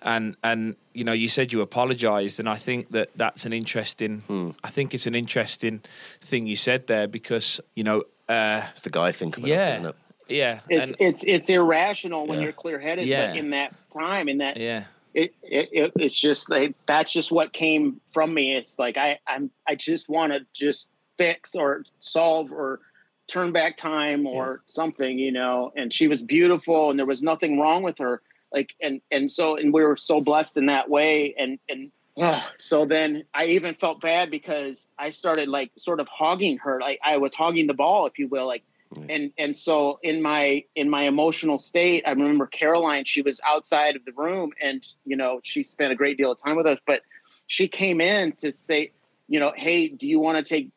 and 0.01 0.35
and 0.43 0.75
you 0.93 1.03
know 1.03 1.11
you 1.11 1.27
said 1.27 1.51
you 1.51 1.61
apologized 1.61 2.39
and 2.39 2.47
i 2.47 2.55
think 2.55 2.89
that 2.91 3.09
that's 3.15 3.45
an 3.47 3.53
interesting 3.53 4.53
i 4.63 4.69
think 4.69 4.93
it's 4.93 5.07
an 5.07 5.15
interesting 5.15 5.81
thing 6.21 6.45
you 6.45 6.55
said 6.55 6.85
there 6.87 7.07
because 7.07 7.59
you 7.75 7.83
know 7.83 8.03
uh 8.29 8.61
It's 8.71 8.81
the 8.81 8.91
guy 8.91 9.11
thing 9.11 9.31
coming 9.31 9.51
up, 9.51 9.57
yeah 9.57 9.73
isn't 9.73 9.85
it? 9.89 9.95
yeah 10.29 10.59
It's 10.69 10.91
and- 10.91 10.95
it's 10.99 11.23
it's 11.23 11.49
irrational 11.49 12.25
when 12.27 12.37
Yeah. 12.39 12.43
you're 12.45 12.53
clear 12.53 12.79
headed, 12.79 13.07
Yeah. 13.07 13.27
but 13.27 13.37
in 13.37 13.49
that 13.51 13.73
time, 13.91 14.29
in 14.29 14.37
that 14.39 14.57
yeah 14.57 14.83
it, 15.15 15.33
it, 15.41 15.69
it 15.71 15.91
it's 15.95 16.19
just 16.19 16.47
like 16.49 16.75
that's 16.85 17.11
just 17.11 17.31
what 17.31 17.51
came 17.51 17.99
from 18.13 18.33
me. 18.35 18.55
It's 18.55 18.77
like 18.77 18.97
I 18.97 19.17
I'm 19.25 19.49
I 19.67 19.73
just 19.73 20.09
want 20.09 20.31
to 20.33 20.45
just 20.53 20.89
fix 21.17 21.55
or 21.55 21.83
solve 22.01 22.51
or 22.51 22.81
turn 23.27 23.51
back 23.51 23.77
time 23.77 24.25
or 24.25 24.61
something, 24.67 25.19
you 25.19 25.31
know. 25.31 25.71
And 25.75 25.91
she 25.91 26.07
was 26.07 26.23
beautiful, 26.23 26.89
and 26.89 26.99
there 26.99 27.05
was 27.05 27.21
nothing 27.21 27.59
wrong 27.59 27.83
with 27.83 27.97
her. 27.99 28.21
Like 28.51 28.73
and 28.81 29.01
and 29.11 29.29
so 29.29 29.57
and 29.57 29.73
we 29.73 29.83
were 29.83 29.97
so 29.97 30.21
blessed 30.21 30.57
in 30.57 30.67
that 30.67 30.89
way. 30.89 31.35
And 31.37 31.59
and 31.69 31.91
uh, 32.17 32.41
so 32.57 32.85
then 32.85 33.25
I 33.33 33.45
even 33.45 33.75
felt 33.75 34.01
bad 34.01 34.31
because 34.31 34.87
I 34.97 35.11
started 35.11 35.49
like 35.49 35.71
sort 35.77 35.99
of 35.99 36.07
hogging 36.07 36.57
her, 36.59 36.79
like 36.79 36.99
I 37.05 37.17
was 37.17 37.33
hogging 37.33 37.67
the 37.67 37.73
ball, 37.73 38.07
if 38.07 38.17
you 38.17 38.27
will, 38.27 38.47
like 38.47 38.63
and 39.09 39.31
and 39.37 39.55
so 39.55 39.99
in 40.03 40.21
my 40.21 40.63
in 40.75 40.89
my 40.89 41.03
emotional 41.03 41.57
state 41.57 42.03
i 42.05 42.11
remember 42.11 42.47
caroline 42.47 43.03
she 43.03 43.21
was 43.21 43.41
outside 43.45 43.95
of 43.95 44.05
the 44.05 44.11
room 44.13 44.51
and 44.61 44.85
you 45.05 45.15
know 45.15 45.39
she 45.43 45.63
spent 45.63 45.91
a 45.91 45.95
great 45.95 46.17
deal 46.17 46.31
of 46.31 46.37
time 46.41 46.55
with 46.55 46.65
us 46.65 46.79
but 46.85 47.01
she 47.47 47.67
came 47.67 47.99
in 47.99 48.31
to 48.31 48.51
say 48.51 48.91
you 49.27 49.39
know 49.39 49.51
hey 49.55 49.87
do 49.87 50.07
you 50.07 50.19
want 50.19 50.37
to 50.37 50.47
take 50.47 50.69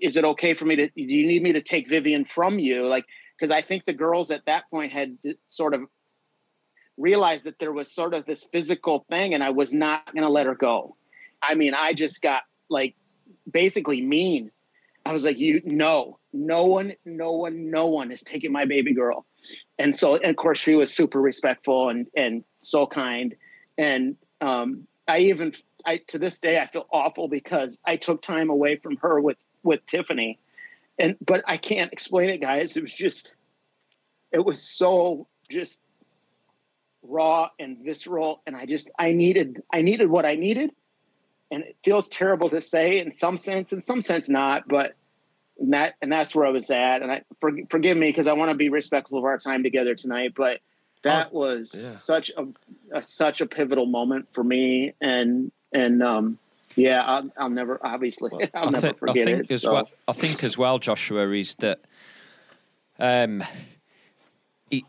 is 0.00 0.16
it 0.16 0.24
okay 0.24 0.54
for 0.54 0.64
me 0.64 0.76
to 0.76 0.86
do 0.88 0.92
you 1.02 1.26
need 1.26 1.42
me 1.42 1.52
to 1.52 1.62
take 1.62 1.88
vivian 1.88 2.24
from 2.24 2.58
you 2.58 2.86
like 2.86 3.04
because 3.36 3.50
i 3.50 3.62
think 3.62 3.84
the 3.84 3.92
girls 3.92 4.30
at 4.30 4.44
that 4.46 4.68
point 4.70 4.92
had 4.92 5.16
sort 5.46 5.74
of 5.74 5.82
realized 6.96 7.44
that 7.44 7.58
there 7.58 7.72
was 7.72 7.92
sort 7.92 8.14
of 8.14 8.24
this 8.24 8.46
physical 8.52 9.04
thing 9.10 9.34
and 9.34 9.42
i 9.42 9.50
was 9.50 9.72
not 9.72 10.04
going 10.12 10.22
to 10.22 10.28
let 10.28 10.46
her 10.46 10.54
go 10.54 10.96
i 11.42 11.54
mean 11.54 11.74
i 11.74 11.92
just 11.92 12.20
got 12.20 12.42
like 12.68 12.94
basically 13.50 14.00
mean 14.00 14.50
I 15.06 15.12
was 15.12 15.24
like, 15.24 15.38
you 15.38 15.60
no, 15.64 16.16
no 16.32 16.64
one, 16.64 16.94
no 17.04 17.32
one, 17.32 17.70
no 17.70 17.86
one 17.86 18.10
is 18.10 18.22
taking 18.22 18.52
my 18.52 18.64
baby 18.64 18.94
girl. 18.94 19.26
And 19.78 19.94
so, 19.94 20.16
and 20.16 20.30
of 20.30 20.36
course, 20.36 20.58
she 20.58 20.74
was 20.74 20.94
super 20.94 21.20
respectful 21.20 21.90
and 21.90 22.06
and 22.16 22.44
so 22.60 22.86
kind. 22.86 23.34
And 23.76 24.16
um, 24.40 24.86
I 25.06 25.18
even, 25.18 25.52
I 25.86 25.98
to 26.08 26.18
this 26.18 26.38
day, 26.38 26.60
I 26.60 26.66
feel 26.66 26.86
awful 26.92 27.28
because 27.28 27.78
I 27.84 27.96
took 27.96 28.22
time 28.22 28.50
away 28.50 28.76
from 28.76 28.96
her 28.98 29.20
with 29.20 29.38
with 29.62 29.84
Tiffany. 29.86 30.38
And 30.98 31.16
but 31.24 31.42
I 31.46 31.56
can't 31.56 31.92
explain 31.92 32.30
it, 32.30 32.40
guys. 32.40 32.76
It 32.76 32.82
was 32.82 32.94
just, 32.94 33.34
it 34.30 34.44
was 34.44 34.62
so 34.62 35.26
just 35.50 35.80
raw 37.02 37.50
and 37.58 37.78
visceral, 37.78 38.42
and 38.46 38.56
I 38.56 38.66
just 38.66 38.90
I 38.98 39.12
needed 39.12 39.62
I 39.72 39.82
needed 39.82 40.08
what 40.08 40.24
I 40.24 40.36
needed 40.36 40.70
and 41.54 41.62
it 41.62 41.76
feels 41.84 42.08
terrible 42.08 42.50
to 42.50 42.60
say 42.60 42.98
in 42.98 43.12
some 43.12 43.38
sense, 43.38 43.72
in 43.72 43.80
some 43.80 44.00
sense 44.00 44.28
not, 44.28 44.66
but 44.68 44.94
and 45.58 45.72
that 45.72 45.94
and 46.02 46.12
that's 46.12 46.34
where 46.34 46.46
I 46.46 46.50
was 46.50 46.68
at. 46.70 47.02
And 47.02 47.12
I 47.12 47.22
for, 47.40 47.52
forgive 47.70 47.96
me 47.96 48.08
because 48.08 48.26
I 48.26 48.32
want 48.32 48.50
to 48.50 48.56
be 48.56 48.68
respectful 48.68 49.18
of 49.18 49.24
our 49.24 49.38
time 49.38 49.62
together 49.62 49.94
tonight, 49.94 50.32
but 50.36 50.60
that 51.02 51.32
was 51.32 51.74
yeah. 51.76 51.90
such 51.96 52.32
a, 52.36 52.46
a 52.92 53.02
such 53.02 53.40
a 53.40 53.46
pivotal 53.46 53.86
moment 53.86 54.28
for 54.32 54.42
me, 54.42 54.94
and 55.00 55.52
and 55.74 56.02
um, 56.02 56.38
yeah, 56.76 57.02
I'll, 57.02 57.30
I'll 57.36 57.50
never 57.50 57.78
obviously 57.82 58.30
I'll 58.54 58.68
I, 58.68 58.70
never 58.70 58.80
thi- 58.80 58.88
I 58.88 58.98
forget 58.98 59.24
think 59.26 59.40
it. 59.44 59.50
as 59.50 59.62
so. 59.62 59.72
well. 59.72 59.90
I 60.08 60.12
think 60.12 60.42
as 60.42 60.56
well, 60.56 60.78
Joshua, 60.78 61.30
is 61.32 61.56
that 61.56 61.80
um, 62.98 63.42
it, 64.70 64.84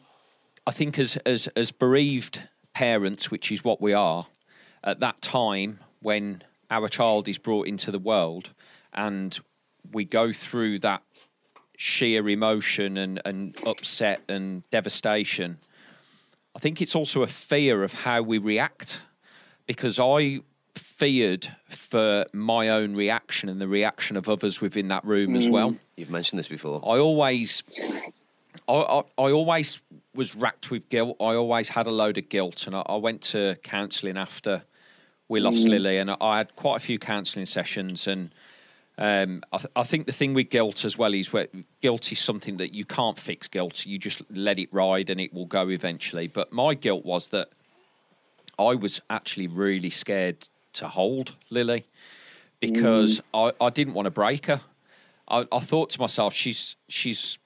I 0.65 0.71
think 0.71 0.97
as 0.97 1.17
as 1.17 1.47
as 1.55 1.71
bereaved 1.71 2.41
parents, 2.73 3.29
which 3.29 3.51
is 3.51 3.63
what 3.63 3.81
we 3.81 3.93
are, 3.93 4.27
at 4.83 4.99
that 4.99 5.21
time 5.21 5.79
when 6.01 6.43
our 6.69 6.87
child 6.87 7.27
is 7.27 7.37
brought 7.37 7.67
into 7.67 7.91
the 7.91 7.99
world, 7.99 8.51
and 8.93 9.37
we 9.91 10.05
go 10.05 10.31
through 10.31 10.79
that 10.79 11.01
sheer 11.77 12.27
emotion 12.29 12.97
and, 12.97 13.21
and 13.25 13.55
upset 13.65 14.21
and 14.29 14.67
devastation. 14.69 15.57
I 16.55 16.59
think 16.59 16.81
it's 16.81 16.95
also 16.95 17.21
a 17.21 17.27
fear 17.27 17.83
of 17.83 17.93
how 17.93 18.21
we 18.21 18.37
react 18.37 19.01
because 19.67 19.99
I 19.99 20.39
feared 20.97 21.49
for 21.67 22.25
my 22.31 22.69
own 22.69 22.95
reaction 22.95 23.49
and 23.49 23.59
the 23.59 23.67
reaction 23.67 24.15
of 24.15 24.29
others 24.29 24.61
within 24.61 24.87
that 24.87 25.03
room 25.03 25.35
as 25.35 25.49
well. 25.49 25.75
You've 25.97 26.09
mentioned 26.09 26.39
this 26.39 26.47
before. 26.47 26.77
I 26.85 26.97
always, 26.97 27.63
I, 28.69 28.73
I, 28.73 28.99
I 29.17 29.31
always 29.31 29.81
was 30.13 30.35
racked 30.35 30.71
with 30.71 30.87
guilt. 30.87 31.17
I 31.19 31.35
always 31.35 31.67
had 31.67 31.85
a 31.87 31.91
load 31.91 32.17
of 32.17 32.29
guilt, 32.29 32.65
and 32.65 32.75
I, 32.75 32.83
I 32.85 32.95
went 32.95 33.21
to 33.23 33.57
counselling 33.61 34.15
after 34.15 34.63
we 35.27 35.41
lost 35.41 35.67
Lily, 35.67 35.97
and 35.97 36.11
I, 36.11 36.17
I 36.21 36.37
had 36.37 36.55
quite 36.55 36.77
a 36.77 36.79
few 36.79 36.97
counselling 36.97 37.45
sessions. 37.45 38.07
And 38.07 38.33
um, 38.97 39.43
I, 39.51 39.57
th- 39.57 39.71
I 39.75 39.83
think 39.83 40.05
the 40.05 40.13
thing 40.13 40.33
with 40.33 40.49
guilt 40.49 40.85
as 40.85 40.97
well 40.97 41.13
is 41.13 41.33
where 41.33 41.47
guilt 41.81 42.09
is 42.13 42.19
something 42.19 42.55
that 42.57 42.73
you 42.73 42.85
can't 42.85 43.19
fix. 43.19 43.49
Guilt, 43.49 43.85
you 43.85 43.99
just 43.99 44.21
let 44.29 44.59
it 44.59 44.69
ride, 44.71 45.09
and 45.09 45.19
it 45.19 45.33
will 45.33 45.45
go 45.45 45.69
eventually. 45.69 46.27
But 46.27 46.53
my 46.53 46.73
guilt 46.73 47.03
was 47.03 47.27
that 47.29 47.49
I 48.57 48.75
was 48.75 49.01
actually 49.09 49.47
really 49.47 49.89
scared 49.89 50.47
to 50.75 50.87
hold 50.87 51.35
Lily 51.49 51.85
because 52.59 53.21
mm. 53.33 53.53
I, 53.59 53.65
I 53.65 53.69
didn't 53.69 53.93
want 53.93 54.05
to 54.05 54.11
break 54.11 54.45
her. 54.47 54.61
I, 55.27 55.45
I 55.51 55.59
thought 55.59 55.89
to 55.91 55.99
myself, 55.99 56.33
she's 56.33 56.75
she's 56.87 57.37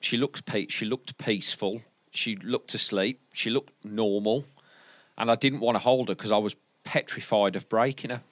she 0.00 0.16
looks 0.16 0.40
pe- 0.40 0.68
she 0.68 0.84
looked 0.84 1.18
peaceful. 1.18 1.82
She 2.10 2.36
looked 2.36 2.74
asleep. 2.74 3.20
She 3.32 3.50
looked 3.50 3.72
normal, 3.84 4.44
and 5.18 5.30
I 5.30 5.34
didn't 5.34 5.60
want 5.60 5.76
to 5.76 5.80
hold 5.80 6.08
her 6.08 6.14
because 6.14 6.32
I 6.32 6.38
was 6.38 6.56
petrified 6.84 7.56
of 7.56 7.68
breaking 7.68 8.10
her. 8.10 8.22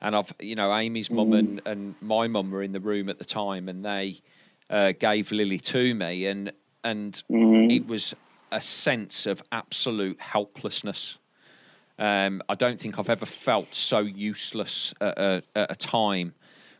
and 0.00 0.16
I've 0.16 0.32
you 0.40 0.54
know 0.54 0.74
Amy's 0.74 1.10
mum 1.10 1.32
and, 1.32 1.62
mm. 1.62 1.70
and 1.70 1.94
my 2.00 2.28
mum 2.28 2.50
were 2.50 2.62
in 2.62 2.72
the 2.72 2.80
room 2.80 3.08
at 3.08 3.18
the 3.18 3.24
time, 3.24 3.68
and 3.68 3.84
they 3.84 4.20
uh, 4.70 4.92
gave 4.98 5.32
Lily 5.32 5.58
to 5.58 5.94
me, 5.94 6.26
and 6.26 6.52
and 6.84 7.22
mm-hmm. 7.30 7.70
it 7.70 7.86
was 7.86 8.14
a 8.50 8.60
sense 8.60 9.26
of 9.26 9.42
absolute 9.52 10.20
helplessness. 10.20 11.18
Um, 11.98 12.42
I 12.48 12.54
don't 12.54 12.78
think 12.78 12.98
I've 12.98 13.08
ever 13.08 13.26
felt 13.26 13.74
so 13.74 14.00
useless 14.00 14.94
at 15.00 15.18
a, 15.18 15.42
at 15.56 15.72
a 15.72 15.74
time 15.74 16.34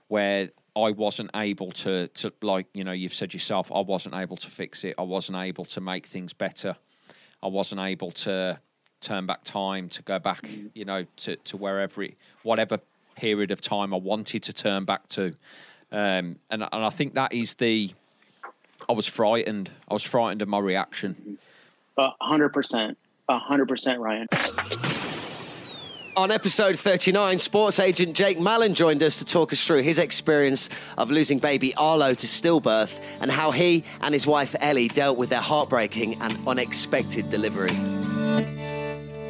where 0.07 0.50
I 0.76 0.92
wasn't 0.92 1.31
able 1.35 1.72
to 1.72 2.07
to 2.09 2.33
like 2.40 2.66
you 2.72 2.85
know 2.85 2.92
you've 2.92 3.14
said 3.14 3.35
yourself 3.35 3.72
I 3.72 3.81
wasn't 3.81 4.14
able 4.14 4.37
to 4.37 4.50
fix 4.50 4.85
it. 4.85 4.94
I 4.98 5.02
wasn't 5.02 5.38
able 5.38 5.64
to 5.66 5.81
make 5.81 6.07
things 6.07 6.33
better. 6.33 6.76
I 7.42 7.48
wasn't 7.48 7.81
able 7.81 8.12
to 8.12 8.61
turn 9.00 9.26
back 9.26 9.44
time 9.44 9.88
to 9.88 10.02
go 10.02 10.18
back 10.18 10.44
you 10.74 10.85
know 10.85 11.04
to 11.16 11.37
to 11.37 11.57
wherever 11.57 12.02
it, 12.02 12.16
whatever 12.42 12.78
period 13.16 13.50
of 13.50 13.61
time 13.61 13.92
I 13.92 13.96
wanted 13.96 14.44
to 14.44 14.52
turn 14.52 14.85
back 14.85 15.09
to. 15.09 15.35
Um, 15.90 16.37
and 16.50 16.62
and 16.62 16.85
I 16.85 16.90
think 16.90 17.14
that 17.14 17.33
is 17.33 17.54
the 17.54 17.92
I 18.88 18.92
was 18.92 19.07
frightened. 19.07 19.72
I 19.88 19.94
was 19.94 20.04
frightened 20.04 20.42
of 20.42 20.48
my 20.48 20.59
reaction. 20.59 21.38
Hundred 21.98 22.50
percent. 22.50 22.96
A 23.31 23.38
hundred 23.38 23.69
percent, 23.69 24.01
Ryan. 24.01 24.27
On 26.17 26.33
episode 26.33 26.79
39, 26.79 27.38
sports 27.38 27.79
agent 27.79 28.17
Jake 28.17 28.41
Mallen 28.41 28.75
joined 28.75 29.03
us 29.03 29.19
to 29.19 29.25
talk 29.25 29.53
us 29.53 29.64
through 29.64 29.83
his 29.83 29.99
experience 29.99 30.69
of 30.97 31.11
losing 31.11 31.38
baby 31.38 31.75
Arlo 31.77 32.14
to 32.14 32.27
stillbirth 32.27 33.01
and 33.21 33.31
how 33.31 33.51
he 33.51 33.85
and 34.01 34.14
his 34.14 34.27
wife 34.27 34.57
Ellie 34.59 34.88
dealt 34.88 35.17
with 35.17 35.29
their 35.29 35.41
heartbreaking 35.43 36.21
and 36.21 36.37
unexpected 36.49 37.31
delivery. 37.31 37.71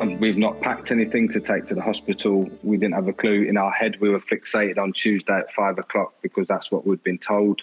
And 0.01 0.19
we've 0.21 0.39
not 0.39 0.61
packed 0.61 0.93
anything 0.93 1.29
to 1.31 1.41
take 1.41 1.67
to 1.67 1.75
the 1.75 1.83
hospital. 1.83 2.49
We 2.63 2.77
didn't 2.77 2.95
have 2.95 3.09
a 3.09 3.13
clue. 3.13 3.43
In 3.43 3.57
our 3.57 3.73
head, 3.73 4.01
we 4.01 4.09
were 4.09 4.21
fixated 4.21 4.79
on 4.79 4.93
Tuesday 4.93 5.37
at 5.37 5.53
five 5.53 5.77
o'clock 5.77 6.15
because 6.23 6.47
that's 6.47 6.71
what 6.71 6.87
we'd 6.87 7.03
been 7.03 7.19
told. 7.19 7.63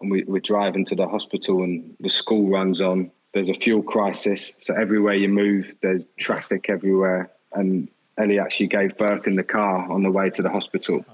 And 0.00 0.10
we, 0.10 0.24
we're 0.24 0.40
driving 0.40 0.84
to 0.84 0.94
the 0.94 1.08
hospital, 1.08 1.62
and 1.62 1.96
the 2.00 2.10
school 2.10 2.48
runs 2.48 2.82
on. 2.82 3.10
There's 3.34 3.50
a 3.50 3.54
fuel 3.54 3.82
crisis. 3.82 4.52
So 4.60 4.74
everywhere 4.74 5.14
you 5.14 5.28
move, 5.28 5.74
there's 5.82 6.06
traffic 6.16 6.70
everywhere. 6.70 7.30
And 7.52 7.88
Ellie 8.16 8.38
actually 8.38 8.68
gave 8.68 8.96
birth 8.96 9.26
in 9.26 9.34
the 9.34 9.42
car 9.42 9.90
on 9.90 10.04
the 10.04 10.10
way 10.10 10.30
to 10.30 10.42
the 10.42 10.50
hospital. 10.50 11.04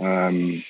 Um, 0.00 0.62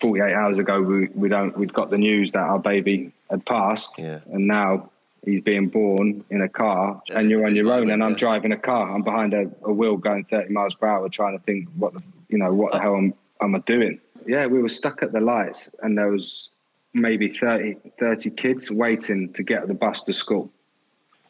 48 0.00 0.32
hours 0.32 0.58
ago, 0.58 0.80
we, 0.80 1.08
we 1.08 1.28
don't, 1.28 1.56
we'd 1.58 1.72
got 1.72 1.90
the 1.90 1.98
news 1.98 2.32
that 2.32 2.42
our 2.42 2.58
baby 2.58 3.12
had 3.30 3.44
passed. 3.44 3.92
Yeah. 3.98 4.20
And 4.32 4.46
now 4.46 4.90
he's 5.24 5.40
being 5.40 5.68
born 5.68 6.24
in 6.30 6.40
a 6.40 6.48
car 6.48 7.02
and 7.10 7.28
you're 7.28 7.44
on 7.44 7.54
your 7.54 7.72
own 7.72 7.90
and 7.90 8.02
I'm 8.02 8.10
yeah. 8.10 8.16
driving 8.16 8.52
a 8.52 8.58
car. 8.58 8.94
I'm 8.94 9.02
behind 9.02 9.34
a, 9.34 9.50
a 9.62 9.72
wheel 9.72 9.96
going 9.96 10.24
30 10.24 10.52
miles 10.52 10.74
per 10.74 10.86
hour 10.86 11.08
trying 11.08 11.36
to 11.36 11.44
think 11.44 11.68
what 11.76 11.94
the, 11.94 12.02
you 12.28 12.38
know, 12.38 12.52
what 12.52 12.72
the 12.72 12.80
hell 12.80 12.96
am, 12.96 13.14
am 13.40 13.54
I 13.56 13.58
doing? 13.60 13.98
Yeah, 14.26 14.46
we 14.46 14.62
were 14.62 14.68
stuck 14.68 15.02
at 15.02 15.12
the 15.12 15.20
lights 15.20 15.70
and 15.82 15.98
there 15.98 16.10
was 16.10 16.50
maybe 16.94 17.28
30, 17.28 17.76
30 17.98 18.30
kids 18.30 18.70
waiting 18.70 19.32
to 19.34 19.42
get 19.42 19.66
the 19.66 19.74
bus 19.74 20.02
to 20.04 20.12
school. 20.12 20.50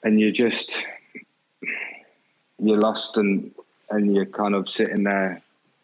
And 0.04 0.20
you're 0.20 0.30
just, 0.30 0.78
you're 2.58 2.78
lost 2.78 3.16
and, 3.16 3.50
and 3.90 4.14
you're 4.14 4.26
kind 4.26 4.54
of 4.54 4.68
sitting 4.68 5.02
there 5.04 5.42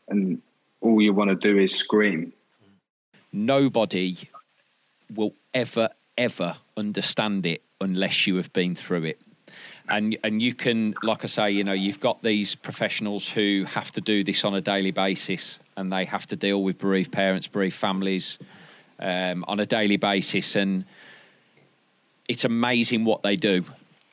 and 0.09 0.41
all 0.81 1.01
you 1.01 1.13
want 1.13 1.31
to 1.31 1.37
do 1.37 1.59
is 1.59 1.75
scream. 1.75 2.33
nobody 3.33 4.17
will 5.15 5.35
ever 5.55 5.89
ever 6.19 6.57
understand 6.77 7.47
it 7.47 7.63
unless 7.81 8.27
you 8.27 8.37
have 8.37 8.53
been 8.53 8.75
through 8.75 9.05
it 9.05 9.21
and 9.89 10.17
and 10.25 10.43
you 10.43 10.55
can 10.55 10.95
like 11.03 11.25
i 11.25 11.27
say 11.27 11.51
you 11.51 11.65
know 11.65 11.73
you've 11.73 12.01
got 12.01 12.23
these 12.23 12.55
professionals 12.55 13.29
who 13.29 13.65
have 13.67 13.91
to 13.93 14.01
do 14.01 14.23
this 14.25 14.45
on 14.45 14.55
a 14.55 14.61
daily 14.61 14.91
basis 14.91 15.59
and 15.77 15.93
they 15.93 16.05
have 16.05 16.27
to 16.27 16.37
deal 16.37 16.63
with 16.63 16.79
bereaved 16.79 17.13
parents 17.13 17.47
bereaved 17.47 17.77
families 17.77 18.39
um, 19.01 19.45
on 19.49 19.61
a 19.61 19.67
daily 19.67 19.97
basis 19.97 20.57
and 20.57 20.85
it's 22.29 22.45
amazing 22.45 23.05
what 23.05 23.23
they 23.23 23.37
do. 23.37 23.65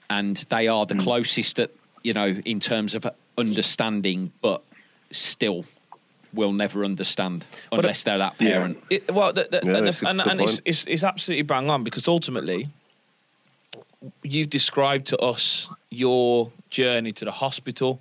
And 0.10 0.38
they 0.50 0.67
are 0.67 0.86
the 0.86 0.95
closest 0.95 1.58
that 1.58 1.76
you 2.04 2.13
know 2.13 2.28
in 2.45 2.60
terms 2.60 2.95
of 2.95 3.06
understanding 3.38 4.32
but 4.41 4.63
still 5.12 5.65
will 6.34 6.54
never 6.54 6.84
understand 6.84 7.45
unless 7.71 8.04
they're 8.04 8.17
that 8.17 8.38
parent. 8.38 8.82
It, 8.89 9.12
well, 9.12 9.34
the, 9.34 9.47
the, 9.50 9.62
Yeah, 9.63 9.78
and, 9.78 9.88
that's 9.88 10.02
a 10.02 10.08
and, 10.08 10.21
and 10.21 10.41
it's, 10.41 10.62
it's, 10.65 10.86
it's 10.86 11.04
absolutely 11.04 11.43
bang 11.43 11.69
on 11.69 11.84
because 11.84 12.08
ultimately, 12.08 12.69
you've 14.23 14.50
described 14.50 15.08
to 15.08 15.17
us 15.19 15.69
your 15.89 16.52
journey 16.69 17.12
to 17.13 17.26
the 17.26 17.32
hospital, 17.32 18.00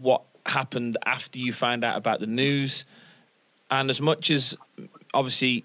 what 0.00 0.22
happened 0.46 0.96
after 1.06 1.38
you 1.38 1.52
found 1.52 1.84
out 1.84 1.96
about 1.96 2.20
the 2.20 2.26
news, 2.26 2.84
and 3.70 3.90
as 3.90 4.00
much 4.00 4.30
as 4.30 4.56
obviously 5.14 5.64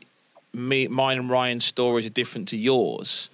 me, 0.55 0.87
mine 0.87 1.17
and 1.19 1.29
Ryan's 1.29 1.65
stories 1.65 2.05
are 2.05 2.09
different 2.13 2.47
to 2.49 2.57
yours, 2.57 3.29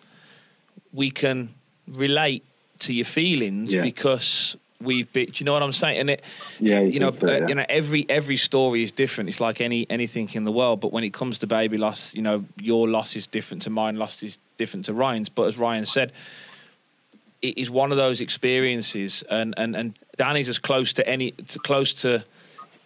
we 0.93 1.11
can 1.11 1.49
relate 1.87 2.43
to 2.79 2.93
your 2.93 3.05
feelings 3.05 3.73
Yeah. 3.73 3.81
because 3.81 4.57
we've 4.81 5.11
been. 5.13 5.27
Do 5.27 5.33
you 5.37 5.45
know 5.45 5.53
what 5.53 5.63
I'm 5.63 5.71
saying? 5.71 5.99
And 5.99 6.09
it, 6.09 6.23
Yeah, 6.59 6.79
you 6.81 6.93
you 6.93 6.99
know, 6.99 7.11
feel 7.11 7.29
uh, 7.29 7.47
you 7.47 7.55
know, 7.55 7.65
every 7.69 8.05
every 8.09 8.37
story 8.37 8.83
is 8.83 8.91
different. 8.91 9.29
It's 9.29 9.39
like 9.39 9.61
any 9.61 9.85
anything 9.89 10.29
in 10.33 10.43
the 10.43 10.51
world. 10.51 10.79
But 10.81 10.91
when 10.91 11.03
it 11.03 11.13
comes 11.13 11.37
to 11.39 11.47
baby 11.47 11.77
loss, 11.77 12.13
you 12.15 12.21
know, 12.21 12.45
your 12.59 12.87
loss 12.89 13.15
is 13.15 13.27
different 13.27 13.63
to 13.63 13.69
mine. 13.69 13.95
Loss 13.97 14.23
is 14.23 14.39
different 14.57 14.85
to 14.85 14.93
Ryan's. 14.93 15.29
But 15.29 15.43
as 15.43 15.57
Ryan 15.57 15.85
said, 15.85 16.11
it 17.41 17.57
is 17.57 17.69
one 17.69 17.91
of 17.91 17.97
those 17.97 18.21
experiences, 18.21 19.23
and 19.29 19.53
and 19.57 19.75
and 19.75 19.93
Danny's 20.17 20.49
as 20.49 20.59
close 20.59 20.93
to 20.93 21.07
any 21.07 21.31
to 21.31 21.59
close 21.59 21.93
to 22.01 22.23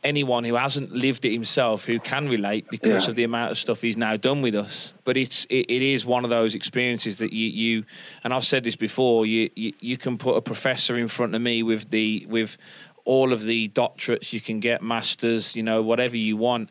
anyone 0.06 0.44
who 0.44 0.56
hasn't 0.56 0.92
lived 0.92 1.26
it 1.26 1.32
himself 1.34 1.86
who 1.86 2.00
can 2.00 2.30
relate 2.30 2.66
because 2.70 3.04
Yeah. 3.04 3.10
of 3.10 3.16
the 3.16 3.24
amount 3.24 3.52
of 3.52 3.58
stuff 3.58 3.82
he's 3.82 3.98
now 3.98 4.16
done 4.18 4.42
with 4.42 4.56
us. 4.56 4.94
But 5.04 5.18
it's 5.18 5.46
it, 5.50 5.66
it 5.70 5.82
is 5.82 6.06
one 6.06 6.24
of 6.24 6.30
those 6.30 6.56
experiences 6.56 7.18
that 7.18 7.34
you 7.34 7.48
you 7.48 7.84
and 8.24 8.34
I've 8.34 8.46
said 8.46 8.64
this 8.64 8.76
before. 8.78 9.26
You, 9.26 9.50
you 9.56 9.74
you 9.82 9.98
can 9.98 10.18
put 10.18 10.36
a 10.38 10.42
professor 10.42 10.96
in 10.98 11.08
front 11.10 11.36
of 11.36 11.42
me 11.42 11.64
with 11.64 11.90
the 11.90 12.26
with 12.30 12.58
all 13.06 13.34
of 13.34 13.42
the 13.44 13.70
doctorates 13.70 14.34
you 14.34 14.42
can 14.42 14.60
get, 14.60 14.82
masters, 14.82 15.56
you 15.56 15.64
know, 15.64 15.82
whatever 15.82 16.18
you 16.18 16.38
want, 16.38 16.70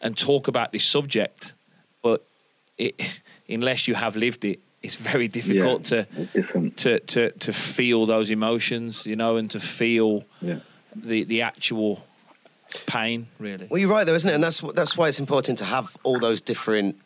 and 0.00 0.16
talk 0.16 0.48
about 0.48 0.70
this 0.72 0.84
subject. 0.84 1.54
But 2.02 2.24
it, 2.78 2.94
unless 3.48 3.86
you 3.88 3.94
have 3.94 4.16
lived 4.16 4.44
it, 4.44 4.58
it's 4.82 4.96
very 4.96 5.28
difficult 5.28 5.84
to 5.84 6.06
it's 6.34 6.82
to 6.82 7.00
to 7.00 7.30
to 7.46 7.52
feel 7.52 8.06
those 8.06 8.30
emotions, 8.30 9.06
you 9.06 9.16
know, 9.16 9.36
and 9.36 9.50
to 9.50 9.60
feel 9.60 10.24
Yeah. 10.40 10.60
the 10.94 11.24
the 11.24 11.42
actual 11.42 12.02
pain, 12.86 13.26
really. 13.38 13.66
Well, 13.68 13.78
you're 13.78 13.90
right, 13.90 14.04
though, 14.04 14.14
isn't 14.14 14.30
it? 14.30 14.34
And 14.34 14.42
that's 14.44 14.60
that's 14.74 14.96
why 14.96 15.08
it's 15.08 15.20
important 15.20 15.58
to 15.58 15.64
have 15.64 15.96
all 16.02 16.18
those 16.18 16.40
different 16.40 16.96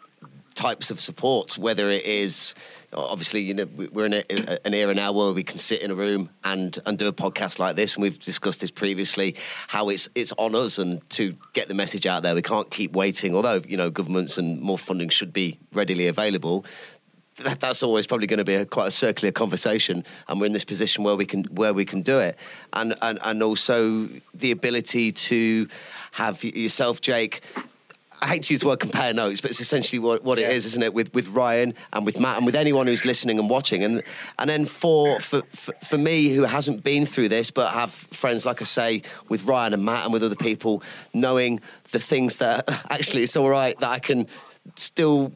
types 0.55 0.91
of 0.91 1.01
supports. 1.01 1.59
Whether 1.59 1.91
it 1.91 2.05
is 2.05 2.55
obviously, 2.93 3.41
you 3.41 3.55
know, 3.55 3.65
we- 3.77 3.89
we're 3.89 4.07
in 4.07 4.15
a, 4.15 4.65
an 4.67 4.73
era 4.73 4.95
now 4.95 5.11
where 5.11 5.33
we 5.33 5.43
can 5.43 5.59
sit 5.59 5.83
in 5.83 5.91
a 5.91 5.95
room 5.97 6.31
and 6.45 6.79
and 6.87 6.97
do 6.97 7.09
a 7.09 7.13
podcast 7.13 7.59
like 7.59 7.75
this, 7.75 7.95
and 7.97 8.03
we've 8.03 8.19
discussed 8.21 8.61
this 8.61 8.71
previously. 8.71 9.35
How 9.69 9.89
it's 9.89 10.09
it's 10.15 10.33
on 10.39 10.55
us 10.55 10.79
and 10.79 11.09
to 11.11 11.37
get 11.55 11.67
the 11.69 11.75
message 11.75 12.07
out 12.07 12.23
there. 12.23 12.35
We 12.37 12.43
can't 12.43 12.71
keep 12.71 12.93
waiting. 12.93 13.35
Although 13.35 13.63
you 13.67 13.77
know, 13.77 13.91
governments 13.91 14.39
and 14.39 14.61
more 14.61 14.79
funding 14.79 15.09
should 15.09 15.33
be 15.33 15.59
readily 15.73 16.07
available. 16.07 16.65
That, 17.37 17.59
that's 17.61 17.83
always 17.83 18.07
probably 18.07 18.27
going 18.27 18.39
to 18.39 18.45
be 18.45 18.55
a, 18.55 18.65
quite 18.65 18.89
a 18.89 18.93
circular 18.93 19.33
conversation, 19.33 20.05
and 20.29 20.41
we're 20.41 20.47
in 20.47 20.53
this 20.53 20.65
position 20.65 21.05
where 21.05 21.17
we 21.17 21.27
can 21.27 21.45
where 21.45 21.75
we 21.75 21.85
can 21.85 22.03
do 22.03 22.19
it, 22.19 22.39
and 22.73 22.95
and 23.03 23.19
and 23.25 23.43
also 23.43 24.09
the 24.35 24.51
ability 24.53 25.13
to 25.13 25.69
have 26.13 26.43
yourself, 26.45 27.01
Jake. 27.01 27.43
I 28.23 28.29
hate 28.29 28.45
to 28.45 28.55
use 28.55 28.61
the 28.61 28.69
word 28.69 28.81
compare 28.81 29.13
notes, 29.13 29.43
but 29.43 29.51
it's 29.51 29.61
essentially 29.61 29.99
what, 29.99 30.25
what 30.25 30.39
it 30.39 30.49
is, 30.49 30.65
isn't 30.65 30.83
it? 30.83 30.95
With 30.95 31.13
with 31.13 31.29
Ryan 31.29 31.75
and 31.93 32.07
with 32.07 32.19
Matt 32.19 32.37
and 32.37 32.47
with 32.47 32.55
anyone 32.55 32.87
who's 32.87 33.05
listening 33.05 33.39
and 33.39 33.51
watching, 33.51 33.83
and 33.83 34.03
and 34.39 34.49
then 34.49 34.65
for 34.65 35.19
for, 35.21 35.43
for 35.83 35.99
me 35.99 36.29
who 36.29 36.45
hasn't 36.45 36.85
been 36.85 37.05
through 37.05 37.29
this, 37.29 37.51
but 37.51 37.73
have 37.75 37.91
friends 37.91 38.47
like 38.47 38.63
I 38.63 38.65
say 38.65 39.03
with 39.29 39.45
Ryan 39.45 39.75
and 39.75 39.85
Matt 39.85 40.05
and 40.05 40.13
with 40.13 40.23
other 40.23 40.37
people, 40.37 40.83
knowing 41.13 41.61
the 41.91 41.99
things 41.99 42.39
that 42.39 42.69
actually 42.91 43.25
it's 43.25 43.37
all 43.37 43.51
right 43.51 43.79
that 43.81 43.91
I 43.91 43.99
can 43.99 44.29
still 44.77 45.33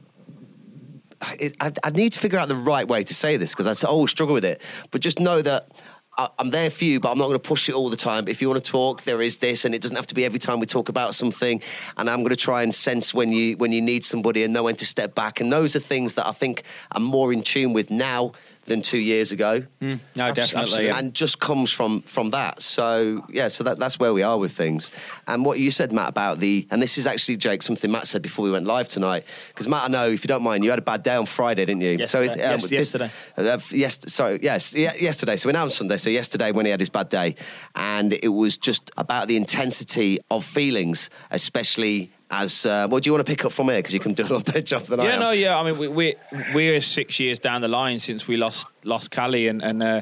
I, 1.20 1.72
I, 1.83 1.90
need 1.90 2.12
to 2.12 2.20
figure 2.20 2.38
out 2.38 2.48
the 2.48 2.57
right 2.57 2.87
way 2.87 3.02
to 3.02 3.14
say 3.14 3.37
this 3.37 3.52
because 3.52 3.85
I 3.85 3.88
always 3.88 4.11
struggle 4.11 4.35
with 4.35 4.44
it. 4.44 4.62
But 4.90 5.00
just 5.00 5.18
know 5.18 5.42
that 5.42 5.68
I, 6.16 6.28
I'm 6.38 6.50
there 6.50 6.70
for 6.70 6.85
you, 6.85 7.00
but 7.00 7.11
I'm 7.11 7.18
not 7.18 7.26
going 7.26 7.38
to 7.38 7.48
push 7.48 7.68
it 7.68 7.74
all 7.74 7.90
the 7.90 7.96
time. 7.96 8.28
If 8.28 8.42
you 8.42 8.48
want 8.48 8.62
to 8.62 8.70
talk, 8.70 9.02
there 9.02 9.22
is 9.22 9.38
this, 9.38 9.64
and 9.64 9.74
it 9.74 9.83
doesn't 9.83 9.96
have 9.96 10.07
to 10.09 10.14
be 10.14 10.24
every 10.24 10.38
time 10.38 10.61
we 10.61 10.66
talk 10.66 10.88
about 10.88 11.14
something. 11.14 11.62
And 11.96 12.11
I'm 12.11 12.18
going 12.18 12.31
to 12.31 12.37
try 12.37 12.62
and 12.62 12.74
sense 12.74 13.14
when 13.14 13.33
you 13.33 13.57
when 13.57 13.72
you 13.72 13.81
need 13.81 14.04
somebody 14.04 14.44
and 14.44 14.52
know 14.52 14.64
when 14.64 14.76
to 14.76 14.87
step 14.87 15.14
back. 15.14 15.40
And 15.40 15.50
those 15.50 15.74
are 15.76 15.81
things 15.81 16.16
that 16.16 16.26
I 16.26 16.33
think 16.33 16.62
I'm 16.92 17.04
more 17.04 17.33
in 17.33 17.42
tune 17.42 17.72
with 17.72 17.90
now 17.90 18.33
than 18.68 18.83
two 18.83 18.98
years 18.98 19.33
ago. 19.33 19.62
Mm, 19.81 19.98
no, 20.14 20.33
definitely. 20.33 20.87
Yeah. 20.87 20.98
And 20.98 21.14
just 21.14 21.40
comes 21.40 21.72
from 21.72 22.02
from 22.02 22.31
that. 22.31 22.62
So 22.62 23.24
yeah, 23.28 23.48
so 23.48 23.64
that, 23.64 23.78
that's 23.78 23.98
where 23.98 24.12
we 24.12 24.22
are 24.22 24.38
with 24.38 24.52
things. 24.52 24.90
And 25.26 25.44
what 25.44 25.59
you 25.59 25.70
said, 25.70 25.92
Matt, 25.92 26.11
about 26.11 26.38
the 26.38 26.66
and 26.70 26.81
this 26.81 26.98
is 26.98 27.07
actually 27.07 27.37
Jake 27.37 27.62
something 27.62 27.90
Matt 27.90 28.07
said 28.07 28.22
before 28.22 28.44
we 28.44 28.50
went 28.50 28.66
live 28.66 28.88
tonight. 28.88 29.24
Because 29.48 29.68
Matt, 29.68 29.85
I 29.85 29.88
know 29.88 30.09
if 30.09 30.22
you 30.22 30.28
don't 30.28 30.42
mind, 30.42 30.64
you 30.64 30.70
had 30.70 30.78
a 30.78 30.83
bad 30.83 31.02
day 31.02 31.16
on 31.16 31.26
Friday, 31.26 31.64
didn't 31.64 31.83
you? 31.83 31.98
Yesterday. 31.98 32.28
So 32.28 32.33
um, 32.33 32.38
yes, 32.38 32.62
this, 32.62 32.70
yesterday. 32.70 33.11
Uh, 33.37 33.59
yes, 33.70 34.12
sorry, 34.12 34.38
yes, 34.42 34.74
yesterday. 34.74 35.37
So 35.37 35.48
we're 35.48 35.52
now 35.52 35.64
on 35.64 35.70
Sunday. 35.70 35.96
So 35.96 36.11
yesterday 36.11 36.52
when 36.52 36.66
he 36.66 36.70
had 36.70 36.81
his 36.81 36.90
bad 36.90 37.09
day, 37.09 37.35
and 37.74 38.12
it 38.12 38.28
was 38.28 38.59
just 38.59 38.90
about 38.96 39.28
the 39.28 39.37
intensity 39.37 40.18
of 40.31 40.44
feelings, 40.44 41.11
especially 41.31 42.11
as 42.31 42.67
uh, 42.67 42.87
what 42.88 43.03
do 43.03 43.09
you 43.09 43.14
want 43.14 43.27
to 43.27 43.31
pick 43.31 43.45
up 43.45 43.53
from 43.53 43.69
here? 43.69 43.79
Because 43.79 43.95
you 43.95 44.01
can 44.01 44.14
do 44.14 44.27
a 44.27 44.33
lot 44.35 44.45
better 44.45 44.61
job 44.61 44.83
than 44.83 45.01
yeah, 45.01 45.07
I 45.07 45.12
am. 45.12 45.21
no, 45.21 45.31
yeah. 45.31 45.59
I 45.59 45.64
mean, 45.64 45.79
we, 45.79 45.88
we 45.88 46.17
we're 46.55 46.81
six 46.81 47.19
years 47.19 47.38
down 47.38 47.61
the 47.62 47.69
line 47.69 47.99
since 47.99 48.29
we 48.29 48.37
lost 48.37 48.67
lost 48.85 49.11
Callie, 49.11 49.49
and 49.49 49.62
and 49.62 49.83
uh, 49.83 50.01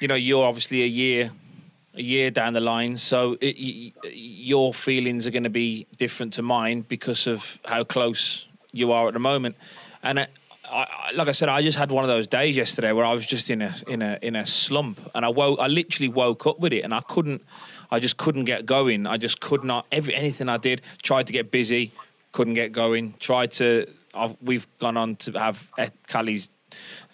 you 0.00 0.08
know 0.08 0.14
you're 0.14 0.44
obviously 0.44 0.82
a 0.82 0.86
year 0.86 1.30
a 1.94 2.02
year 2.02 2.30
down 2.30 2.52
the 2.52 2.60
line, 2.60 2.96
so 2.96 3.36
it, 3.40 3.56
y- 3.58 3.92
your 4.12 4.72
feelings 4.74 5.26
are 5.26 5.30
going 5.30 5.44
to 5.44 5.50
be 5.50 5.86
different 5.96 6.32
to 6.34 6.42
mine 6.42 6.82
because 6.88 7.26
of 7.26 7.58
how 7.64 7.84
close 7.84 8.46
you 8.72 8.92
are 8.92 9.08
at 9.08 9.14
the 9.14 9.20
moment. 9.20 9.56
And 10.02 10.20
I, 10.20 10.26
I, 10.70 11.10
like 11.14 11.28
I 11.28 11.32
said, 11.32 11.48
I 11.48 11.62
just 11.62 11.78
had 11.78 11.90
one 11.90 12.04
of 12.04 12.08
those 12.08 12.26
days 12.26 12.56
yesterday 12.56 12.92
where 12.92 13.04
I 13.04 13.12
was 13.12 13.26
just 13.26 13.50
in 13.50 13.62
a 13.62 13.74
in 13.86 14.02
a 14.02 14.18
in 14.22 14.36
a 14.36 14.46
slump, 14.46 15.00
and 15.14 15.24
I 15.24 15.28
woke, 15.28 15.58
I 15.60 15.66
literally 15.68 16.08
woke 16.08 16.46
up 16.46 16.58
with 16.58 16.72
it, 16.72 16.82
and 16.82 16.92
I 16.92 17.00
couldn't. 17.00 17.42
I 17.90 17.98
just 17.98 18.16
couldn't 18.16 18.44
get 18.44 18.66
going. 18.66 19.06
I 19.06 19.16
just 19.16 19.40
could 19.40 19.64
not. 19.64 19.86
Every 19.90 20.14
anything 20.14 20.48
I 20.48 20.56
did, 20.56 20.82
tried 21.02 21.26
to 21.28 21.32
get 21.32 21.50
busy, 21.50 21.90
couldn't 22.32 22.54
get 22.54 22.72
going. 22.72 23.14
Tried 23.18 23.52
to. 23.52 23.88
I've, 24.14 24.36
we've 24.42 24.66
gone 24.78 24.96
on 24.96 25.16
to 25.16 25.32
have 25.32 25.66
Callie's 26.08 26.50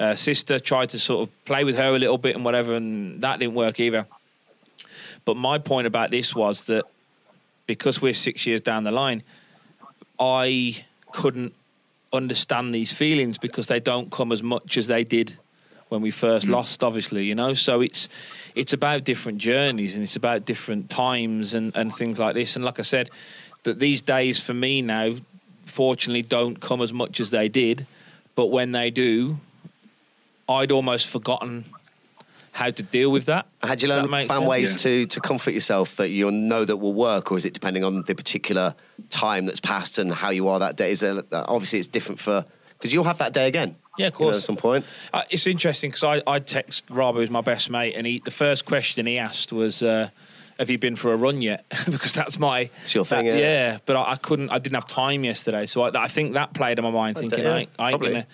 uh, 0.01 0.15
sister. 0.15 0.59
Tried 0.59 0.91
to 0.91 0.99
sort 0.99 1.29
of 1.29 1.45
play 1.45 1.65
with 1.65 1.77
her 1.77 1.95
a 1.95 1.99
little 1.99 2.19
bit 2.19 2.35
and 2.35 2.45
whatever, 2.45 2.75
and 2.75 3.21
that 3.23 3.39
didn't 3.39 3.55
work 3.55 3.79
either. 3.81 4.07
But 5.25 5.37
my 5.37 5.59
point 5.59 5.87
about 5.87 6.11
this 6.11 6.35
was 6.35 6.67
that 6.67 6.85
because 7.67 8.03
we're 8.03 8.15
six 8.15 8.47
years 8.47 8.61
down 8.61 8.85
the 8.85 8.91
line, 8.91 9.23
I 10.19 10.85
couldn't 11.13 11.55
understand 12.13 12.75
these 12.75 12.93
feelings 12.93 13.39
because 13.39 13.67
they 13.67 13.81
don't 13.81 14.11
come 14.11 14.33
as 14.33 14.43
much 14.43 14.77
as 14.77 14.87
they 14.87 15.03
did 15.03 15.39
when 15.95 16.03
we 16.03 16.11
first 16.11 16.47
mm. 16.47 16.51
lost 16.51 16.83
obviously 16.83 17.25
you 17.25 17.35
know 17.35 17.55
so 17.55 17.81
it's 17.81 18.09
it's 18.55 18.73
about 18.73 19.05
different 19.05 19.39
journeys 19.39 19.95
and 19.95 20.03
it's 20.03 20.17
about 20.17 20.45
different 20.45 20.91
times 20.91 21.55
and 21.55 21.75
and 21.77 21.95
things 21.95 22.19
like 22.19 22.35
this 22.35 22.57
and 22.57 22.65
like 22.65 22.79
i 22.79 22.83
said 22.83 23.09
that 23.63 23.79
these 23.79 24.03
days 24.03 24.39
for 24.39 24.53
me 24.53 24.83
now 24.83 25.15
fortunately 25.65 26.23
don't 26.23 26.61
come 26.61 26.83
as 26.83 26.93
much 26.93 27.21
as 27.21 27.31
they 27.31 27.49
did 27.49 27.87
but 28.35 28.47
when 28.47 28.73
they 28.73 28.91
do 28.91 29.39
i'd 30.49 30.73
almost 30.73 31.07
forgotten 31.07 31.65
how 32.55 32.71
to 32.71 32.85
deal 32.85 33.11
with 33.11 33.25
that. 33.25 33.47
Had 33.65 33.83
you 33.83 33.89
learned 33.89 34.09
found 34.11 34.29
sense? 34.29 34.45
ways 34.47 34.71
yeah. 34.71 34.77
to 34.77 35.07
to 35.07 35.21
comfort 35.21 35.55
yourself 35.55 35.97
that 35.97 36.11
you 36.11 36.31
know 36.31 36.65
that 36.65 36.77
will 36.77 36.95
work, 36.95 37.33
or 37.33 37.37
is 37.37 37.45
it 37.45 37.53
depending 37.53 37.83
on 37.83 38.03
the 38.03 38.15
particular 38.15 38.77
time 39.11 39.45
that's 39.47 39.59
passed 39.59 39.99
and 39.99 40.13
how 40.13 40.31
you 40.31 40.47
are 40.47 40.61
that 40.61 40.77
day? 40.77 40.93
Is 40.93 41.01
there, 41.01 41.21
obviously 41.33 41.81
it's 41.81 41.89
different 41.89 42.21
for 42.21 42.45
because 42.79 42.93
you'll 42.93 43.05
have 43.05 43.19
that 43.19 43.33
day 43.33 43.49
again. 43.49 43.77
Yeah, 43.97 44.09
of 44.09 44.15
course. 44.15 44.27
You 44.27 44.31
know, 44.33 44.37
at 44.39 44.43
some 44.43 44.57
point. 44.57 44.85
Uh, 45.13 45.23
it's 45.31 45.47
interesting 45.47 45.91
because 45.91 46.03
I, 46.03 46.23
I 46.27 46.39
text 46.41 46.85
Rob, 46.91 47.15
who's 47.15 47.31
my 47.31 47.41
best 47.41 47.71
mate, 47.71 47.95
and 47.95 48.07
he 48.07 48.21
the 48.25 48.31
first 48.31 48.65
question 48.65 49.07
he 49.07 49.19
asked 49.19 49.53
was, 49.53 49.83
uh, 49.83 50.11
"Have 50.59 50.71
you 50.71 50.79
been 50.79 50.97
for 50.97 51.13
a 51.13 51.17
run 51.17 51.43
yet?" 51.43 51.65
because 51.91 52.15
that's 52.15 52.39
my 52.39 52.71
it's 52.83 52.95
your 52.95 53.05
thing. 53.05 53.27
That, 53.27 53.39
yeah. 53.39 53.73
yeah. 53.73 53.79
but 53.87 53.97
I, 53.97 54.13
I, 54.13 54.17
couldn't. 54.17 54.51
I 54.51 54.59
didn't 54.59 54.75
have 54.75 54.87
time 54.87 55.25
yesterday, 55.25 55.67
so 55.67 55.83
I, 55.83 56.05
I 56.05 56.09
think 56.09 56.35
that 56.35 56.55
played 56.55 56.79
in 56.79 56.85
my 56.85 56.91
mind, 56.91 57.19
thinking, 57.19 57.45
yeah, 57.45 57.55
I, 57.55 57.69
I 57.79 57.93
ain't 57.93 58.01
gonna, 58.01 58.27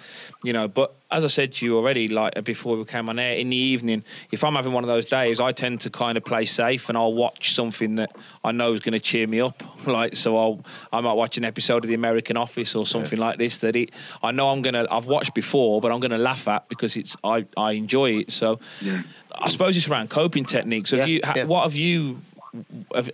you 0.43 0.53
know. 0.53 0.69
But 0.69 0.95
as 1.11 1.25
I 1.25 1.29
said 1.29 1.53
to 1.55 1.67
you 1.67 1.77
already, 1.77 2.09
like 2.09 2.43
before 2.45 2.77
we 2.77 2.85
came 2.85 3.09
on 3.09 3.19
air, 3.19 3.35
in 3.35 3.51
the 3.51 3.57
evening, 3.57 4.05
if 4.31 4.45
I'm 4.45 4.55
having 4.55 4.73
one 4.73 4.85
of 4.85 4.89
those 4.89 5.07
days, 5.07 5.41
I 5.41 5.53
tend 5.53 5.81
to 5.81 5.91
kind 5.91 6.17
of 6.17 6.25
play 6.25 6.45
safe 6.45 6.89
and 6.89 6.97
I'll 6.97 7.13
watch 7.13 7.55
something 7.55 7.97
that 7.97 8.15
I 8.45 8.53
know 8.53 8.73
is 8.75 8.81
going 8.81 8.93
to 8.93 9.01
cheer 9.01 9.27
me 9.27 9.41
up. 9.41 9.63
Like, 9.87 10.15
so 10.15 10.37
I'll 10.37 10.65
I 10.93 11.01
might 11.01 11.15
watch 11.15 11.39
an 11.39 11.45
episode 11.45 11.85
of 11.85 11.89
The 11.89 11.95
American 11.95 12.37
Office 12.37 12.75
or 12.75 12.85
something 12.85 13.19
yeah. 13.19 13.25
like 13.25 13.39
this 13.39 13.59
that 13.59 13.75
it 13.75 13.91
I 14.23 14.31
know 14.31 14.51
I'm 14.51 14.61
gonna 14.61 14.87
I've 14.91 15.07
watched 15.07 15.35
before, 15.35 15.81
but 15.81 15.91
I'm 15.91 16.01
gonna 16.01 16.19
laugh 16.19 16.47
at 16.49 16.69
because 16.69 16.97
it's 16.97 17.17
I 17.25 17.47
I 17.57 17.73
enjoy 17.73 18.19
it. 18.19 18.31
So 18.31 18.61
yeah. 18.83 19.03
I 19.41 19.49
suppose 19.49 19.77
it's 19.77 19.89
around 19.89 20.11
coping 20.11 20.45
techniques. 20.45 20.91
Have 20.91 21.09
yeah, 21.09 21.35
you 21.37 21.47
what 21.47 21.63
have 21.65 21.75
you? 21.75 22.21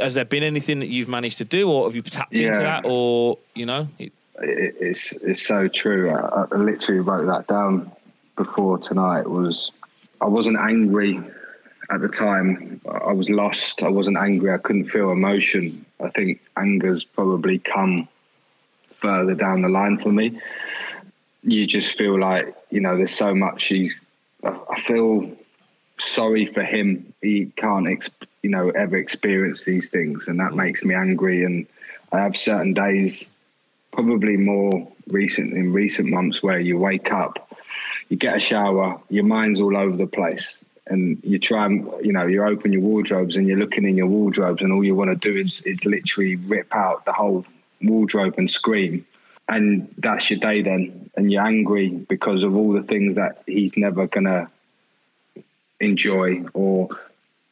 has 0.01 0.15
there 0.15 0.25
been 0.25 0.43
anything 0.43 0.79
that 0.79 0.89
you've 0.89 1.09
managed 1.09 1.39
to 1.39 1.45
do, 1.45 1.71
or 1.71 1.87
have 1.87 1.95
you 1.95 2.03
tapped 2.03 2.35
into 2.35 2.59
that, 2.59 2.85
or 2.87 3.39
you 3.55 3.67
know? 3.67 3.89
It, 3.99 4.13
it's 4.39 5.13
it's 5.13 5.47
so 5.47 5.69
true. 5.69 6.11
I, 6.11 6.47
I, 6.51 6.57
literally 6.57 7.01
wrote 7.01 7.27
that 7.27 7.47
down 7.47 7.91
before 8.37 8.79
tonight. 8.79 9.29
Was 9.29 9.71
I 10.21 10.27
wasn't 10.27 10.59
angry 10.59 11.21
at 11.91 12.01
the 12.01 12.09
time. 12.09 12.81
I 13.03 13.13
was 13.13 13.31
lost. 13.31 13.83
I 13.83 13.89
wasn't 13.89 14.17
angry. 14.17 14.53
I 14.53 14.59
couldn't 14.59 14.87
feel 14.87 15.11
emotion. 15.11 15.85
I 16.03 16.11
think 16.11 16.41
anger's 16.57 17.05
probably 17.05 17.59
come 17.59 18.09
further 18.95 19.35
down 19.35 19.63
the 19.63 19.69
line 19.69 19.99
for 19.99 20.11
me. 20.11 20.41
You 21.43 21.67
just 21.67 21.97
feel 21.97 22.19
like 22.19 22.55
you 22.71 22.81
know. 22.81 22.97
There's 22.97 23.15
so 23.15 23.35
much. 23.35 23.73
I 24.43 24.81
feel 24.81 25.31
sorry 25.99 26.47
for 26.47 26.63
him. 26.63 27.13
He 27.23 27.47
can't, 27.57 28.09
you 28.43 28.51
know, 28.51 28.71
ever 28.71 28.97
experience 28.97 29.65
these 29.65 29.89
things, 29.89 30.29
and 30.29 30.39
that 30.41 30.55
makes 30.55 30.85
me 30.85 30.95
angry. 30.95 31.45
And 31.45 31.67
I 32.13 32.21
have 32.21 32.37
certain 32.37 32.75
days 32.75 33.27
probably 33.93 34.37
more 34.37 34.87
recent 35.09 35.55
in 35.55 35.73
recent 35.73 36.09
months 36.09 36.43
where 36.43 36.61
you 36.61 36.79
wake 36.79 37.13
up, 37.13 37.57
you 38.09 38.17
get 38.17 38.37
a 38.37 38.41
shower, 38.41 39.01
your 39.09 39.25
mind's 39.25 39.61
all 39.61 39.77
over 39.77 39.97
the 39.97 40.07
place. 40.07 40.59
And 40.89 41.19
you 41.25 41.41
try 41.41 41.67
and 41.67 41.91
you 42.01 42.13
know 42.13 42.27
you 42.27 42.45
open 42.45 42.73
your 42.73 42.83
wardrobes 42.83 43.35
and 43.35 43.49
you're 43.49 43.59
looking 43.59 43.89
in 43.89 43.97
your 43.97 44.07
wardrobes 44.07 44.63
and 44.63 44.73
all 44.73 44.85
you 44.85 44.95
want 44.95 45.11
to 45.11 45.17
do 45.17 45.37
is 45.37 45.61
is 45.63 45.85
literally 45.85 46.37
rip 46.37 46.73
out 46.73 47.05
the 47.05 47.13
whole 47.13 47.45
wardrobe 47.83 48.35
and 48.39 48.49
scream 48.49 49.05
and 49.49 49.93
that's 49.99 50.31
your 50.31 50.39
day 50.39 50.63
then 50.63 51.11
and 51.17 51.33
you're 51.33 51.45
angry 51.45 51.89
because 51.89 52.45
of 52.45 52.55
all 52.55 52.73
the 52.73 52.85
things 52.85 53.17
that 53.17 53.43
he's 53.47 53.77
never 53.77 54.07
gonna 54.07 54.49
enjoy 55.81 56.43
or 56.55 56.89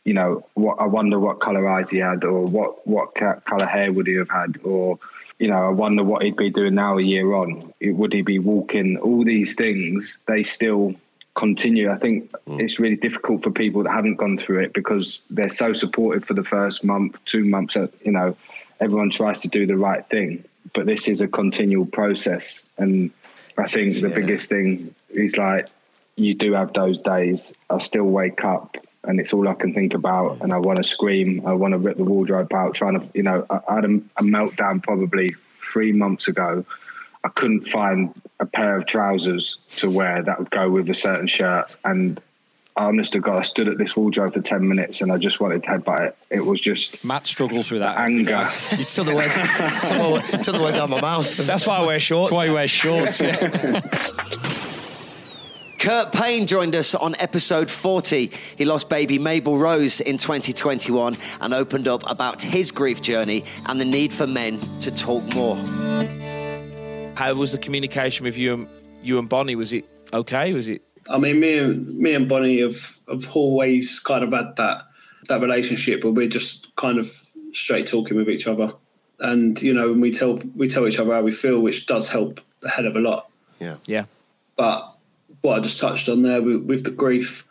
you 0.05 0.15
know 0.15 0.47
what 0.55 0.79
i 0.81 0.85
wonder 0.85 1.19
what 1.19 1.41
color 1.41 1.69
eyes 1.69 1.91
he 1.91 1.99
had 1.99 2.25
or 2.25 2.45
what 2.45 2.87
what 2.87 3.15
color 3.15 3.67
hair 3.67 3.93
would 3.93 4.07
he 4.07 4.15
have 4.15 4.31
had 4.31 4.59
or 4.65 4.99
you 5.39 5.49
know, 5.49 5.67
I 5.67 5.71
wonder 5.71 6.03
what 6.03 6.23
he'd 6.23 6.37
be 6.37 6.51
doing 6.51 6.75
now 6.75 6.99
a 6.99 7.03
year 7.03 7.35
on. 7.35 7.73
Would 7.83 8.13
he 8.13 8.23
be 8.23 8.39
walking? 8.39 8.97
All 8.99 9.25
these 9.25 9.55
things, 9.55 10.19
they 10.27 10.43
still 10.43 10.95
continue. 11.35 11.91
I 11.91 11.99
think 11.99 12.31
mm. 12.47 12.61
it's 12.61 12.79
really 12.79 12.97
difficult 12.97 13.43
for 13.43 13.51
people 13.51 13.83
that 13.83 13.91
haven't 13.91 14.17
gone 14.17 14.39
through 14.39 14.61
it 14.61 14.73
because 14.73 15.21
they're 15.31 15.49
so 15.49 15.75
supportive 15.75 16.25
for 16.25 16.35
the 16.35 16.45
first 16.45 16.85
month, 16.85 17.19
two 17.25 17.45
months. 17.45 17.75
You 17.75 18.13
know, 18.13 18.37
everyone 18.81 19.11
tries 19.11 19.41
to 19.41 19.49
do 19.49 19.67
the 19.67 19.77
right 19.77 20.07
thing, 20.09 20.45
but 20.73 20.87
this 20.87 21.09
is 21.09 21.21
a 21.21 21.29
continual 21.29 21.87
process. 21.87 22.65
And 22.79 23.11
I 23.59 23.67
think 23.67 24.01
the 24.01 24.09
yeah. 24.09 24.15
biggest 24.15 24.49
thing 24.49 24.95
is 25.11 25.37
like, 25.37 25.69
you 26.17 26.35
do 26.35 26.53
have 26.53 26.73
those 26.73 27.03
days. 27.03 27.53
I 27.71 27.79
still 27.79 28.05
wake 28.05 28.45
up 28.45 28.77
and 29.07 29.21
it's 29.21 29.33
all 29.33 29.49
I 29.49 29.55
can 29.55 29.75
think 29.75 29.95
about. 29.95 30.41
And 30.41 30.53
I 30.53 30.59
want 30.59 30.79
to 30.79 30.85
scream. 30.85 31.47
I 31.47 31.53
want 31.53 31.73
to 31.73 31.79
rip 31.79 31.97
the 31.97 32.05
wardrobe 32.05 32.53
out. 32.53 32.75
Trying 32.75 33.01
to, 33.01 33.09
you 33.15 33.23
know, 33.23 33.47
I, 33.51 33.75
had 33.75 33.85
a, 33.85 33.95
a, 34.17 34.23
meltdown 34.23 34.83
probably 34.83 35.35
three 35.73 35.93
months 35.93 36.29
ago. 36.29 36.65
I 37.23 37.29
couldn't 37.29 37.69
find 37.69 38.15
a 38.41 38.47
pair 38.47 38.77
of 38.77 38.87
trousers 38.87 39.57
to 39.77 39.91
wear 39.91 40.23
that 40.23 40.39
would 40.39 40.51
go 40.51 40.71
with 40.71 40.89
a 40.91 40.95
certain 40.95 41.27
shirt. 41.27 41.67
And 41.85 42.21
I 42.77 42.85
honest 42.85 43.13
to 43.13 43.21
God, 43.21 43.39
I 43.39 43.43
stood 43.43 43.69
at 43.69 43.79
this 43.79 43.97
wardrobe 43.97 44.35
for 44.35 44.41
10 44.41 44.67
minutes 44.69 45.01
and 45.01 45.11
I 45.11 45.17
just 45.17 45.41
wanted 45.41 45.63
to 45.63 45.71
headbutt 45.71 46.09
it. 46.09 46.17
It 46.31 46.41
was 46.45 46.61
just. 46.61 47.05
Matt 47.05 47.27
struggles 47.27 47.71
with 47.71 47.81
that. 47.81 47.99
Anger. 47.99 48.49
you 48.73 48.85
took 48.85 49.07
the 49.07 49.15
words, 49.15 49.35
took 50.45 50.55
the 50.55 50.63
words 50.63 50.77
out 50.77 50.85
of 50.85 50.91
my 50.91 51.01
mouth. 51.01 51.37
That's 51.37 51.67
why 51.67 51.79
I 51.79 51.87
wear 51.87 52.01
shorts. 52.01 52.31
That's 52.31 52.37
why 52.37 52.45
you 52.47 52.55
wear 52.55 52.69
shorts. 52.69 53.21
Yeah. 53.21 53.81
Kurt 55.85 56.13
Payne 56.13 56.47
joined 56.47 56.75
us 56.75 56.95
on 56.95 57.15
episode 57.19 57.71
40. 57.71 58.31
He 58.57 58.65
lost 58.65 58.89
baby 58.89 59.19
Mabel 59.19 59.59
Rose 59.59 60.01
in 60.01 60.17
2021 60.17 61.15
and 61.43 61.53
opened 61.53 61.89
up 61.89 62.03
about 62.07 62.41
his 62.41 62.71
grief 62.71 63.03
journey 63.03 63.45
and 63.67 63.79
the 63.79 63.85
need 63.85 64.11
for 64.11 64.27
men 64.27 64.59
to 64.81 64.91
talk 64.91 65.23
more. 65.35 65.57
How 67.17 67.35
was 67.35 67.53
the 67.53 67.59
communication 67.59 68.25
with 68.25 68.39
you 68.39 68.55
and 68.55 68.69
you 69.03 69.19
and 69.19 69.29
Bonnie? 69.29 69.57
Was 69.57 69.75
it 69.75 69.85
okay? 70.15 70.55
Was 70.55 70.69
it? 70.69 70.81
I 71.11 71.19
mean, 71.19 71.39
me 71.39 71.59
and 71.59 71.99
me 71.99 72.15
and 72.15 72.31
Bonnie 72.31 72.63
have 72.63 72.99
have 73.07 73.31
always 73.37 74.01
kind 74.01 74.25
of 74.25 74.33
had 74.33 74.57
that 74.57 74.87
that 75.29 75.43
relationship 75.43 76.03
where 76.03 76.15
we're 76.15 76.29
just 76.31 76.75
kind 76.77 76.99
of 76.99 77.13
straight 77.53 77.87
talking 77.87 78.17
with 78.17 78.31
each 78.31 78.47
other, 78.47 78.73
and 79.19 79.61
you 79.61 79.75
know, 79.75 79.93
we 79.93 80.13
tell 80.13 80.37
we 80.57 80.67
tell 80.67 80.89
each 80.89 80.99
other 80.99 81.13
how 81.13 81.21
we 81.21 81.33
feel, 81.33 81.61
which 81.61 81.85
does 81.85 82.09
help 82.09 82.41
a 82.63 82.71
hell 82.71 82.87
of 82.87 82.97
a 82.97 83.01
lot. 83.01 83.29
Yeah, 83.61 83.77
yeah. 83.85 84.07
But 84.57 84.94
what 85.45 85.59
I 85.59 85.61
just 85.61 85.79
touched 85.79 86.09
on 86.09 86.23
there 86.23 86.41
with, 86.41 86.63
with 86.65 86.85
the 86.85 86.91
grief, 86.91 87.47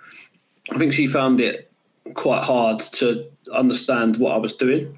I 0.72 0.80
think 0.80 0.94
she 0.94 1.06
found 1.06 1.40
it 1.40 1.72
quite 2.16 2.42
hard 2.44 2.80
to 2.80 3.30
understand 3.54 4.18
what 4.18 4.34
I 4.34 4.38
was 4.38 4.56
doing 4.56 4.98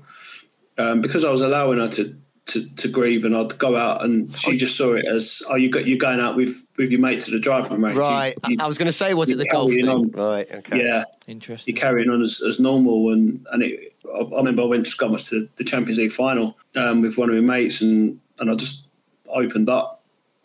um, 0.77 1.01
because 1.01 1.25
I 1.25 1.29
was 1.29 1.41
allowing 1.41 1.79
her 1.79 1.89
to 1.89 2.15
to, 2.45 2.69
to 2.75 2.87
grieve, 2.87 3.25
and 3.25 3.35
I'd 3.35 3.57
go 3.57 3.75
out, 3.75 4.05
and 4.05 4.31
she 4.37 4.55
just 4.55 4.77
saw 4.77 4.93
it 4.93 5.03
as, 5.07 5.41
"Oh, 5.49 5.55
you 5.55 5.67
got 5.67 5.87
you're 5.87 5.97
going 5.97 6.19
out 6.19 6.35
with 6.35 6.63
with 6.77 6.91
your 6.91 7.01
mates 7.01 7.25
to 7.25 7.31
the 7.31 7.39
driving 7.39 7.81
range." 7.81 7.97
Right. 7.97 8.35
You- 8.47 8.51
you- 8.51 8.57
I 8.63 8.67
was 8.67 8.77
going 8.77 8.85
to 8.85 8.91
say, 8.91 9.15
was 9.15 9.31
it 9.31 9.39
the 9.39 9.45
you're 9.45 9.51
golf 9.51 9.71
thing? 9.71 9.89
on. 9.89 10.11
Right. 10.11 10.47
Okay. 10.53 10.83
Yeah, 10.83 11.05
Interesting. 11.27 11.73
you're 11.75 11.81
carrying 11.81 12.07
on 12.07 12.21
as, 12.21 12.41
as 12.47 12.59
normal, 12.59 13.11
and 13.11 13.43
and 13.51 13.63
it, 13.63 13.95
I, 14.05 14.19
I 14.19 14.37
remember 14.37 14.61
I 14.61 14.65
went 14.65 14.85
to 14.85 14.91
Scotland 14.91 15.25
to 15.25 15.49
the 15.57 15.63
Champions 15.63 15.97
League 15.97 16.11
final 16.11 16.55
um, 16.75 17.01
with 17.01 17.17
one 17.17 17.29
of 17.31 17.35
my 17.35 17.41
mates, 17.41 17.81
and 17.81 18.19
and 18.37 18.51
I 18.51 18.53
just 18.53 18.87
opened 19.27 19.67
up 19.67 19.94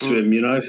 to 0.01 0.19
him, 0.19 0.33
you 0.33 0.41
know, 0.41 0.61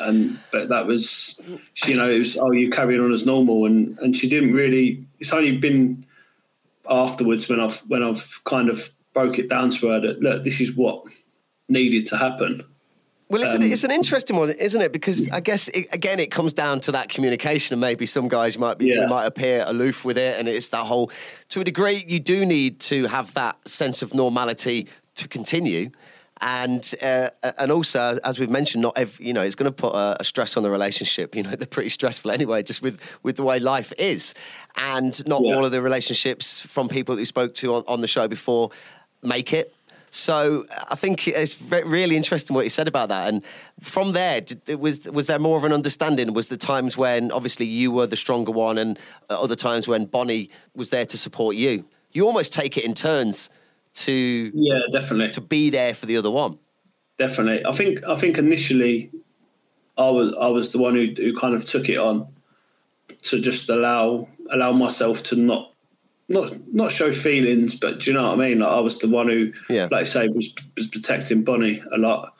and 0.00 0.38
but 0.50 0.68
that 0.68 0.86
was, 0.86 1.38
you 1.86 1.96
know, 1.96 2.10
it 2.10 2.18
was 2.18 2.36
oh, 2.36 2.50
you 2.52 2.70
carrying 2.70 3.00
on 3.00 3.12
as 3.12 3.26
normal, 3.26 3.66
and 3.66 3.98
and 3.98 4.16
she 4.16 4.28
didn't 4.28 4.52
really. 4.52 5.04
It's 5.20 5.32
only 5.32 5.56
been 5.56 6.06
afterwards 6.88 7.48
when 7.48 7.60
I've 7.60 7.78
when 7.88 8.02
I've 8.02 8.42
kind 8.44 8.68
of 8.68 8.90
broke 9.14 9.38
it 9.38 9.48
down 9.48 9.70
to 9.70 9.88
her 9.88 10.00
that 10.00 10.20
look, 10.20 10.44
this 10.44 10.60
is 10.60 10.74
what 10.74 11.04
needed 11.68 12.06
to 12.08 12.16
happen. 12.16 12.62
Well, 13.30 13.42
it's, 13.42 13.52
Um, 13.52 13.60
an, 13.60 13.70
it's 13.70 13.84
an 13.84 13.90
interesting 13.90 14.36
one, 14.36 14.48
isn't 14.50 14.80
it? 14.80 14.90
Because 14.90 15.28
I 15.30 15.40
guess 15.40 15.68
it, 15.68 15.86
again, 15.92 16.18
it 16.18 16.30
comes 16.30 16.54
down 16.54 16.80
to 16.80 16.92
that 16.92 17.10
communication, 17.10 17.74
and 17.74 17.80
maybe 17.80 18.06
some 18.06 18.26
guys 18.26 18.58
might 18.58 18.78
be 18.78 18.86
Yeah. 18.86 19.04
might 19.06 19.26
appear 19.26 19.64
aloof 19.66 20.04
with 20.04 20.16
it, 20.16 20.38
and 20.38 20.48
it's 20.48 20.70
that 20.70 20.86
whole. 20.86 21.10
To 21.50 21.60
a 21.60 21.64
degree, 21.64 22.04
you 22.08 22.20
do 22.20 22.46
need 22.46 22.80
to 22.80 23.06
have 23.06 23.34
that 23.34 23.56
sense 23.68 24.00
of 24.00 24.14
normality 24.14 24.86
to 25.16 25.28
continue, 25.28 25.90
and 26.40 26.94
uh, 27.02 27.28
and 27.58 27.70
also, 27.70 28.18
as 28.24 28.38
we've 28.38 28.50
mentioned, 28.50 28.82
not 28.82 28.96
every, 28.96 29.26
you 29.26 29.32
know 29.32 29.42
it's 29.42 29.54
going 29.54 29.70
to 29.70 29.74
put 29.76 29.94
a, 29.94 30.16
a 30.20 30.24
stress 30.24 30.56
on 30.56 30.62
the 30.62 30.70
relationship. 30.70 31.34
You 31.34 31.42
know, 31.42 31.50
they're 31.50 31.66
pretty 31.66 31.90
stressful 31.90 32.30
anyway, 32.30 32.62
just 32.62 32.82
with 32.82 33.00
with 33.22 33.36
the 33.36 33.42
way 33.44 33.58
life 33.58 33.92
is, 33.98 34.34
and 34.76 35.26
not 35.26 35.42
Yeah. 35.42 35.54
all 35.56 35.64
of 35.64 35.72
the 35.72 35.82
relationships 35.82 36.60
from 36.62 36.88
people 36.88 37.14
that 37.14 37.20
we 37.20 37.24
spoke 37.24 37.54
to 37.54 37.74
on, 37.74 37.84
on 37.86 38.00
the 38.00 38.06
show 38.08 38.28
before 38.28 38.70
make 39.22 39.52
it. 39.52 39.74
So 40.10 40.64
I 40.90 40.94
think 40.94 41.28
it's 41.28 41.60
really 41.60 42.16
interesting 42.16 42.54
what 42.56 42.64
you 42.64 42.70
said 42.70 42.88
about 42.88 43.10
that. 43.10 43.28
And 43.28 43.44
from 43.80 44.12
there, 44.12 44.40
did, 44.40 44.80
was 44.80 45.04
was 45.04 45.26
there 45.26 45.38
more 45.38 45.58
of 45.58 45.64
an 45.64 45.72
understanding? 45.72 46.32
Was 46.32 46.48
the 46.48 46.56
times 46.56 46.96
when 46.96 47.30
obviously 47.30 47.66
you 47.66 47.92
were 47.92 48.06
the 48.06 48.16
stronger 48.16 48.50
one, 48.52 48.78
and 48.78 48.98
uh, 49.28 49.38
other 49.42 49.56
times 49.56 49.86
when 49.86 50.06
Bonnie 50.06 50.48
was 50.74 50.88
there 50.90 51.04
to 51.06 51.18
support 51.18 51.56
you? 51.56 51.84
You 52.12 52.26
almost 52.26 52.54
take 52.54 52.78
it 52.78 52.84
in 52.84 52.94
turns 52.94 53.50
to 54.06 54.50
Yeah, 54.54 54.80
definitely. 54.92 55.30
to 55.32 55.40
be 55.40 55.70
there 55.70 55.94
for 55.94 56.06
the 56.06 56.16
other 56.16 56.30
one. 56.30 56.58
definitely. 57.18 57.64
I 57.66 57.72
think 57.72 58.02
I 58.04 58.14
think 58.16 58.38
initially, 58.38 59.10
I 59.96 60.08
was 60.10 60.34
I 60.40 60.48
was 60.48 60.72
the 60.72 60.78
one 60.78 60.94
who, 60.94 61.06
who 61.16 61.34
kind 61.34 61.54
of 61.54 61.64
took 61.64 61.88
it 61.88 61.98
on 61.98 62.26
to 63.22 63.40
just 63.40 63.68
allow 63.68 64.28
allow 64.50 64.72
myself 64.72 65.22
to 65.24 65.36
not 65.36 65.72
not 66.28 66.54
not 66.72 66.92
show 66.92 67.10
feelings, 67.12 67.74
but 67.74 68.00
do 68.00 68.10
you 68.10 68.16
know 68.16 68.28
what 68.28 68.38
I 68.40 68.48
mean? 68.48 68.58
Like 68.60 68.70
I 68.70 68.80
was 68.80 68.98
the 68.98 69.08
one 69.08 69.28
who, 69.28 69.52
Yeah. 69.68 69.88
like 69.90 70.02
I 70.02 70.04
say, 70.04 70.28
was 70.28 70.54
was 70.76 70.86
protecting 70.86 71.42
Bonnie 71.42 71.82
a 71.92 71.98
lot, 71.98 72.34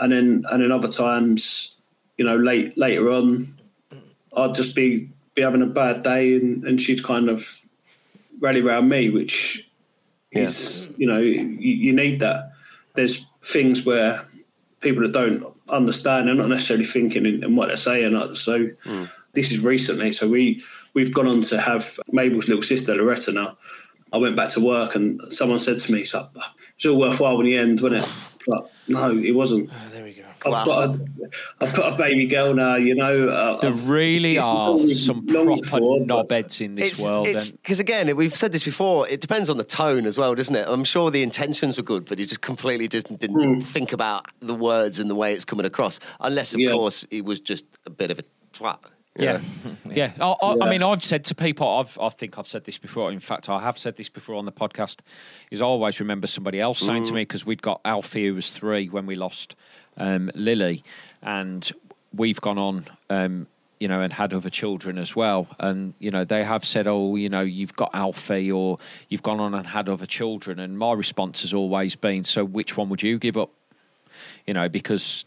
and 0.00 0.12
then 0.12 0.44
and 0.50 0.62
then 0.62 0.72
other 0.72 0.88
times, 0.88 1.76
you 2.18 2.24
know, 2.24 2.36
late 2.36 2.76
later 2.78 3.10
on, 3.10 3.54
I'd 4.36 4.54
just 4.54 4.74
be 4.74 5.08
be 5.34 5.42
having 5.42 5.62
a 5.62 5.66
bad 5.66 6.02
day, 6.02 6.34
and, 6.36 6.64
and 6.64 6.80
she'd 6.80 7.02
kind 7.04 7.28
of 7.28 7.60
rally 8.40 8.60
around 8.62 8.88
me, 8.88 9.10
which 9.10 9.68
is 10.34 10.88
you 10.96 11.06
know 11.06 11.18
you, 11.18 11.44
you 11.58 11.92
need 11.92 12.20
that. 12.20 12.52
There's 12.94 13.26
things 13.42 13.84
where 13.84 14.24
people 14.80 15.02
that 15.02 15.12
don't 15.12 15.44
understand, 15.68 16.28
they're 16.28 16.34
not 16.34 16.48
necessarily 16.48 16.84
thinking 16.84 17.26
in, 17.26 17.42
in 17.42 17.56
what 17.56 17.68
they're 17.68 17.76
saying. 17.76 18.12
So 18.34 18.68
mm. 18.84 19.10
this 19.32 19.50
is 19.50 19.60
recently. 19.60 20.12
So 20.12 20.28
we 20.28 20.62
we've 20.94 21.12
gone 21.12 21.26
on 21.26 21.42
to 21.42 21.60
have 21.60 21.98
Mabel's 22.12 22.48
little 22.48 22.62
sister 22.62 22.94
Loretta 22.94 23.32
now. 23.32 23.56
I 24.12 24.18
went 24.18 24.36
back 24.36 24.50
to 24.50 24.60
work 24.60 24.94
and 24.94 25.20
someone 25.32 25.58
said 25.58 25.78
to 25.80 25.92
me, 25.92 26.00
"It's 26.00 26.14
like, 26.14 26.28
all 26.86 26.96
worthwhile 26.96 27.40
in 27.40 27.46
the 27.46 27.58
end, 27.58 27.80
wasn't 27.80 28.04
it?" 28.04 28.10
But 28.46 28.70
no, 28.88 29.10
it 29.10 29.32
wasn't. 29.32 29.70
Ah, 29.72 29.88
there 29.90 30.04
we 30.04 30.12
go. 30.12 30.23
I've 30.46 30.66
got 30.66 30.90
a, 30.90 31.08
I've 31.60 31.74
got 31.74 31.92
a 31.94 31.96
baby 31.96 32.26
girl 32.26 32.54
now. 32.54 32.76
You 32.76 32.94
know, 32.94 33.28
uh, 33.28 33.60
There 33.60 33.70
I've- 33.70 33.88
really 33.90 34.38
are 34.38 34.78
some 34.94 35.26
proper 35.26 35.62
for, 35.64 36.00
knobheads 36.00 36.60
in 36.60 36.74
this 36.74 36.92
it's, 36.92 37.02
world. 37.02 37.26
Because 37.26 37.80
again, 37.80 38.14
we've 38.16 38.34
said 38.36 38.52
this 38.52 38.64
before. 38.64 39.08
It 39.08 39.20
depends 39.20 39.48
on 39.48 39.56
the 39.56 39.64
tone 39.64 40.06
as 40.06 40.18
well, 40.18 40.34
doesn't 40.34 40.54
it? 40.54 40.66
I'm 40.68 40.84
sure 40.84 41.10
the 41.10 41.22
intentions 41.22 41.76
were 41.76 41.82
good, 41.82 42.06
but 42.06 42.18
he 42.18 42.24
just 42.24 42.40
completely 42.40 42.88
just 42.88 43.16
didn't 43.18 43.60
think 43.60 43.92
about 43.92 44.26
the 44.40 44.54
words 44.54 44.98
and 44.98 45.10
the 45.10 45.14
way 45.14 45.32
it's 45.32 45.44
coming 45.44 45.66
across. 45.66 46.00
Unless, 46.20 46.54
of 46.54 46.60
Yeah. 46.60 46.72
course, 46.72 47.04
it 47.10 47.24
was 47.24 47.40
just 47.40 47.64
a 47.86 47.90
bit 47.90 48.10
of 48.10 48.18
a 48.18 48.24
twat. 48.52 48.78
Yeah, 49.16 49.38
yeah. 49.92 50.10
I, 50.20 50.24
I, 50.24 50.34
I 50.42 50.54
Yeah. 50.56 50.70
mean, 50.70 50.82
I've 50.82 51.04
said 51.04 51.22
to 51.26 51.36
people, 51.36 51.68
I've, 51.68 51.96
I 52.00 52.08
think 52.08 52.36
I've 52.36 52.48
said 52.48 52.64
this 52.64 52.78
before. 52.78 53.12
In 53.12 53.20
fact, 53.20 53.48
I 53.48 53.60
have 53.60 53.78
said 53.78 53.96
this 53.96 54.08
before 54.08 54.34
on 54.34 54.44
the 54.44 54.50
podcast. 54.50 54.98
Is 55.52 55.62
I 55.62 55.64
always 55.66 56.00
remember 56.00 56.26
somebody 56.26 56.60
else 56.60 56.80
saying 56.80 57.04
to 57.04 57.12
me 57.12 57.20
because 57.22 57.46
we'd 57.46 57.62
got 57.62 57.80
Alfie 57.84 58.26
who 58.26 58.34
was 58.34 58.50
three 58.50 58.88
when 58.88 59.06
we 59.06 59.14
lost 59.14 59.54
um, 59.96 60.30
Lily, 60.34 60.82
and 61.22 61.70
we've 62.12 62.40
gone 62.40 62.58
on. 62.58 62.84
Um, 63.10 63.46
you 63.80 63.88
know, 63.88 64.00
and 64.00 64.12
had 64.12 64.32
other 64.32 64.48
children 64.48 64.96
as 64.96 65.14
well. 65.14 65.46
And, 65.58 65.94
you 65.98 66.10
know, 66.10 66.24
they 66.24 66.44
have 66.44 66.64
said, 66.64 66.86
oh, 66.86 67.16
you 67.16 67.28
know, 67.28 67.42
you've 67.42 67.74
got 67.74 67.90
Alfie 67.92 68.50
or 68.50 68.78
you've 69.08 69.22
gone 69.22 69.40
on 69.40 69.52
and 69.52 69.66
had 69.66 69.88
other 69.88 70.06
children. 70.06 70.58
And 70.58 70.78
my 70.78 70.92
response 70.92 71.42
has 71.42 71.52
always 71.52 71.96
been, 71.96 72.24
so 72.24 72.44
which 72.44 72.76
one 72.76 72.88
would 72.88 73.02
you 73.02 73.18
give 73.18 73.36
up? 73.36 73.50
You 74.46 74.54
know, 74.54 74.68
because 74.68 75.24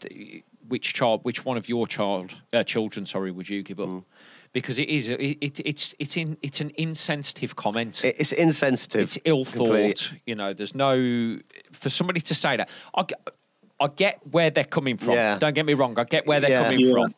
which 0.66 0.94
child, 0.94 1.20
which 1.24 1.44
one 1.44 1.56
of 1.56 1.68
your 1.68 1.86
child, 1.86 2.34
uh, 2.52 2.64
children, 2.64 3.06
sorry, 3.06 3.30
would 3.30 3.48
you 3.48 3.62
give 3.62 3.80
up? 3.80 3.88
Mm. 3.88 4.04
Because 4.52 4.78
it 4.78 4.88
is, 4.88 5.08
it, 5.10 5.20
it, 5.20 5.60
it's, 5.60 5.94
it's 5.98 6.16
in, 6.16 6.36
it's 6.42 6.60
an 6.60 6.72
insensitive 6.76 7.54
comment. 7.54 8.02
It's 8.02 8.32
insensitive. 8.32 9.02
it's 9.02 9.18
ill 9.24 9.44
thought. 9.44 10.10
You 10.26 10.34
know, 10.34 10.54
there's 10.54 10.74
no 10.74 11.38
for 11.70 11.90
somebody 11.90 12.20
to 12.22 12.34
say 12.34 12.56
that. 12.56 12.70
I, 12.94 13.04
I 13.80 13.88
get 13.88 14.18
where 14.30 14.50
they're 14.50 14.64
coming 14.64 14.96
from. 14.96 15.14
Yeah. 15.14 15.38
Don't 15.38 15.54
get 15.54 15.66
me 15.66 15.74
wrong. 15.74 15.98
I 15.98 16.04
get 16.04 16.26
where 16.26 16.40
they're 16.40 16.50
Yeah. 16.50 16.64
coming 16.64 16.80
Yeah. 16.80 16.92
from. 16.92 17.14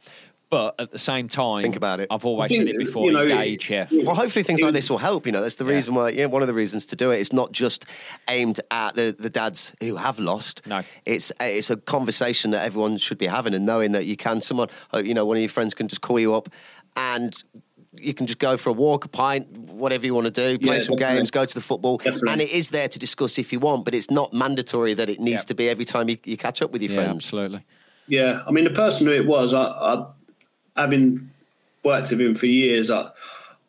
But 0.51 0.75
at 0.81 0.91
the 0.91 0.99
same 0.99 1.29
time, 1.29 1.63
Think 1.63 1.77
about 1.77 2.01
it. 2.01 2.09
I've 2.11 2.25
always 2.25 2.47
I 2.47 2.49
think, 2.49 2.69
said 2.69 2.75
it 2.81 2.85
before. 2.87 3.07
you 3.07 3.13
know, 3.13 3.23
engage, 3.23 3.71
yeah. 3.71 3.87
Well, 3.93 4.17
hopefully 4.17 4.43
things 4.43 4.61
like 4.61 4.73
this 4.73 4.91
will 4.91 4.99
help. 4.99 5.25
You 5.25 5.31
know, 5.31 5.43
that's 5.43 5.55
the 5.55 5.65
reason 5.65 5.95
why. 5.95 6.09
Yeah, 6.11 6.27
one 6.27 6.43
of 6.43 6.49
the 6.49 6.55
reasons 6.55 6.87
to 6.87 6.97
do 6.97 7.13
it. 7.13 7.21
It's 7.21 7.33
not 7.33 7.53
just 7.53 7.85
aimed 8.29 8.59
at 8.73 8.97
the, 8.97 9.15
the 9.17 9.31
dads 9.31 9.73
who 9.81 9.95
have 9.95 10.19
lost. 10.19 10.67
No. 10.67 10.83
it's 11.07 11.31
it's 11.41 11.71
a 11.71 11.77
conversation 11.77 12.51
that 12.51 12.67
everyone 12.67 12.99
should 12.99 13.19
be 13.19 13.29
having 13.29 13.55
and 13.55 13.65
knowing 13.65 13.93
that 13.93 14.07
you 14.07 14.17
can. 14.17 14.41
Someone, 14.41 14.67
uh, 14.93 14.99
you 14.99 15.15
know, 15.15 15.25
one 15.25 15.37
of 15.37 15.41
your 15.41 15.49
friends 15.49 15.73
can 15.73 15.87
just 15.87 16.01
call 16.01 16.19
you 16.19 16.35
up, 16.35 16.49
and 16.97 17.45
you 17.99 18.15
can 18.15 18.27
just 18.27 18.39
go 18.39 18.57
for 18.57 18.71
a 18.71 18.73
walk, 18.73 19.05
a 19.05 19.09
pint, 19.09 19.49
whatever 19.51 20.07
you 20.07 20.15
want 20.15 20.27
to 20.27 20.31
do, 20.31 20.59
play 20.59 20.75
Yeah, 20.77 20.79
some 20.81 20.97
definitely. 20.97 21.19
games, 21.21 21.31
go 21.31 21.45
to 21.45 21.55
the 21.55 21.61
football, 21.61 21.99
Definitely. 21.99 22.29
and 22.33 22.41
it 22.41 22.51
is 22.51 22.69
there 22.71 22.89
to 22.89 22.99
discuss 22.99 23.39
if 23.39 23.53
you 23.53 23.59
want. 23.61 23.85
But 23.85 23.95
it's 23.95 24.11
not 24.11 24.33
mandatory 24.33 24.95
that 24.95 25.09
it 25.09 25.19
needs 25.21 25.43
Yeah. 25.43 25.47
to 25.49 25.55
be 25.55 25.69
every 25.69 25.85
time 25.85 26.09
you, 26.09 26.19
you 26.25 26.37
catch 26.37 26.63
up 26.63 26.71
with 26.71 26.83
your 26.83 26.91
Yeah, 26.93 26.97
friends. 26.97 27.25
absolutely. 27.27 27.65
Yeah, 28.07 28.43
I 28.47 28.51
mean, 28.53 28.65
the 28.65 28.71
person 28.71 29.07
who 29.07 29.13
it 29.13 29.27
was, 29.27 29.55
I, 29.55 29.63
I 29.63 30.07
having 30.77 31.31
worked 31.85 32.11
with 32.11 32.21
him 32.21 32.35
for 32.35 32.47
years, 32.47 32.91
I, 32.91 33.09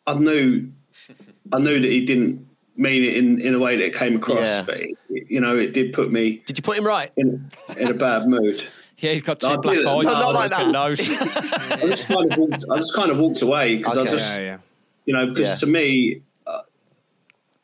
I 0.06 0.14
knew, 0.14 0.68
I 1.52 1.58
knew 1.58 1.80
that 1.80 1.90
he 1.90 2.04
didn't 2.04 2.46
mean 2.76 3.04
it 3.04 3.16
in, 3.16 3.40
in 3.40 3.54
a 3.54 3.58
way 3.58 3.76
that 3.76 3.84
it 3.84 3.94
came 3.94 4.16
across, 4.16 4.38
Yeah. 4.46 4.62
but 4.62 4.76
it, 4.80 4.96
you 5.08 5.40
know, 5.40 5.56
it 5.56 5.72
did 5.72 5.92
put 5.92 6.10
me 6.10 6.42
Did 6.46 6.58
you 6.58 6.62
put 6.62 6.76
him 6.78 6.84
right? 6.86 7.10
in 7.16 7.48
in 7.76 7.88
a 7.88 7.94
bad 7.94 8.26
mood. 8.26 8.66
Yeah, 9.02 9.12
he's 9.12 9.22
got 9.22 9.40
two 9.40 9.48
I 9.48 9.56
black 9.56 9.76
did. 9.76 9.86
eyes. 9.86 10.04
No, 10.04 10.12
not 10.12 10.34
like 10.34 10.50
that. 10.50 10.70
nose. 10.70 11.00
I 11.10 11.86
just 11.86 12.04
kind 12.04 12.32
of 12.32 12.38
walked, 12.38 12.64
I 12.70 12.76
just 12.76 12.94
kind 12.94 13.10
of 13.10 13.18
walked 13.18 13.42
away 13.42 13.76
because 13.76 13.98
I 13.98 14.04
just, 14.04 14.38
Yeah, 14.38 14.44
yeah. 14.44 14.58
you 15.06 15.12
know, 15.14 15.26
because 15.26 15.48
Yeah. 15.48 15.54
to 15.56 15.66
me, 15.66 16.22
uh, 16.46 16.58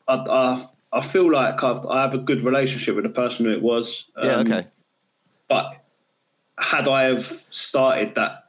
I, 0.07 0.15
I 0.15 0.65
I 0.91 1.01
feel 1.01 1.31
like 1.31 1.63
I've, 1.63 1.85
I 1.85 2.01
have 2.01 2.13
a 2.13 2.17
good 2.17 2.41
relationship 2.41 2.95
with 2.95 3.03
the 3.05 3.09
person 3.11 3.45
who 3.45 3.51
it 3.53 3.61
was. 3.61 4.05
yeah. 4.21 4.31
Um, 4.35 4.39
Okay. 4.41 4.67
But 5.47 5.75
had 6.57 6.87
I 6.87 7.03
have 7.03 7.21
started 7.21 8.15
that 8.15 8.45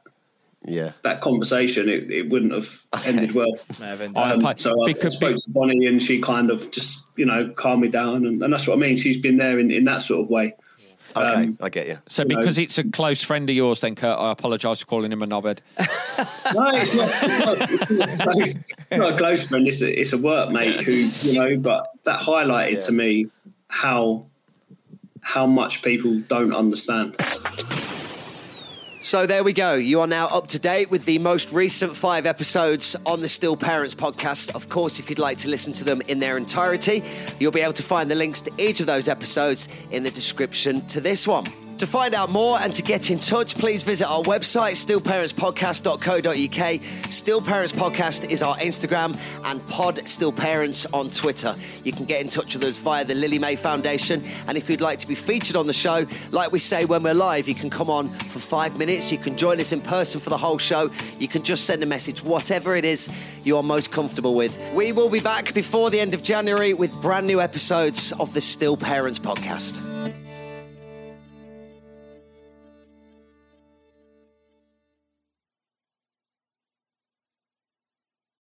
Yeah. 0.67 0.91
that 1.03 1.21
conversation, 1.21 1.87
it, 1.87 2.11
it 2.11 2.29
wouldn't 2.29 2.51
have 2.51 2.67
ended 3.05 3.33
well. 3.33 3.53
Have 3.79 4.01
ended 4.01 4.17
Um, 4.17 4.41
so 4.57 4.71
I 4.83 4.87
Because- 4.87 5.13
spoke 5.15 5.37
to 5.37 5.51
Bonnie 5.51 5.85
and 5.85 6.01
she 6.03 6.19
kind 6.19 6.49
of 6.51 6.71
just, 6.71 7.05
you 7.15 7.25
know, 7.25 7.49
calmed 7.55 7.81
me 7.83 7.87
down. 7.87 8.25
And, 8.25 8.43
and 8.43 8.51
that's 8.51 8.67
what 8.67 8.75
I 8.77 8.81
mean. 8.81 8.97
She's 8.97 9.17
been 9.17 9.37
there 9.37 9.59
in, 9.59 9.71
in 9.71 9.85
that 9.85 10.01
sort 10.01 10.21
of 10.25 10.29
way. 10.29 10.55
Okay. 11.15 11.43
Um, 11.43 11.57
I 11.61 11.69
get 11.69 11.87
you. 11.87 11.97
So, 12.07 12.23
know- 12.23 12.37
because 12.37 12.57
it's 12.57 12.77
a 12.77 12.83
close 12.83 13.23
friend 13.23 13.49
of 13.49 13.55
yours, 13.55 13.81
then 13.81 13.95
Kurt, 13.95 14.17
I 14.17 14.31
apologise 14.31 14.79
for 14.79 14.85
calling 14.85 15.11
him 15.11 15.21
a 15.23 15.27
knobhead. 15.27 15.59
No, 16.53 16.67
it's 16.73 16.93
not, 16.93 17.09
it's 17.23 17.39
not, 17.39 17.71
it's 17.71 17.89
not, 17.91 18.09
a 18.09 18.23
close, 18.23 18.57
it's 18.59 18.91
not 18.91 19.13
a 19.13 19.17
close 19.17 19.47
friend. 19.47 19.67
It's 19.67 19.81
a, 19.81 19.99
it's 19.99 20.13
a 20.13 20.17
workmate 20.17 20.81
who, 20.81 20.91
you 21.27 21.39
know, 21.39 21.57
but 21.57 21.87
that 22.03 22.19
highlighted 22.19 22.73
Yeah. 22.73 22.79
to 22.81 22.91
me 22.91 23.27
how 23.69 24.25
how 25.21 25.45
much 25.45 25.81
people 25.83 26.19
don't 26.27 26.53
understand. 26.53 27.15
So 29.03 29.25
there 29.25 29.43
we 29.43 29.51
go. 29.51 29.73
You 29.73 30.01
are 30.01 30.07
now 30.07 30.27
up 30.27 30.45
to 30.49 30.59
date 30.59 30.91
with 30.91 31.05
the 31.05 31.17
most 31.17 31.51
recent 31.51 31.97
five 31.97 32.27
episodes 32.27 32.95
on 33.07 33.21
the 33.21 33.27
Still 33.27 33.57
Parents 33.57 33.95
podcast. 33.95 34.53
Of 34.53 34.69
course, 34.69 34.99
if 34.99 35.09
you'd 35.09 35.17
like 35.17 35.39
to 35.39 35.49
listen 35.49 35.73
to 35.73 35.83
them 35.83 36.03
in 36.07 36.19
their 36.19 36.37
entirety, 36.37 37.03
you'll 37.39 37.51
be 37.51 37.61
able 37.61 37.73
to 37.73 37.83
find 37.83 38.11
the 38.11 38.15
links 38.15 38.41
to 38.41 38.51
each 38.59 38.79
of 38.79 38.85
those 38.85 39.07
episodes 39.07 39.67
in 39.89 40.03
the 40.03 40.11
description 40.11 40.85
to 40.85 41.01
this 41.01 41.27
one. 41.27 41.45
To 41.81 41.87
find 41.87 42.13
out 42.13 42.29
more 42.29 42.59
and 42.59 42.71
to 42.75 42.83
get 42.83 43.09
in 43.09 43.17
touch, 43.17 43.55
please 43.55 43.81
visit 43.81 44.05
our 44.05 44.21
website, 44.21 44.73
stillparentspodcast.co.uk. 44.73 47.11
Still 47.11 47.41
Parents 47.41 47.73
Podcast 47.73 48.29
is 48.29 48.43
our 48.43 48.55
Instagram 48.57 49.17
and 49.45 49.67
Pod 49.67 50.07
Still 50.07 50.31
Parents 50.31 50.85
on 50.93 51.09
Twitter. 51.09 51.55
You 51.83 51.91
can 51.91 52.05
get 52.05 52.21
in 52.21 52.29
touch 52.29 52.53
with 52.53 52.63
us 52.65 52.77
via 52.77 53.03
the 53.03 53.15
Lily 53.15 53.39
Mae 53.39 53.55
Foundation. 53.55 54.23
And 54.45 54.59
if 54.59 54.69
you'd 54.69 54.79
like 54.79 54.99
to 54.99 55.07
be 55.07 55.15
featured 55.15 55.55
on 55.55 55.65
the 55.65 55.73
show, 55.73 56.05
like 56.29 56.51
we 56.51 56.59
say 56.59 56.85
when 56.85 57.01
we're 57.01 57.15
live, 57.15 57.47
you 57.47 57.55
can 57.55 57.71
come 57.71 57.89
on 57.89 58.09
for 58.09 58.37
five 58.37 58.77
minutes. 58.77 59.11
You 59.11 59.17
can 59.17 59.35
join 59.35 59.59
us 59.59 59.71
in 59.71 59.81
person 59.81 60.21
for 60.21 60.29
the 60.29 60.37
whole 60.37 60.59
show. 60.59 60.91
You 61.17 61.27
can 61.27 61.41
just 61.41 61.65
send 61.65 61.81
a 61.81 61.87
message, 61.87 62.21
whatever 62.21 62.75
it 62.75 62.85
is 62.85 63.09
you 63.43 63.57
are 63.57 63.63
most 63.63 63.91
comfortable 63.91 64.35
with. 64.35 64.55
We 64.75 64.91
will 64.91 65.09
be 65.09 65.19
back 65.19 65.51
before 65.55 65.89
the 65.89 65.99
end 65.99 66.13
of 66.13 66.21
January 66.21 66.75
with 66.75 66.93
brand 67.01 67.25
new 67.25 67.41
episodes 67.41 68.11
of 68.19 68.35
the 68.35 68.41
Still 68.41 68.77
Parents 68.77 69.17
Podcast. 69.17 69.81